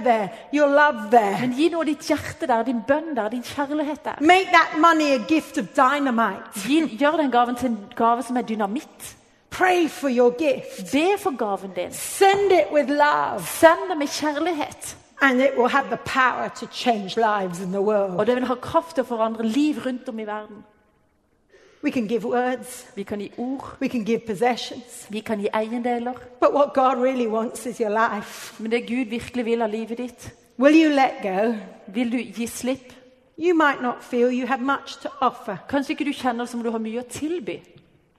there, 0.00 0.28
your 0.54 0.68
love 0.68 1.10
there. 1.10 1.40
Men 1.40 1.52
gi 1.56 1.70
av 1.74 1.84
ditt 1.84 2.08
hjerte 2.08 2.46
der, 2.46 2.62
din 2.62 2.82
bønn 2.88 3.16
der, 3.16 3.28
din 3.28 3.42
kjærlighet 3.42 4.04
der. 4.04 4.14
Make 4.20 4.46
that 4.52 4.78
money 4.78 5.14
a 5.14 5.18
gift 5.28 5.58
of 5.58 5.66
dynamite. 5.76 6.66
Gi, 6.66 6.96
gjør 6.96 7.16
den 7.16 7.30
gaven 7.30 7.56
til 7.56 7.68
en 7.70 7.78
gave 7.96 8.22
som 8.22 8.36
er 8.36 8.42
dynamitt. 8.42 9.16
Pray 9.50 9.88
for 9.88 10.08
your 10.08 10.30
gift. 10.38 10.92
Be 10.92 11.18
for 11.18 11.36
gaven 11.36 11.70
din. 11.76 11.92
Send 11.92 12.52
it 12.52 12.72
with 12.72 12.88
love, 12.90 13.40
Send 13.46 13.90
det 13.90 13.98
med 13.98 14.06
kjærlighet. 14.08 14.96
and 15.22 15.40
it 15.40 15.56
will 15.56 15.68
have 15.68 15.88
the 15.90 15.96
power 16.04 16.48
to 16.48 16.66
change 16.66 17.16
lives 17.16 17.60
in 17.60 17.72
the 17.72 17.80
world. 17.80 18.18
Og 18.18 18.26
det 18.26 18.36
vil 18.36 18.44
ha 18.44 18.54
kraft 18.54 18.94
til 18.94 19.04
å 19.04 19.06
forandre 19.06 19.46
liv 19.48 19.78
rundt 19.86 20.08
om 20.08 20.18
i 20.18 20.26
verden. 20.26 20.64
We 21.82 21.90
can 21.90 22.08
give 22.08 22.24
words, 22.24 22.86
Vi 22.96 23.02
kan 23.02 23.18
gi 23.18 23.32
ord, 23.38 23.60
we 23.80 23.88
can 23.88 24.04
give 24.04 24.20
possessions, 24.26 25.06
vi 25.10 25.20
kan 25.20 25.38
gi 25.40 25.48
eiendeler. 25.54 26.12
but 26.40 26.52
what 26.54 26.74
God 26.74 26.98
really 27.02 27.26
wants 27.26 27.66
is 27.66 27.78
your 27.80 27.90
life. 27.90 28.54
Men 28.62 28.70
det 28.70 28.86
Gud 28.86 29.04
virkelig 29.10 29.44
vil 29.44 29.62
av 29.62 29.70
livet 29.70 29.98
ditt, 29.98 30.34
Will 30.58 30.74
you 30.84 30.88
let 30.90 31.12
go? 31.22 31.54
vil 31.86 32.12
du 32.12 32.16
gi 32.16 32.46
slipp. 32.46 32.92
You 33.38 33.54
might 33.54 33.82
not 33.82 34.02
feel 34.04 34.30
you 34.32 34.46
have 34.46 34.60
much 34.62 34.96
to 35.02 35.08
offer. 35.20 35.56
Kanskje 35.68 35.90
ikke 35.92 36.04
du 36.04 36.12
kjenner 36.12 36.44
som 36.46 36.62
du 36.62 36.70
har 36.70 36.78
mye 36.78 37.00
å 37.00 37.08
tilby. 37.08 37.60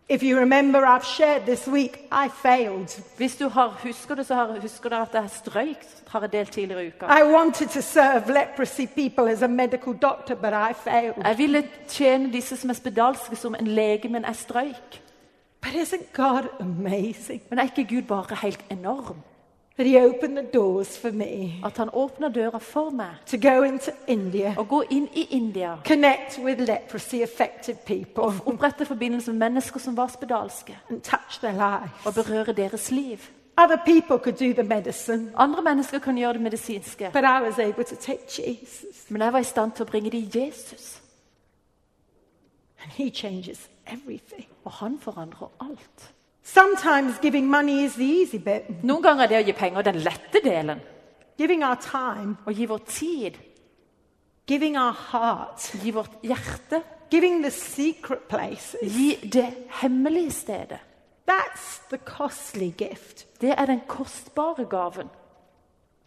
If 0.09 0.23
you 0.23 0.39
remember, 0.39 0.85
I've 0.85 1.03
shared 1.03 1.45
this 1.45 1.67
week, 1.67 2.07
I 2.11 2.29
failed. 2.29 3.01
Hvis 3.17 3.35
du 3.35 3.49
har, 3.49 3.79
husker 3.83 4.15
det, 4.15 4.25
så 4.25 4.35
har, 4.35 4.59
husker 4.61 4.89
du 4.89 4.95
at 4.95 5.13
jeg 5.13 5.29
strøyk, 5.29 5.77
har 6.07 6.21
jeg 6.21 6.31
delt 6.31 6.51
tidligere 6.51 6.85
i 6.85 6.87
uka. 6.87 7.05
I 7.05 7.23
wanted 7.33 7.67
to 7.67 7.81
serve 7.81 8.33
leprosy 8.33 8.85
people 8.85 9.31
as 9.31 9.41
a 9.41 9.47
medical 9.47 9.93
doctor, 9.93 10.35
but 10.35 10.53
I 10.53 10.73
failed. 10.73 11.25
Jeg 11.25 11.37
ville 11.37 11.63
tjene 11.87 12.33
disse 12.33 12.55
som 12.55 12.69
er 12.69 12.73
spedalske 12.73 13.35
som 13.35 13.55
en 13.59 13.67
lege, 13.67 14.09
men 14.09 14.25
jeg 14.25 14.35
strøyk. 14.35 15.01
But 15.61 15.71
isn't 15.73 16.13
God 16.13 16.47
amazing 16.59 17.41
Men 17.49 17.59
er 17.59 17.63
ikke 17.63 17.95
Gud 17.95 18.01
bare 18.01 18.35
helt 18.35 18.65
enorm? 18.71 19.17
That 19.77 19.87
He 19.87 19.97
opened 20.05 20.37
the 20.37 20.45
doors 20.53 20.97
for 20.97 21.11
me 21.11 21.61
At 21.65 21.77
han 21.77 21.89
åpner 21.93 22.29
døra 22.29 22.57
for 22.59 22.89
meg 22.89 23.15
to 23.25 23.37
go 23.37 23.61
into 23.63 23.91
India, 24.07 24.55
og 24.57 24.67
gå 24.67 24.83
inn 24.89 25.07
i 25.13 25.27
India 25.31 25.77
connect 25.85 26.39
with 26.43 26.61
leprosy 26.61 27.21
affected 27.23 27.75
people, 27.85 28.41
opprette 28.45 28.85
forbindelse 28.85 29.31
med 29.31 29.39
mennesker 29.39 29.79
som 29.79 29.97
var 29.97 30.07
spedalske, 30.07 30.77
and 30.89 31.01
touch 31.01 31.39
their 31.41 31.53
lives? 31.53 32.05
og 32.05 32.13
berøre 32.13 32.53
deres 32.53 32.91
liv. 32.91 33.17
Other 33.63 33.77
people 33.85 34.17
could 34.23 34.37
do 34.37 34.61
the 34.61 34.69
medicine, 34.69 35.31
Andre 35.35 35.61
mennesker 35.61 35.99
kan 35.99 36.15
gjøre 36.17 36.33
det 36.33 36.41
medisinske, 36.41 37.09
but 37.13 37.23
I 37.23 37.41
was 37.45 37.59
able 37.59 37.83
to 37.83 37.95
take 37.95 38.21
Jesus, 38.47 39.09
men 39.09 39.21
jeg 39.21 39.33
var 39.33 39.39
i 39.39 39.43
stand 39.43 39.71
til 39.71 39.85
å 39.85 39.89
bringe 39.89 40.09
dem 40.09 40.29
Jesus. 40.35 41.01
and 42.83 42.91
He 42.91 43.09
changes 43.09 43.69
everything. 43.87 44.47
Og 44.63 44.71
han 44.71 44.99
forandrer 44.99 45.47
alt. 45.61 46.13
Sometimes 46.47 47.17
giving 47.19 47.45
money 47.49 47.83
is 47.83 47.95
the 47.95 48.05
easy 48.05 48.37
bit, 48.37 48.69
Noen 48.83 49.03
ganger 49.03 49.23
er 49.25 49.27
det 49.33 49.39
å 49.41 49.45
gi 49.49 49.53
penger 49.53 49.83
den 49.83 49.99
lette 50.03 50.39
delen. 50.43 50.79
giving 51.37 51.63
our 51.63 51.75
time, 51.75 52.37
Å 52.47 52.51
gi 52.55 52.65
vår 52.65 52.79
tid, 52.87 53.35
giving 54.47 54.77
our 54.77 54.93
heart, 54.93 55.59
gi 55.83 55.91
vårt 55.91 56.21
hjerte, 56.23 56.81
giving 57.11 57.41
the 57.43 57.51
secret 57.51 58.27
places. 58.29 58.79
gi 58.81 59.15
det 59.29 59.53
hemmelige 59.81 60.31
stedet. 60.31 60.79
That's 61.27 61.81
the 61.89 61.97
costly 61.97 62.71
gift. 62.77 63.25
Det 63.41 63.53
er 63.57 63.65
den 63.65 63.81
kostbare 63.87 64.65
gaven. 64.69 65.09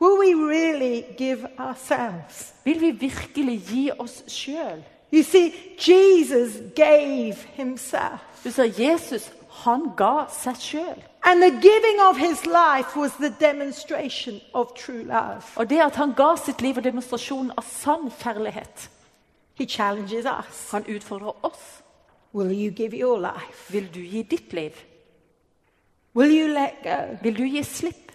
Will 0.01 0.17
we 0.19 0.33
really 0.35 1.05
give 1.19 1.47
ourselves? 1.59 2.55
Vil 2.65 2.81
vi 2.81 2.91
virkelig 2.91 3.61
gi 3.69 3.91
oss 3.99 4.23
sjøl? 4.27 4.83
You 5.13 5.23
see, 5.23 5.53
Jesus 5.77 6.57
gave 6.75 7.37
himself. 7.57 8.21
Du 8.45 8.51
ser, 8.51 8.65
Jesus 8.65 9.31
han 9.51 9.91
ga 9.97 10.27
seg 10.31 10.57
sjøl. 10.57 11.03
And 11.25 11.43
the 11.43 11.51
giving 11.51 12.01
of 12.09 12.17
his 12.17 12.47
life 12.47 12.97
was 12.97 13.13
the 13.21 13.31
demonstration 13.41 14.41
of 14.55 14.73
true 14.75 15.03
love. 15.05 15.43
Og 15.57 15.71
det 15.71 15.81
at 15.81 15.97
han 15.97 16.15
ga 16.17 16.37
sitt 16.37 16.63
liv 16.63 16.77
og 16.77 16.85
demonstrasjonen 16.85 17.53
av 17.59 17.65
sann 17.65 18.11
kjærlighet, 18.23 18.91
He 19.55 19.67
challenges 19.67 20.25
us. 20.25 20.71
han 20.71 20.85
utfordrer 20.89 21.45
oss. 21.45 21.83
Will 22.33 22.53
you 22.53 22.71
give 22.71 22.95
your 22.95 23.19
life? 23.19 23.73
Vil 23.73 23.95
du 23.95 24.01
gi 24.01 24.23
ditt 24.23 24.53
liv? 24.53 24.71
Will 26.15 26.31
you 26.31 26.49
let 26.49 26.75
go? 26.83 27.19
Vil 27.23 27.37
du 27.37 27.45
gi 27.45 27.63
slipp? 27.63 28.13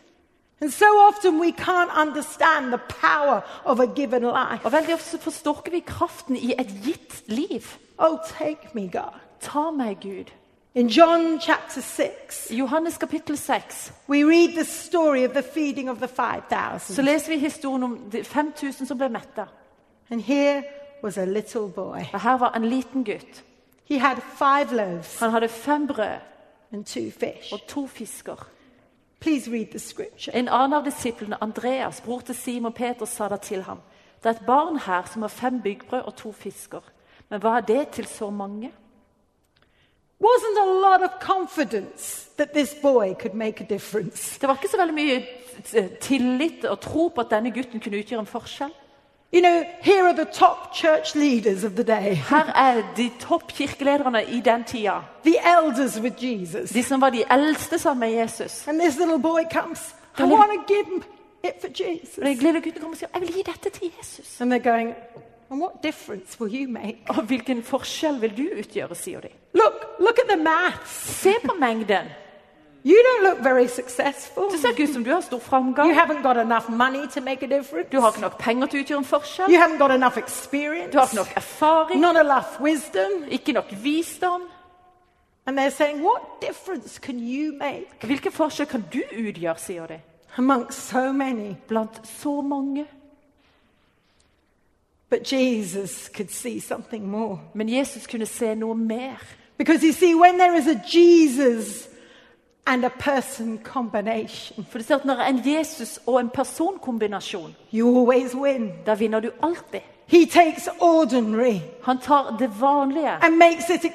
And 0.61 0.71
so 0.71 0.85
often 0.85 1.39
we 1.39 1.51
can't 1.51 1.91
understand 2.01 2.71
the 2.71 2.79
power 3.01 3.43
of 3.65 3.79
a 3.79 3.85
given 3.85 4.23
life. 4.23 4.65
Og 4.65 4.71
veldig 4.71 4.93
ofte 4.93 5.17
forstår 5.17 5.61
ikke 5.61 5.71
vi 5.71 5.79
kraften 5.79 6.35
i 6.35 6.53
et 6.57 6.71
gitt 6.83 7.23
liv. 7.27 7.61
Oh, 7.97 8.17
take 8.39 8.69
me, 8.73 8.89
God. 8.91 9.19
Ta 9.41 9.71
meg, 9.71 9.97
Gud. 10.01 10.31
In 10.77 10.89
John 10.89 11.39
chapter 11.39 11.81
6, 11.81 12.51
I 12.51 12.57
Johannes 12.57 12.97
kapittel 12.97 13.37
6 13.37 13.93
we 14.09 14.23
read 14.25 14.55
the 14.55 14.65
story 14.65 15.23
of 15.23 15.33
the 15.33 15.41
feeding 15.41 15.89
of 15.89 15.99
the 15.99 16.07
så 16.07 16.15
5,000. 16.15 17.05
leser 17.05 17.31
vi 17.31 17.39
historien 17.39 17.83
om 17.83 17.97
de 18.11 18.23
5000 18.23 18.87
som 18.87 18.97
ble 18.97 19.09
metta. 19.09 19.45
And 20.09 20.21
here 20.21 20.63
was 21.03 21.17
a 21.17 21.25
little 21.25 21.67
boy. 21.69 21.99
Og 22.13 22.21
her 22.21 22.37
var 22.37 22.51
en 22.55 22.65
liten 22.65 23.03
gutt. 23.03 23.43
He 23.85 23.99
had 23.99 24.17
five 24.37 24.75
loaves 24.75 25.19
Han 25.19 25.31
hadde 25.31 25.47
fem 25.47 25.87
brød 25.87 26.19
and 26.73 26.85
two 26.85 27.11
fish. 27.11 27.53
og 27.53 27.59
to 27.67 27.87
fisker. 27.87 28.47
Please 29.19 29.51
read 29.51 29.67
the 29.71 29.79
scripture. 29.79 30.35
En 30.35 30.47
annen 30.49 30.73
av 30.73 30.83
disiplene, 30.85 31.43
Andreas, 31.43 32.01
bror 32.01 32.19
til 32.19 32.35
Simon 32.35 32.73
Peter, 32.73 33.05
sa 33.05 33.27
da 33.27 33.35
til 33.37 33.63
ham 33.63 33.79
Det 34.23 34.25
er 34.25 34.29
et 34.29 34.45
barn 34.47 34.79
her 34.79 35.03
som 35.13 35.21
har 35.21 35.29
fem 35.29 35.61
byggbrød 35.61 36.01
og 36.01 36.15
to 36.15 36.31
fisker. 36.31 36.81
Men 37.29 37.39
hva 37.41 37.57
er 37.57 37.61
det 37.61 37.87
til 37.87 38.05
så 38.05 38.29
mange? 38.29 38.71
Wasn't 40.19 40.57
a 40.57 40.71
lot 40.81 41.03
of 41.03 41.19
confidence 41.19 42.29
that 42.37 42.53
this 42.53 42.73
boy 42.81 43.13
could 43.13 43.33
make 43.33 43.61
a 43.63 43.65
difference. 43.69 44.39
Det 44.39 44.47
var 44.47 44.55
ikke 44.55 44.71
så 44.71 44.77
veldig 44.77 44.93
mye 44.95 45.25
eh, 45.73 45.89
tillit 46.01 46.65
og 46.65 46.79
tro 46.79 47.07
på 47.07 47.21
at 47.21 47.27
denne 47.31 47.51
gutten 47.51 47.79
kunne 47.79 47.97
utgjøre 47.99 48.19
en 48.19 48.25
forskjell. 48.25 48.71
You 49.33 49.41
know, 49.41 49.63
here 49.81 50.07
are 50.07 50.13
the 50.13 50.25
top 50.33 50.73
church 50.75 51.15
leaders 51.15 51.63
of 51.63 51.71
the 51.71 51.83
day, 51.83 52.15
Her 52.15 52.45
er 52.55 52.83
de 52.97 53.11
topp 53.19 53.47
kirkelederne 53.47 54.23
i 54.23 54.39
den 54.39 54.63
tida. 54.63 55.01
the 55.23 55.35
elders 55.57 55.99
with 55.99 56.23
Jesus. 56.23 56.69
De 56.69 56.83
som 56.83 57.01
var 57.01 57.09
de 57.09 57.23
eldste 57.31 57.79
sammen 57.79 58.09
med 58.09 58.21
Jesus. 58.21 58.67
And 58.67 58.79
this 58.81 58.97
little 58.97 59.19
boy 59.19 59.41
comes, 59.51 59.95
I 60.19 60.23
want 60.23 60.51
to 60.51 60.73
give 60.73 60.85
him 60.85 61.03
it 61.43 61.53
for 61.61 61.67
Og 62.21 62.25
den 62.27 62.37
lille 62.37 62.61
gutten 62.61 62.81
kommer 62.81 62.93
og 62.93 62.97
sier 62.97 63.07
'Jeg 63.13 63.21
vil 63.21 63.33
gi 63.33 63.41
dette 63.45 63.69
til 63.69 63.91
Jesus'. 63.99 64.41
And 64.41 64.53
they're 64.53 64.69
going, 64.69 64.95
and 65.49 65.61
what 65.61 65.83
difference 65.83 66.39
will 66.39 66.49
you 66.55 66.67
make? 66.69 66.97
Og 67.09 67.23
hvilken 67.23 67.63
forskjell 67.63 68.21
vil 68.21 68.37
du 68.37 68.43
utgjøre, 68.59 68.95
sier 68.95 69.19
de. 69.21 69.29
Look, 69.53 69.73
look 69.99 70.19
at 70.19 70.29
the 70.29 70.43
maths. 70.43 70.91
Se 71.21 71.33
på 71.45 71.53
mengden. 71.59 72.05
You 72.85 72.95
don't 73.05 73.23
look 73.23 73.39
very 73.43 73.67
successful. 73.67 74.43
Det 74.51 74.59
ser 74.59 74.69
ikke 74.69 74.83
ut 74.83 74.93
som 74.93 75.03
du 75.03 75.09
har 75.11 75.21
stor 75.21 75.37
You 75.37 75.43
framgang. 75.43 75.93
haven't 75.93 76.21
got 76.23 76.37
enough 76.37 76.69
money 76.69 77.07
to 77.07 77.21
make 77.21 77.41
a 77.45 77.47
difference. 77.57 77.89
Du 77.91 77.99
har 77.99 78.11
ikke 78.11 78.21
nok 78.21 78.37
penger 78.37 78.67
til 78.67 78.79
å 78.79 78.83
utgjøre 78.83 78.97
en 78.99 79.05
forskjell. 79.05 79.49
You 79.49 79.61
haven't 79.61 79.77
got 79.79 79.91
enough 79.91 80.17
experience. 80.17 80.91
Du 80.93 80.97
har 80.99 81.05
ikke 81.07 81.15
nok 81.15 81.33
erfaring, 81.35 82.01
Not 82.01 82.15
enough 82.17 82.61
wisdom. 82.61 83.23
ikke 83.29 83.51
nok 83.53 83.65
visdom. 83.83 84.41
And 85.47 85.57
they're 85.59 85.69
saying, 85.71 86.03
what 86.03 86.21
difference 86.41 86.99
can 87.01 87.19
you 87.19 87.53
make 87.57 87.87
Hvilken 88.01 88.31
forskjell 88.31 88.67
kan 88.67 88.83
du 88.93 89.01
utgjøre, 89.11 89.57
sier 89.57 89.85
de. 89.87 89.99
amongst 90.37 90.89
so 90.89 91.11
many? 91.11 91.55
Blant 91.67 92.07
så 92.07 92.41
mange. 92.41 92.85
But 92.85 92.85
Jesus 92.85 92.85
could 92.85 92.93
see 94.05 94.43
something 94.45 94.83
more. 94.85 94.94
Men 97.53 97.69
Jesus 97.69 98.07
kunne 98.07 98.25
se 98.25 98.55
noe 98.55 98.75
mer. 98.75 99.17
Because 99.57 99.83
you 99.85 99.93
see, 99.93 100.15
when 100.15 100.37
there 100.37 100.55
is 100.57 100.67
a 100.67 100.81
Jesus 100.87 101.87
and 102.67 102.83
a 102.85 102.89
person 102.89 103.57
combination, 103.63 104.65
For 104.69 104.77
du 104.77 104.83
ser 104.83 104.95
at 104.95 105.05
Når 105.05 105.19
en 105.29 105.41
Jesus 105.45 105.99
og 106.07 106.19
en 106.19 106.29
personkombinasjon, 106.29 107.55
you 107.73 107.97
always 107.99 108.35
win. 108.35 108.71
da 108.85 108.93
vinner 108.95 109.19
du 109.19 109.31
alltid. 109.43 109.81
He 110.07 110.25
takes 110.25 110.69
ordinary 110.79 111.59
Han 111.83 111.97
tar 111.97 112.35
det 112.39 112.61
vanlige 112.61 113.09
and 113.25 113.37
makes 113.37 113.69
it 113.69 113.85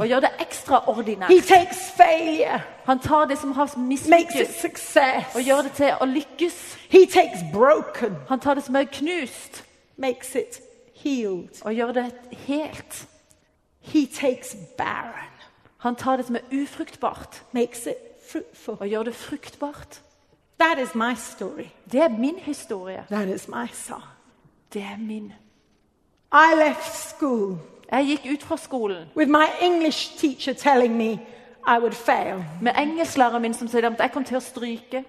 og 0.00 0.06
gjør 0.08 0.20
det 0.20 0.30
ekstraordinært. 0.40 1.28
He 1.32 1.40
takes 1.40 1.90
failure, 1.96 2.60
Han 2.84 2.98
tar 2.98 3.24
det 3.24 3.38
som 3.38 3.52
har 3.52 3.64
makes 3.76 4.06
it 4.06 4.10
mislykkes, 4.10 4.60
success. 4.60 5.34
og 5.34 5.40
gjør 5.42 5.62
det 5.62 5.72
til 5.72 5.90
å 6.00 6.04
lykkes. 6.04 6.76
He 6.90 7.06
takes 7.06 7.40
broken, 7.52 8.16
Han 8.28 8.40
tar 8.40 8.54
det 8.54 8.64
som 8.64 8.76
er 8.76 8.84
knust, 8.84 9.64
makes 9.96 10.34
it 10.34 10.60
healed. 10.94 11.48
og 11.64 11.74
gjør 11.74 11.92
det 11.92 12.12
helt. 12.32 13.08
He 13.80 14.06
takes 14.06 14.56
barren, 14.78 15.30
Han 15.78 15.96
tar 15.96 16.16
det 16.16 16.26
som 16.26 16.36
er 16.36 16.62
ufruktbart, 16.62 17.42
makes 17.52 17.86
it 17.86 17.94
fruitful. 18.32 18.76
og 18.80 18.88
gjør 18.88 19.02
det 19.02 19.14
fruktbart. 19.14 20.00
That 20.60 20.78
is 20.78 20.94
my 20.94 21.14
story. 21.16 21.64
Det 21.92 22.00
er 22.00 22.08
min 22.08 22.36
historie. 22.38 23.04
That 23.10 23.28
is 23.28 23.48
my 23.48 23.66
song. 23.72 24.02
Det 24.72 24.82
er 24.82 24.98
min. 24.98 25.32
I 26.32 26.56
left 26.68 26.94
school 27.08 27.58
Jeg 27.92 28.06
gikk 28.06 28.32
ut 28.34 28.42
fra 28.42 28.56
skolen 28.56 29.08
with 29.16 29.30
my 29.30 29.44
English 29.60 30.18
teacher 30.18 30.52
telling 30.52 30.96
me 30.96 31.12
I 31.68 31.78
would 31.78 31.92
fail. 31.92 32.44
med 32.62 32.72
engelsklæreren 32.78 33.42
min 33.42 33.54
som 33.54 33.68
sier 33.68 33.86
at 33.90 33.98
jeg 33.98 34.12
kom 34.12 34.24
til 34.24 34.36
å 34.36 34.40
stryke. 34.40 35.04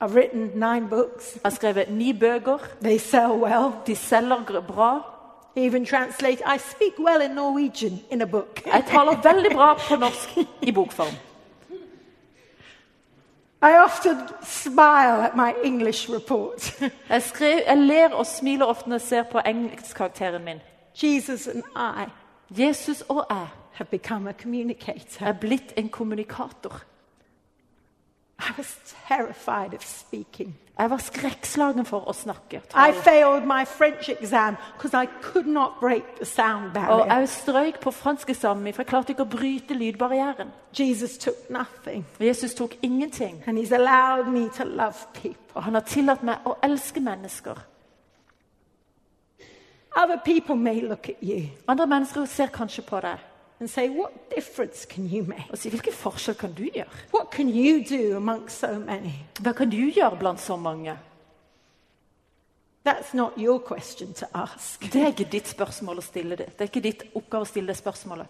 I've 0.00 0.14
written 0.14 0.50
nine 0.54 0.88
books. 0.88 1.34
Jeg 1.34 1.40
har 1.44 1.50
skrevet 1.50 1.90
ni 1.90 2.12
bøker. 2.12 2.58
They 2.82 2.98
sell 2.98 3.30
well. 3.30 3.72
De 3.86 3.96
selger 3.96 4.60
bra. 4.60 5.12
Even 5.56 5.86
translate, 5.86 6.42
I 6.54 6.58
speak 6.58 6.98
well 6.98 7.22
in 7.22 7.30
Norwegian 7.30 8.00
in 8.10 8.22
a 8.22 8.26
book. 8.26 8.66
Jeg 8.66 8.84
taler 8.86 9.22
veldig 9.22 9.50
bra 9.52 9.74
på 9.74 9.96
norsk 9.96 10.38
i 10.62 10.72
bokform. 10.72 11.14
I 13.62 13.72
often 13.84 14.16
smile 14.42 15.26
at 15.26 15.36
my 15.36 15.52
English 15.64 16.10
report. 16.10 16.82
Jeg, 17.08 17.22
skrev, 17.22 17.60
jeg 17.66 17.78
ler 17.78 18.12
og 18.12 18.26
smiler 18.26 18.66
ofte 18.66 18.88
når 18.88 18.94
jeg 18.94 19.00
ser 19.00 19.22
på 19.22 19.40
engelskkarakteren 19.46 20.44
min. 20.44 20.60
Jesus 21.02 21.46
and 21.46 21.62
I 21.76 22.10
Jesus 22.62 23.00
og 23.08 23.26
jeg 23.30 23.46
have 23.72 23.86
become 23.90 24.30
a 24.30 24.32
communicator. 24.32 25.26
er 25.26 25.32
blitt 25.32 25.72
en 25.76 25.88
kommunikator. 25.88 26.82
I 28.38 28.52
was 28.58 28.76
terrified 29.08 29.74
of 29.74 29.82
speaking. 29.84 30.54
Jeg 30.78 30.90
var 30.90 30.98
skrekkslagen 30.98 31.86
for 31.86 32.00
å 32.08 32.12
snakke. 32.12 32.60
I 32.74 32.92
failed 32.92 33.46
my 33.46 33.64
French 33.64 34.08
exam 34.10 34.56
because 34.76 34.92
I 34.94 35.06
could 35.22 35.46
not 35.46 35.80
break 35.80 36.02
the 36.18 36.24
sound 36.24 36.66
Og 36.66 36.72
barrier. 36.74 37.14
jeg 37.18 37.28
strøyk 37.28 37.80
på 37.80 37.90
franskeksamen 37.90 38.64
min, 38.64 38.74
for 38.74 38.82
jeg 38.82 38.86
klarte 38.90 39.10
ikke 39.14 39.22
å 39.24 39.30
bryte 39.36 39.74
lydbarrieren. 39.74 40.50
Jesus 40.78 41.16
took 41.18 41.50
nothing, 41.50 42.04
Jesus 42.20 42.54
tok 42.54 42.76
ingenting, 42.82 43.42
and 43.46 43.58
He's 43.58 43.72
allowed 43.72 44.28
me 44.28 44.48
to 44.56 44.64
love 44.64 44.96
people. 45.14 45.40
og 45.54 45.62
han 45.62 45.74
har 45.74 45.80
tillatt 45.82 46.22
meg 46.22 46.36
å 46.44 46.56
elske 46.62 47.00
mennesker. 47.00 47.56
Other 49.96 50.18
people 50.24 50.56
may 50.56 50.80
look 50.80 51.08
at 51.08 51.16
you 51.22 51.48
Andre 51.68 51.86
mennesker 51.86 52.24
ser 52.26 52.46
kanskje 52.52 52.82
på 52.82 53.00
deg 53.00 53.18
and 53.60 53.68
say, 53.70 53.88
What 53.88 54.10
difference 54.36 54.86
can 54.86 55.06
you 55.06 55.24
make? 55.24 55.44
og 55.50 55.58
si, 55.58 55.68
'hvilken 55.68 55.92
forskjell 55.92 56.36
kan 56.36 56.52
du 56.52 56.62
gjøre'? 56.62 56.88
What 57.14 57.30
can 57.32 57.48
you 57.48 57.84
do 57.98 58.16
amongst 58.16 58.58
so 58.60 58.78
many? 58.78 59.12
Hva 59.40 59.52
kan 59.52 59.70
du 59.70 59.76
gjøre 59.90 60.16
blant 60.18 60.40
så 60.40 60.56
mange? 60.56 60.98
That's 62.88 63.14
not 63.14 63.32
your 63.36 63.58
question 63.58 64.12
to 64.14 64.26
ask. 64.34 64.92
Det 64.92 65.02
er 65.02 65.06
ikke 65.06 65.28
ditt 65.32 65.48
spørsmål 65.48 65.98
å 65.98 66.04
stille 66.06 66.36
det. 66.36 66.46
Det 66.46 66.60
er 66.60 66.70
ikke 66.70 66.82
ditt 66.84 67.02
oppgave 67.18 67.42
å 67.42 67.48
stille 67.50 67.66
det 67.72 67.76
spørsmålet. 67.76 68.26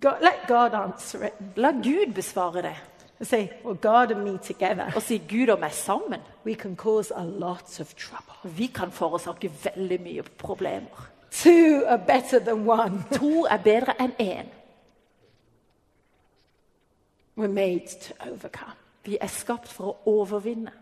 God, 0.00 0.22
let 0.22 0.46
God 0.48 0.74
answer 0.74 1.26
it. 1.28 1.32
La 1.56 1.70
Gud 1.72 2.14
besvare 2.14 2.62
det, 2.62 2.76
And 3.18 3.26
say, 3.28 3.48
Well, 3.64 3.74
God 3.76 4.10
and 4.12 4.24
me 4.24 4.38
together, 4.38 4.92
og 4.96 5.02
si 5.02 5.18
'Gud 5.18 5.48
og 5.48 5.60
meg 5.60 5.70
sammen'. 5.72 6.20
we 6.44 6.54
can 6.54 6.76
cause 6.76 7.14
a 7.16 7.24
lot 7.24 7.80
of 7.80 7.94
trouble. 7.94 8.34
Vi 8.44 8.66
kan 8.66 8.90
forårsake 8.90 9.50
veldig 9.64 10.00
mye 10.00 10.22
problemer. 10.22 11.08
Two 11.30 11.84
are 11.86 11.98
better 12.06 12.38
than 12.38 12.66
one. 12.66 13.04
To 13.18 13.46
er 13.50 13.58
bedre 13.58 13.94
enn 14.00 14.12
én. 14.20 14.46
We're 17.36 17.48
made 17.48 17.86
to 18.00 18.14
overcome. 18.32 18.76
Vi 19.04 19.18
er 19.20 19.26
skapt 19.26 19.68
for 19.68 19.84
å 19.92 19.96
overvinne. 20.06 20.72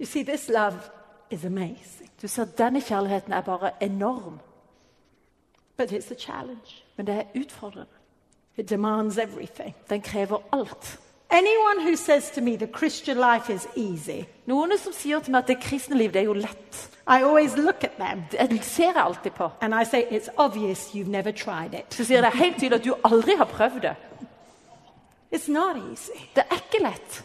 You 0.00 0.06
see, 0.06 0.22
this 0.24 0.48
love 0.48 0.90
is 1.30 1.44
amazing, 1.44 2.10
Du 2.22 2.28
ser, 2.28 2.44
Denne 2.44 2.80
kjærligheten 2.80 3.32
er 3.32 3.40
bare 3.40 3.70
enorm, 3.80 4.40
but 5.76 5.92
it's 5.92 6.10
a 6.10 6.14
challenge. 6.14 6.84
men 6.96 7.06
det 7.06 7.14
er 7.14 7.24
utfordrende. 7.40 7.92
It 8.56 8.70
demands 8.70 9.18
everything. 9.18 9.74
Den 9.90 10.02
krever 10.02 10.38
alt. 10.52 11.00
Anyone 11.32 11.80
who 11.90 11.96
says 11.96 12.30
to 12.30 12.40
me 12.40 12.56
the 12.56 12.66
Christian 12.66 13.16
life 13.18 13.52
is 13.54 13.66
easy, 13.76 14.24
Noen 14.46 14.72
som 14.78 14.92
sier 14.92 15.20
til 15.22 15.30
meg 15.32 15.44
at 15.44 15.48
det 15.48 15.60
kristne 15.62 15.96
liv 15.96 16.10
det 16.12 16.20
er 16.20 16.24
jo 16.26 16.32
lett. 16.34 16.88
I 17.06 17.22
always 17.22 17.56
look 17.56 17.84
at 17.84 17.92
them 17.98 18.22
Det 18.32 18.64
ser 18.64 18.92
jeg 18.92 18.96
alltid 19.04 19.30
på. 19.30 19.50
and 19.60 19.74
I 19.74 19.84
say, 19.84 20.04
It's 20.10 20.28
obvious 20.36 20.90
you've 20.94 21.08
never 21.10 21.30
tried 21.32 21.74
it. 21.74 21.94
Så 21.94 22.04
sier 22.04 22.20
det 22.20 22.32
helt 22.34 22.56
tydelig 22.58 22.74
at 22.80 22.84
du 22.84 22.94
aldri 23.04 23.36
har 23.36 23.44
prøvd 23.44 23.80
det. 23.80 23.94
It's 25.34 25.48
not 25.52 25.76
easy, 25.90 26.18
Det 26.34 26.44
er 26.50 26.54
ikke 26.54 26.82
lett, 26.82 27.24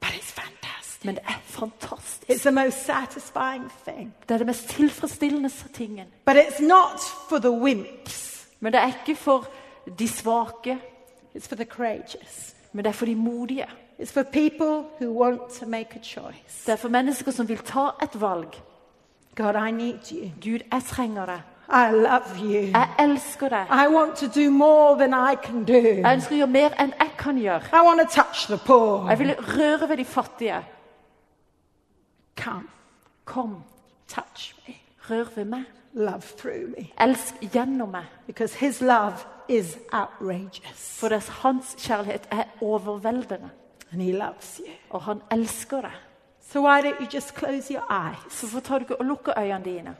but 0.00 0.10
it's 0.10 0.32
fantastic. 0.32 1.04
men 1.04 1.14
det 1.14 1.24
er 1.28 1.40
fantastisk. 1.44 2.30
It's 2.30 2.42
the 2.42 2.50
most 2.52 2.84
satisfying 2.86 3.70
thing. 3.86 4.14
Det 4.28 4.34
er 4.34 4.38
det 4.38 4.46
mest 4.46 4.68
tilfredsstillende 4.68 5.50
tingen. 5.74 6.06
But 6.26 6.36
it's 6.36 6.62
not 6.62 7.00
for 7.28 7.38
the 7.38 7.50
wimps, 7.50 8.46
Men 8.60 8.72
det 8.72 8.80
er 8.80 8.86
ikke 8.86 9.16
for 9.20 9.46
de 9.98 10.08
svake, 10.08 10.78
it's 11.36 11.48
for 11.48 11.54
the 11.56 11.64
courageous. 11.64 12.54
Men 12.72 12.84
det 12.84 12.88
er 12.90 12.92
for 12.92 13.06
de 13.06 13.14
modige. 13.16 13.66
It's 14.00 14.12
for 14.12 14.22
people 14.22 14.84
who 15.00 15.12
want 15.22 15.40
to 15.60 15.66
make 15.66 15.88
a 15.96 16.02
choice. 16.02 16.66
Det 16.66 16.72
er 16.72 16.76
for 16.76 16.88
mennesker 16.88 17.30
som 17.32 17.48
vil 17.48 17.58
ta 17.58 17.88
et 18.02 18.20
valg. 18.20 18.48
God, 19.36 19.54
I 19.68 19.70
need 19.70 20.12
you. 20.12 20.30
Gud, 20.42 20.58
jeg 20.72 20.82
trenger 20.88 21.26
deg. 21.26 21.40
I 21.68 21.92
love 21.92 22.36
you. 22.42 22.70
Jeg 22.72 22.88
elsker 22.98 23.48
deg. 23.48 23.66
I 23.70 23.86
want 23.94 24.16
to 24.16 24.26
do 24.40 24.50
more 24.50 24.98
than 24.98 25.12
I 25.32 25.34
can 25.46 25.64
do. 25.64 25.72
Jeg 25.72 26.12
ønsker 26.14 26.34
å 26.34 26.38
gjøre 26.38 26.50
mer 26.50 26.74
enn 26.80 26.92
jeg 27.00 27.10
kan 27.18 27.38
gjøre. 27.38 27.62
I 27.72 27.84
want 27.86 28.00
to 28.00 28.22
touch 28.22 28.46
the 28.46 28.58
poor. 28.66 29.08
Jeg 29.08 29.18
vil 29.18 29.34
røre 29.40 29.88
ved 29.88 29.96
de 29.96 30.04
fattige. 30.04 30.58
Come, 32.36 32.68
Kom, 33.24 33.62
touch 34.08 34.54
me. 34.68 34.74
rør 35.10 35.24
ved 35.36 35.44
meg. 35.44 35.64
Love 35.94 36.20
through 36.38 36.70
me. 36.78 36.86
Elsk 37.00 37.34
gjennom 37.52 37.88
meg. 37.88 38.04
Because 38.26 38.58
his 38.58 38.80
love 38.80 39.14
is 39.48 39.78
outrageous. 39.92 40.98
For 41.00 41.08
det, 41.08 41.28
hans 41.28 41.76
kjærlighet 41.78 42.28
er 42.30 42.44
overveldende. 42.60 43.50
And 43.92 44.02
he 44.02 44.12
loves 44.12 44.60
you. 44.60 44.72
Og 44.90 45.02
han 45.02 45.20
elsker 45.30 45.80
deg. 45.80 45.92
So 46.52 46.60
why 46.60 46.80
don't 46.82 47.00
you 47.00 47.06
just 47.14 47.34
close 47.34 47.74
your 47.74 47.84
eyes? 47.90 48.32
Så 48.32 48.46
hvorfor 48.46 48.60
tar 48.60 48.78
du 48.78 48.84
ikke 48.84 49.00
og 49.00 49.04
lukker 49.04 49.38
øynene 49.38 49.64
dine? 49.64 49.96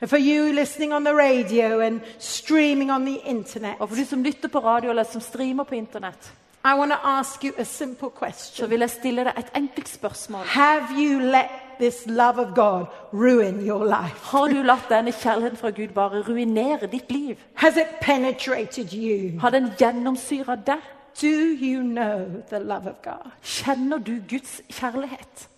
And 0.00 0.08
for 0.08 0.18
you 0.18 0.52
listening 0.52 0.94
on 0.94 1.04
the 1.04 1.14
radio 1.14 1.80
and 1.80 2.00
streaming 2.18 2.92
on 2.92 3.06
the 3.06 3.18
internet, 3.24 3.74
Og 3.78 3.88
for 3.88 3.96
du 3.96 4.04
som 4.04 4.22
lytter 4.22 4.48
på 4.48 4.58
radio 4.58 4.90
eller 4.90 5.04
som 5.04 5.20
streamer 5.20 5.64
på 5.64 5.74
internett, 5.74 6.32
I 6.64 6.74
want 6.78 6.92
to 6.92 6.98
ask 7.02 7.44
you 7.44 7.52
a 7.58 7.64
simple 7.64 8.10
så 8.32 8.66
vil 8.66 8.80
jeg 8.80 8.90
stille 8.90 9.24
deg 9.24 9.32
et 9.38 9.50
enkelt 9.54 9.88
spørsmål. 9.88 10.44
Have 10.44 10.86
you 10.98 11.20
let 11.20 11.65
this 11.78 12.06
love 12.06 12.38
of 12.38 12.54
God 12.54 12.86
ruin 13.12 13.66
your 13.66 13.84
life? 13.84 14.18
Har 14.22 14.48
du 14.48 14.62
latt 14.62 14.88
denne 14.88 15.12
kjærligheten 15.12 15.56
fra 15.56 15.70
Gud 15.70 15.88
bare 15.94 16.22
ruinere 16.22 16.86
ditt 16.86 17.12
liv? 17.12 17.36
Has 17.54 17.76
it 17.76 17.88
penetrated 18.00 18.92
you? 18.92 19.40
Har 19.40 19.50
den 19.50 19.70
gjennomsyra 19.78 20.56
deg? 20.56 20.80
Do 21.20 21.26
you 21.66 21.82
know 21.82 22.42
the 22.50 22.58
love 22.58 22.86
of 22.86 23.02
God? 23.02 23.30
Kjenner 23.42 23.98
du 23.98 24.20
Guds 24.28 24.60
kjærlighet? 24.68 25.48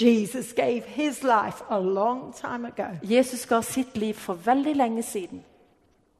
Jesus 0.00 0.52
gave 0.52 0.82
his 0.86 1.22
life 1.22 1.62
a 1.70 1.78
long 1.78 2.32
time 2.32 2.64
ago. 2.64 2.86
Jesus 3.02 3.46
ga 3.46 3.60
sitt 3.60 3.96
liv 3.96 4.14
for 4.14 4.34
veldig 4.34 4.76
lenge 4.76 5.02
siden. 5.02 5.44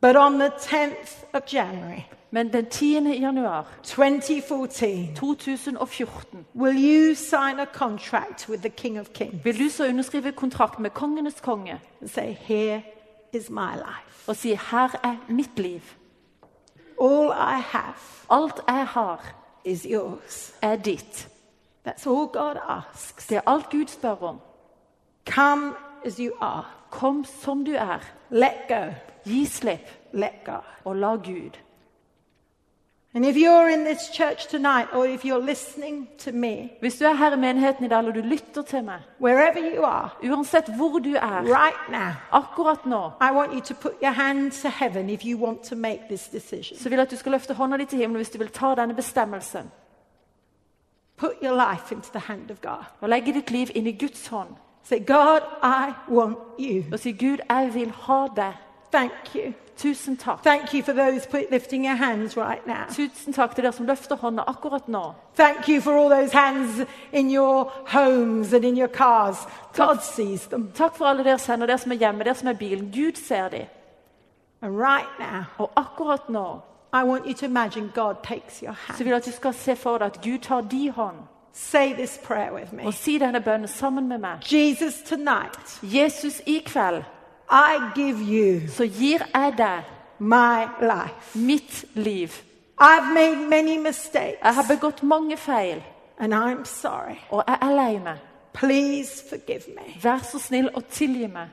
But 0.00 0.16
on 0.16 0.38
the 0.38 0.48
10th 0.48 1.24
of 1.32 1.42
January 1.52 2.02
Men 2.32 2.52
den 2.52 2.66
10. 2.66 3.00
januar 3.20 3.66
2014, 3.82 5.14
2014 5.14 6.46
will 6.56 6.76
you 6.76 7.14
sign 7.14 7.60
a 7.60 7.64
contract 7.64 8.48
with 8.48 8.60
the 8.62 8.70
King 8.70 9.00
of 9.00 9.06
Kings 9.14 9.44
vil 9.44 9.58
du 9.58 9.68
så 9.68 9.88
underskrive 9.88 10.32
kontrakt 10.32 10.78
med 10.78 10.90
kongenes 10.90 11.40
konge 11.40 11.80
and 12.00 12.08
say, 12.10 12.32
Here 12.32 12.82
is 13.32 13.50
my 13.50 13.72
life. 13.74 14.28
og 14.28 14.36
si 14.36 14.48
'Her 14.54 15.00
er 15.04 15.16
mitt 15.28 15.58
liv'. 15.58 15.94
All 17.00 17.26
I 17.56 17.60
have 17.60 17.94
Alt 18.30 18.60
jeg 18.68 18.86
har, 18.86 19.34
is 19.64 19.82
yours. 19.90 20.54
er 20.62 20.76
ditt. 20.76 21.28
That's 21.88 22.08
all 22.08 22.26
God 22.26 22.56
asks. 22.68 23.26
Det 23.26 23.36
er 23.36 23.40
alt 23.46 23.70
Gud 23.70 23.86
spør 23.88 24.22
om. 24.22 24.40
Come 25.30 25.72
as 26.04 26.16
you 26.16 26.32
are. 26.40 26.64
Kom 26.90 27.24
som 27.24 27.64
du 27.64 27.70
er. 27.72 27.98
Let 28.30 28.54
go. 28.68 28.92
Gi 29.24 29.44
slipp, 29.46 29.80
Let 30.12 30.44
go. 30.44 30.52
og 30.84 30.96
la 30.96 31.14
Gud. 31.14 31.50
Me, 36.32 36.70
Hvis 36.80 36.94
du 36.98 37.04
er 37.04 37.14
her 37.14 37.32
i 37.32 37.36
menigheten 37.36 37.84
i 37.84 37.88
dag, 37.88 37.98
eller 37.98 38.12
du 38.12 38.20
lytter 38.20 38.62
til 38.62 38.84
meg, 38.84 39.00
are, 39.84 40.08
uansett 40.24 40.68
hvor 40.76 40.98
du 40.98 41.14
er 41.14 41.42
right 41.42 41.88
now, 41.90 42.12
akkurat 42.32 42.86
nå, 42.86 43.10
I 43.20 43.32
want 43.34 43.52
you 43.52 43.60
to 43.60 43.74
put 43.74 43.92
your 44.02 44.12
hand 44.12 44.52
to 44.52 44.68
heaven 44.68 45.10
if 45.10 45.24
you 45.24 45.38
want 45.44 45.62
to 45.62 45.76
make 45.76 46.00
this 46.08 46.28
decision. 46.28 46.78
så 46.78 46.88
vil 46.88 46.96
jeg 46.96 47.02
at 47.02 47.10
du 47.10 47.16
skal 47.16 47.32
løfte 47.32 47.54
hånda 47.54 47.76
di 47.76 47.84
til 47.84 47.98
himmelen 47.98 48.16
hvis 48.18 48.30
du 48.30 48.38
vil 48.38 48.48
ta 48.48 48.74
denne 48.74 48.94
bestemmelsen 48.94 49.70
Put 51.16 51.32
your 51.42 51.70
life 51.70 51.94
into 51.94 52.08
the 52.12 52.20
hand 52.20 52.50
of 52.50 52.60
God. 52.60 52.84
og 53.00 53.08
legge 53.08 53.32
ditt 53.32 53.50
liv 53.50 53.66
inn 53.74 53.86
i 53.86 53.92
Guds 54.00 54.26
hånd 54.26 54.48
Say, 54.82 54.98
God, 55.06 55.40
I 55.62 55.92
want 56.08 56.38
you. 56.58 56.84
og 56.92 56.98
si 56.98 57.12
'Gud, 57.12 57.38
jeg 57.50 57.70
vil 57.74 57.90
ha 57.90 58.26
deg'. 58.36 58.69
Thank 58.90 59.34
you. 59.34 59.54
Tusen 59.76 60.16
takk. 60.16 60.42
Thank 60.42 60.74
you 60.74 60.82
for 60.82 60.92
those 60.92 61.26
lifting 61.50 61.84
your 61.84 61.94
hands 61.96 62.36
right 62.36 62.66
now. 62.66 62.84
Tusen 62.90 63.32
takk 63.32 63.54
til 63.54 63.64
dere 63.64 63.72
som 63.72 63.86
løfter 63.86 64.16
hånda 64.16 64.44
akkurat 64.46 64.88
nå. 64.88 65.14
Thank 65.36 65.68
you 65.68 65.80
for 65.80 65.96
all 65.96 66.10
those 66.10 66.32
hands 66.32 66.86
in 67.12 67.30
your 67.30 67.72
homes 67.86 68.52
and 68.52 68.64
in 68.64 68.76
your 68.76 68.88
cars. 68.88 69.36
God 69.74 70.02
sees 70.02 70.46
them. 70.46 70.70
Takk 70.74 70.96
for 70.96 71.06
alle 71.06 71.24
deres 71.24 71.46
hender, 71.46 71.66
dere 71.66 71.78
som 71.78 71.92
er 71.92 71.96
hjemme, 71.96 72.24
dere 72.24 72.34
som 72.34 72.48
er 72.48 72.52
i 72.52 72.60
bilen. 72.60 72.90
Gud 72.92 73.16
ser 73.16 73.48
dem. 73.48 73.66
And 74.62 74.76
right 74.76 75.18
now, 75.18 75.44
Og 75.58 75.70
akkurat 75.76 76.28
nå 76.28 76.60
I 76.92 77.04
want 77.04 77.26
you 77.26 77.34
to 77.34 77.46
imagine 77.46 77.92
God 77.94 78.14
takes 78.22 78.60
your 78.60 78.76
så 78.96 78.98
vil 78.98 79.06
jeg 79.06 79.16
at 79.16 79.26
du 79.26 79.30
skal 79.30 79.54
se 79.54 79.76
for 79.76 79.98
deg 79.98 80.06
at 80.06 80.20
Gud 80.22 80.38
tar 80.38 80.60
de 80.60 80.90
hånd 80.90 81.16
say 81.52 81.92
this 81.92 82.18
prayer 82.24 82.52
with 82.52 82.72
me. 82.72 82.86
Og 82.86 82.94
si 82.94 83.18
denne 83.18 83.40
bønnen 83.40 83.68
sammen 83.68 84.08
med 84.08 84.18
meg. 84.18 84.52
Jesus, 84.52 85.02
tonight, 85.02 85.80
Jesus, 85.82 86.42
i 86.46 86.62
kveld 86.66 87.02
I 87.50 87.78
give 87.94 88.18
you 88.22 88.68
så 88.68 88.84
gir 88.86 89.18
jeg 89.34 89.54
deg 89.58 89.82
my 90.18 90.66
life. 90.80 91.34
mitt 91.38 91.84
liv. 91.94 92.28
I've 92.80 93.12
made 93.14 93.36
many 93.48 93.76
mistakes, 93.78 94.38
Jeg 94.44 94.54
har 94.54 94.64
begått 94.68 95.02
mange 95.02 95.36
feil, 95.36 95.82
and 96.18 96.34
I'm 96.34 96.64
sorry. 96.64 97.16
og 97.30 97.44
jeg 97.48 97.58
er 97.62 97.74
lei 97.76 97.98
meg. 97.98 98.16
Please 98.52 99.24
forgive 99.28 99.62
me. 99.68 99.94
Vær 100.02 100.18
så 100.18 100.38
snill 100.38 100.70
og 100.74 100.86
tilgi 100.86 101.26
meg. 101.26 101.48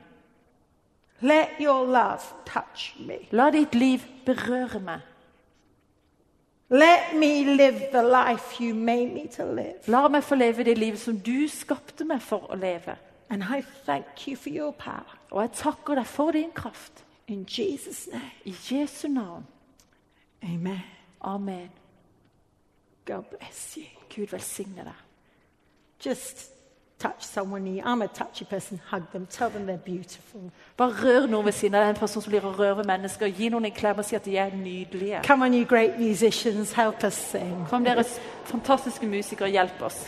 Let 1.20 1.48
your 1.60 1.84
love 1.86 2.20
touch 2.46 2.96
me. 3.06 3.14
La 3.30 3.50
ditt 3.50 3.74
liv 3.74 3.98
berøre 4.26 4.80
meg. 4.80 5.00
Let 6.70 7.14
me 7.14 7.44
live 7.56 7.80
the 7.92 8.02
life 8.02 8.60
you 8.60 8.74
made 8.74 9.12
me 9.14 9.26
to 9.36 9.44
live. 9.44 9.74
La 9.86 10.08
meg 10.08 10.24
få 10.24 10.34
leve 10.34 10.64
det 10.64 10.78
livet 10.78 11.00
som 11.00 11.18
du 11.18 11.48
skapte 11.48 12.04
meg 12.04 12.22
for 12.22 12.46
å 12.50 12.54
leve. 12.56 12.96
And 13.30 13.42
I 13.42 13.62
thank 13.86 14.28
you 14.28 14.36
for 14.36 14.48
your 14.50 14.72
power. 14.72 15.17
Og 15.30 15.42
jeg 15.42 15.50
takker 15.52 15.94
deg 15.94 16.06
for 16.06 16.30
din 16.30 16.50
kraft. 16.54 17.04
In 17.28 17.44
Jesus' 17.48 18.08
name, 18.12 18.30
I 18.44 18.54
Jesu 18.70 19.08
navn. 19.08 19.46
amen. 20.42 20.82
Amen. 21.20 21.70
God 23.04 23.22
bless 23.38 23.76
you. 23.76 23.84
Gud 24.16 24.26
velsigne 24.30 24.84
deg. 24.84 24.94
Just 26.04 26.50
touch 26.98 27.22
someone 27.22 27.64
new. 27.64 27.82
I'm 27.84 28.02
a 28.02 28.06
touchy 28.06 28.44
person. 28.44 28.80
Hug 28.90 29.02
them. 29.12 29.26
Tell 29.26 29.50
them 29.50 29.66
they're 29.66 29.76
beautiful. 29.84 30.40
Bare 30.76 30.92
rør 31.04 31.26
noen 31.26 31.44
ved 31.44 31.52
siden 31.52 31.74
av 31.74 31.88
en 31.88 31.96
person 31.96 32.22
som 32.22 32.30
blir 32.30 32.44
å 32.44 32.52
røre 32.58 32.84
mennesker. 32.84 33.26
Gi 33.26 33.48
noen 33.48 33.64
en 33.64 33.72
klem 33.74 33.98
og 33.98 34.04
si 34.04 34.16
at 34.16 34.24
de 34.24 34.36
er 34.36 34.54
nydelige. 34.54 35.22
Come 35.26 35.44
on, 35.44 35.54
you 35.54 35.64
great 35.64 35.98
musicians, 35.98 36.72
help 36.72 37.04
us 37.04 37.14
sing. 37.14 37.66
Kom, 37.70 37.84
dere 37.84 38.04
fantastiske 38.44 39.06
musikere, 39.06 39.50
hjelp 39.50 39.82
oss. 39.82 40.06